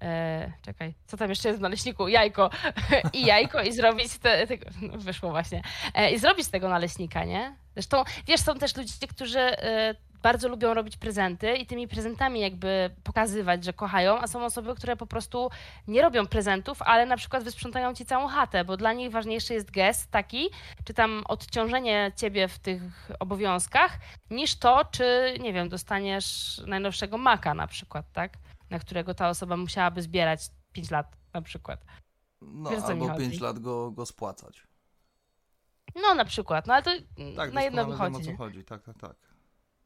E, 0.00 0.52
czekaj, 0.62 0.94
co 1.06 1.16
tam 1.16 1.30
jeszcze 1.30 1.48
jest 1.48 1.60
w 1.60 1.62
naleśniku? 1.62 2.08
Jajko. 2.08 2.50
I 3.12 3.26
jajko 3.26 3.62
i 3.62 3.72
zrobić 3.72 4.18
te, 4.18 4.46
tego, 4.46 4.66
no 4.82 4.98
wyszło 4.98 5.30
właśnie. 5.30 5.62
E, 5.94 6.10
I 6.10 6.18
zrobić 6.18 6.48
tego 6.48 6.68
naleśnika, 6.68 7.24
nie? 7.24 7.56
Zresztą, 7.74 8.04
wiesz, 8.26 8.40
są 8.40 8.54
też 8.54 8.76
ludzie, 8.76 9.08
którzy 9.08 9.40
e, 9.40 9.94
bardzo 10.22 10.48
lubią 10.48 10.74
robić 10.74 10.96
prezenty 10.96 11.54
i 11.56 11.66
tymi 11.66 11.88
prezentami 11.88 12.40
jakby 12.40 12.90
pokazywać, 13.04 13.64
że 13.64 13.72
kochają, 13.72 14.18
a 14.18 14.26
są 14.26 14.44
osoby, 14.44 14.74
które 14.74 14.96
po 14.96 15.06
prostu 15.06 15.50
nie 15.88 16.02
robią 16.02 16.26
prezentów, 16.26 16.82
ale 16.82 17.06
na 17.06 17.16
przykład 17.16 17.44
wysprzątają 17.44 17.94
ci 17.94 18.04
całą 18.06 18.28
chatę, 18.28 18.64
bo 18.64 18.76
dla 18.76 18.92
nich 18.92 19.10
ważniejszy 19.10 19.54
jest 19.54 19.70
gest 19.70 20.10
taki, 20.10 20.50
czy 20.84 20.94
tam 20.94 21.22
odciążenie 21.28 22.12
ciebie 22.16 22.48
w 22.48 22.58
tych 22.58 22.82
obowiązkach, 23.20 23.98
niż 24.30 24.56
to, 24.58 24.84
czy, 24.84 25.34
nie 25.40 25.52
wiem, 25.52 25.68
dostaniesz 25.68 26.60
najnowszego 26.66 27.18
maka 27.18 27.54
na 27.54 27.66
przykład, 27.66 28.06
tak? 28.12 28.32
Na 28.70 28.78
którego 28.78 29.14
ta 29.14 29.28
osoba 29.28 29.56
musiałaby 29.56 30.02
zbierać 30.02 30.40
5 30.72 30.90
lat 30.90 31.16
na 31.34 31.42
przykład. 31.42 31.84
No, 32.42 32.70
wiesz, 32.70 32.80
o 32.82 32.86
albo 32.86 33.08
chodzi. 33.08 33.30
5 33.30 33.40
lat 33.40 33.58
go, 33.58 33.90
go 33.90 34.06
spłacać. 34.06 34.62
No 36.02 36.14
na 36.14 36.24
przykład, 36.24 36.66
no 36.66 36.74
ale 36.74 36.82
to 36.82 36.90
Tak, 37.36 37.52
na 37.52 37.62
jedno 37.62 37.84
wychodzi. 37.86 38.16
o 38.16 38.18
nie? 38.18 38.24
co 38.24 38.36
chodzi, 38.36 38.64
tak, 38.64 38.82
tak, 38.82 38.98
tak. 38.98 39.16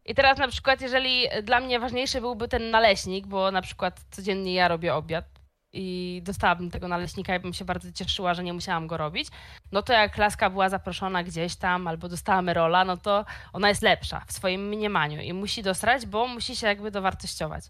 I 0.06 0.14
teraz 0.14 0.38
na 0.38 0.48
przykład, 0.48 0.80
jeżeli 0.80 1.26
dla 1.42 1.60
mnie 1.60 1.80
ważniejszy 1.80 2.20
byłby 2.20 2.48
ten 2.48 2.70
naleśnik, 2.70 3.26
bo 3.26 3.50
na 3.50 3.62
przykład 3.62 4.00
codziennie 4.10 4.54
ja 4.54 4.68
robię 4.68 4.94
obiad 4.94 5.24
i 5.72 6.20
dostałabym 6.24 6.70
tego 6.70 6.88
naleśnika 6.88 7.36
i 7.36 7.40
bym 7.40 7.52
się 7.52 7.64
bardzo 7.64 7.92
cieszyła, 7.92 8.34
że 8.34 8.44
nie 8.44 8.52
musiałam 8.52 8.86
go 8.86 8.96
robić, 8.96 9.28
no 9.72 9.82
to 9.82 9.92
jak 9.92 10.18
laska 10.18 10.50
była 10.50 10.68
zaproszona 10.68 11.24
gdzieś 11.24 11.56
tam 11.56 11.86
albo 11.88 12.08
dostała 12.08 12.52
rola, 12.52 12.84
no 12.84 12.96
to 12.96 13.24
ona 13.52 13.68
jest 13.68 13.82
lepsza 13.82 14.20
w 14.26 14.32
swoim 14.32 14.68
mniemaniu 14.68 15.20
i 15.20 15.32
musi 15.32 15.62
dostać, 15.62 16.06
bo 16.06 16.26
musi 16.28 16.56
się 16.56 16.66
jakby 16.66 16.90
dowartościować. 16.90 17.64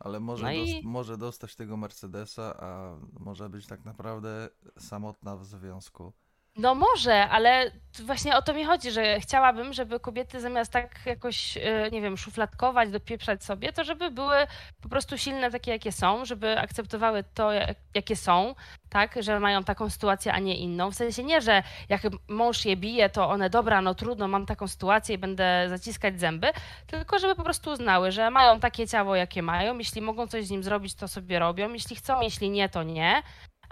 Ale 0.00 0.20
może, 0.20 0.44
No 0.44 0.52
i- 0.52 0.80
może 0.84 1.18
dostać 1.18 1.56
tego 1.56 1.76
Mercedesa, 1.76 2.54
a 2.60 2.96
może 3.20 3.48
być 3.48 3.66
tak 3.66 3.84
naprawdę 3.84 4.48
samotna 4.78 5.36
w 5.36 5.44
związku. 5.44 6.12
No 6.56 6.74
może, 6.74 7.28
ale 7.28 7.70
właśnie 8.02 8.36
o 8.36 8.42
to 8.42 8.54
mi 8.54 8.64
chodzi, 8.64 8.90
że 8.90 9.20
chciałabym, 9.20 9.72
żeby 9.72 10.00
kobiety 10.00 10.40
zamiast 10.40 10.72
tak 10.72 11.00
jakoś, 11.06 11.56
e, 11.56 11.88
nie 11.92 12.00
wiem, 12.00 12.16
szufladkować, 12.16 12.90
dopieprzać 12.90 13.44
sobie, 13.44 13.72
to 13.72 13.84
żeby 13.84 14.10
były 14.10 14.36
po 14.82 14.88
prostu 14.88 15.18
silne 15.18 15.50
takie, 15.50 15.70
jakie 15.70 15.92
są, 15.92 16.24
żeby 16.24 16.58
akceptowały 16.58 17.24
to, 17.34 17.52
jak- 17.52 17.76
jakie 17.94 18.16
są, 18.16 18.54
tak, 18.88 19.14
że 19.22 19.40
mają 19.40 19.64
taką 19.64 19.90
sytuację, 19.90 20.32
a 20.32 20.38
nie 20.38 20.56
inną. 20.56 20.90
W 20.90 20.94
sensie 20.94 21.24
nie, 21.24 21.40
że 21.40 21.62
jak 21.88 22.02
mąż 22.28 22.64
je 22.64 22.76
bije, 22.76 23.08
to 23.10 23.28
one, 23.30 23.50
dobra, 23.50 23.82
no 23.82 23.94
trudno, 23.94 24.28
mam 24.28 24.46
taką 24.46 24.68
sytuację 24.68 25.14
i 25.14 25.18
będę 25.18 25.66
zaciskać 25.68 26.20
zęby, 26.20 26.46
tylko 26.86 27.18
żeby 27.18 27.34
po 27.34 27.44
prostu 27.44 27.70
uznały, 27.70 28.12
że 28.12 28.30
mają 28.30 28.60
takie 28.60 28.86
ciało, 28.88 29.16
jakie 29.16 29.42
mają, 29.42 29.78
jeśli 29.78 30.00
mogą 30.02 30.26
coś 30.26 30.46
z 30.46 30.50
nim 30.50 30.62
zrobić, 30.62 30.94
to 30.94 31.08
sobie 31.08 31.38
robią, 31.38 31.72
jeśli 31.72 31.96
chcą, 31.96 32.20
jeśli 32.20 32.50
nie, 32.50 32.68
to 32.68 32.82
nie, 32.82 33.22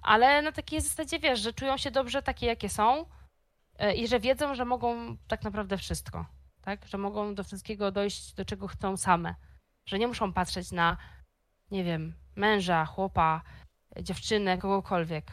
ale 0.02 0.42
na 0.42 0.52
takiej 0.52 0.80
zasadzie, 0.80 1.18
wiesz, 1.18 1.40
że 1.40 1.52
czują 1.52 1.76
się 1.76 1.90
dobrze 1.90 2.22
takie, 2.22 2.46
jakie 2.46 2.68
są 2.68 3.06
e, 3.78 3.94
i 3.94 4.08
że 4.08 4.20
wiedzą, 4.20 4.54
że 4.54 4.64
mogą 4.64 5.16
tak 5.28 5.42
naprawdę 5.42 5.78
wszystko, 5.78 6.26
tak? 6.62 6.86
Że 6.86 6.98
mogą 6.98 7.34
do 7.34 7.44
wszystkiego 7.44 7.92
dojść, 7.92 8.34
do 8.34 8.44
czego 8.44 8.68
chcą 8.68 8.96
same. 8.96 9.34
Że 9.86 9.98
nie 9.98 10.08
muszą 10.08 10.32
patrzeć 10.32 10.72
na, 10.72 10.96
nie 11.70 11.84
wiem, 11.84 12.14
męża, 12.36 12.84
chłopa, 12.84 13.42
dziewczynę, 14.00 14.58
kogokolwiek. 14.58 15.24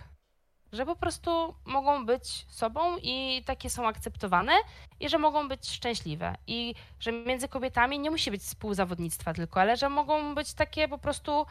Że 0.72 0.86
po 0.86 0.95
prostu 0.95 1.55
mogą 1.65 2.05
być 2.05 2.45
sobą 2.49 2.97
i 2.97 3.43
takie 3.45 3.70
są 3.70 3.88
akceptowane 3.88 4.53
i 4.99 5.09
że 5.09 5.18
mogą 5.18 5.47
być 5.47 5.70
szczęśliwe. 5.70 6.36
I 6.47 6.76
że 6.99 7.11
między 7.11 7.47
kobietami 7.47 7.99
nie 7.99 8.11
musi 8.11 8.32
być 8.32 8.41
współzawodnictwa 8.41 9.34
tylko, 9.34 9.61
ale 9.61 9.78
że 9.78 9.89
mogą 9.89 10.36
być 10.36 10.53
takie 10.53 10.88
po 10.88 10.97
prostu 10.97 11.45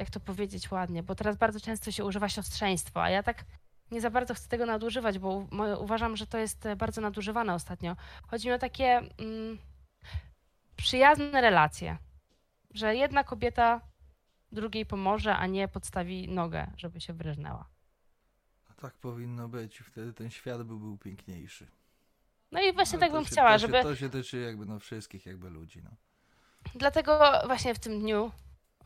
jak 0.00 0.10
to 0.10 0.20
powiedzieć 0.20 0.70
ładnie, 0.70 1.02
bo 1.02 1.14
teraz 1.14 1.36
bardzo 1.36 1.60
często 1.60 1.90
się 1.90 2.04
używa 2.04 2.28
siostrzeństwo, 2.28 3.02
a 3.02 3.10
ja 3.10 3.22
tak 3.22 3.44
nie 3.90 4.00
za 4.00 4.10
bardzo 4.10 4.34
chcę 4.34 4.48
tego 4.48 4.66
nadużywać, 4.66 5.18
bo 5.18 5.46
uważam, 5.78 6.16
że 6.16 6.26
to 6.26 6.38
jest 6.38 6.66
e, 6.66 6.76
bardzo 6.76 7.00
nadużywane 7.00 7.54
ostatnio. 7.54 7.96
Chodzi 8.26 8.48
mi 8.48 8.54
o 8.54 8.58
takie 8.58 8.86
mm, 9.18 9.58
przyjazne 10.76 11.40
relacje, 11.40 11.98
że 12.70 12.96
jedna 12.96 13.24
kobieta 13.24 13.80
drugiej 14.52 14.86
pomoże, 14.86 15.36
a 15.36 15.46
nie 15.46 15.68
podstawi 15.68 16.28
nogę, 16.28 16.70
żeby 16.76 17.00
się 17.00 17.12
wryżnęła. 17.12 17.68
A 18.70 18.74
tak 18.74 18.94
powinno 18.94 19.48
być. 19.48 19.78
Wtedy 19.78 20.12
ten 20.12 20.30
świat 20.30 20.58
by 20.62 20.76
był 20.76 20.98
piękniejszy. 20.98 21.66
No 22.52 22.62
i 22.62 22.72
właśnie 22.72 22.98
Ale 22.98 23.00
tak 23.00 23.10
to 23.10 23.16
bym 23.16 23.24
się, 23.24 23.30
chciała, 23.30 23.52
to 23.52 23.58
żeby... 23.58 23.76
Się, 23.78 23.82
to 23.82 23.96
się 23.96 24.10
tyczy 24.10 24.40
jakby 24.40 24.66
no 24.66 24.78
wszystkich 24.78 25.26
jakby 25.26 25.50
ludzi, 25.50 25.82
no. 25.84 25.90
Dlatego 26.74 27.20
właśnie 27.46 27.74
w 27.74 27.78
tym 27.78 28.00
dniu, 28.00 28.30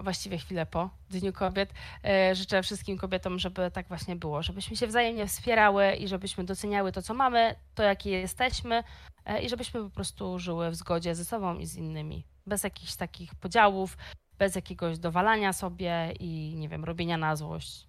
właściwie 0.01 0.39
chwilę 0.39 0.67
po 0.67 0.91
Dniu 1.11 1.33
Kobiet, 1.33 1.75
e, 2.05 2.35
życzę 2.35 2.63
wszystkim 2.63 2.99
kobietom, 2.99 3.39
żeby 3.39 3.71
tak 3.71 3.89
właśnie 3.89 4.17
było, 4.17 4.43
żebyśmy 4.43 4.77
się 4.77 4.87
wzajemnie 4.87 5.27
wspierały 5.27 5.95
i 5.95 6.09
żebyśmy 6.09 6.45
doceniały 6.45 6.93
to, 6.93 7.03
co 7.03 7.15
mamy, 7.15 7.55
to, 7.75 7.83
jakie 7.83 8.11
jesteśmy 8.11 8.85
e, 9.25 9.43
i 9.43 9.49
żebyśmy 9.49 9.83
po 9.83 9.91
prostu 9.91 10.39
żyły 10.39 10.71
w 10.71 10.75
zgodzie 10.75 11.15
ze 11.15 11.25
sobą 11.25 11.59
i 11.59 11.67
z 11.67 11.77
innymi. 11.77 12.27
Bez 12.47 12.65
jakichś 12.65 12.97
takich 12.97 13.35
podziałów, 13.35 13.97
bez 14.39 14.55
jakiegoś 14.55 14.99
dowalania 14.99 15.53
sobie 15.53 16.13
i, 16.21 16.55
nie 16.57 16.69
wiem, 16.69 16.85
robienia 16.85 17.17
na 17.17 17.37
złość. 17.37 17.89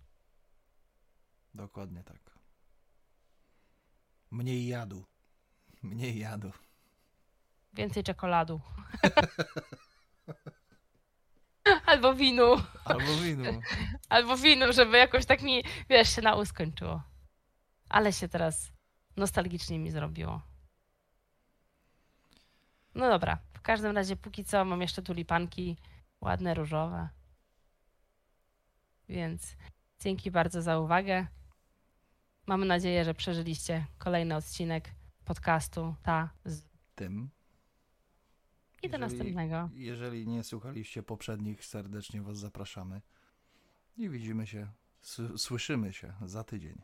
Dokładnie 1.53 2.03
tak. 2.03 2.19
Mniej 4.31 4.67
jadu. 4.67 5.05
Mniej 5.83 6.19
jadu. 6.19 6.51
Więcej 7.73 8.03
czekoladu. 8.03 8.61
Albo 11.85 12.13
winu. 12.13 12.55
Albo 12.85 13.15
winu. 13.23 13.61
Albo 14.09 14.37
winu, 14.37 14.73
żeby 14.73 14.97
jakoś 14.97 15.25
tak 15.25 15.41
mi, 15.41 15.63
wiesz, 15.89 16.15
się 16.15 16.21
na 16.21 16.35
U 16.35 16.45
skończyło. 16.45 17.03
Ale 17.89 18.13
się 18.13 18.27
teraz 18.27 18.71
nostalgicznie 19.17 19.79
mi 19.79 19.91
zrobiło. 19.91 20.41
No 22.95 23.09
dobra, 23.09 23.37
w 23.53 23.61
każdym 23.61 23.95
razie 23.95 24.15
póki 24.15 24.45
co 24.45 24.65
mam 24.65 24.81
jeszcze 24.81 25.01
tulipanki, 25.01 25.77
ładne, 26.21 26.53
różowe. 26.53 27.09
Więc 29.09 29.55
dzięki 29.99 30.31
bardzo 30.31 30.61
za 30.61 30.79
uwagę. 30.79 31.27
Mamy 32.45 32.65
nadzieję, 32.65 33.05
że 33.05 33.13
przeżyliście 33.13 33.85
kolejny 33.97 34.35
odcinek 34.35 34.91
podcastu 35.25 35.95
Ta 36.03 36.29
z... 36.45 36.63
Tym. 36.95 37.29
I 38.85 38.89
do 38.89 38.97
Jeżeli- 38.97 39.17
następnego. 39.17 39.69
Jeżeli 39.73 40.27
nie 40.27 40.43
słuchaliście 40.43 41.03
poprzednich, 41.03 41.65
serdecznie 41.65 42.21
Was 42.21 42.37
zapraszamy. 42.37 43.01
I 43.97 44.09
widzimy 44.09 44.47
się, 44.47 44.67
słyszymy 45.37 45.93
się 45.93 46.13
za 46.25 46.43
tydzień. 46.43 46.81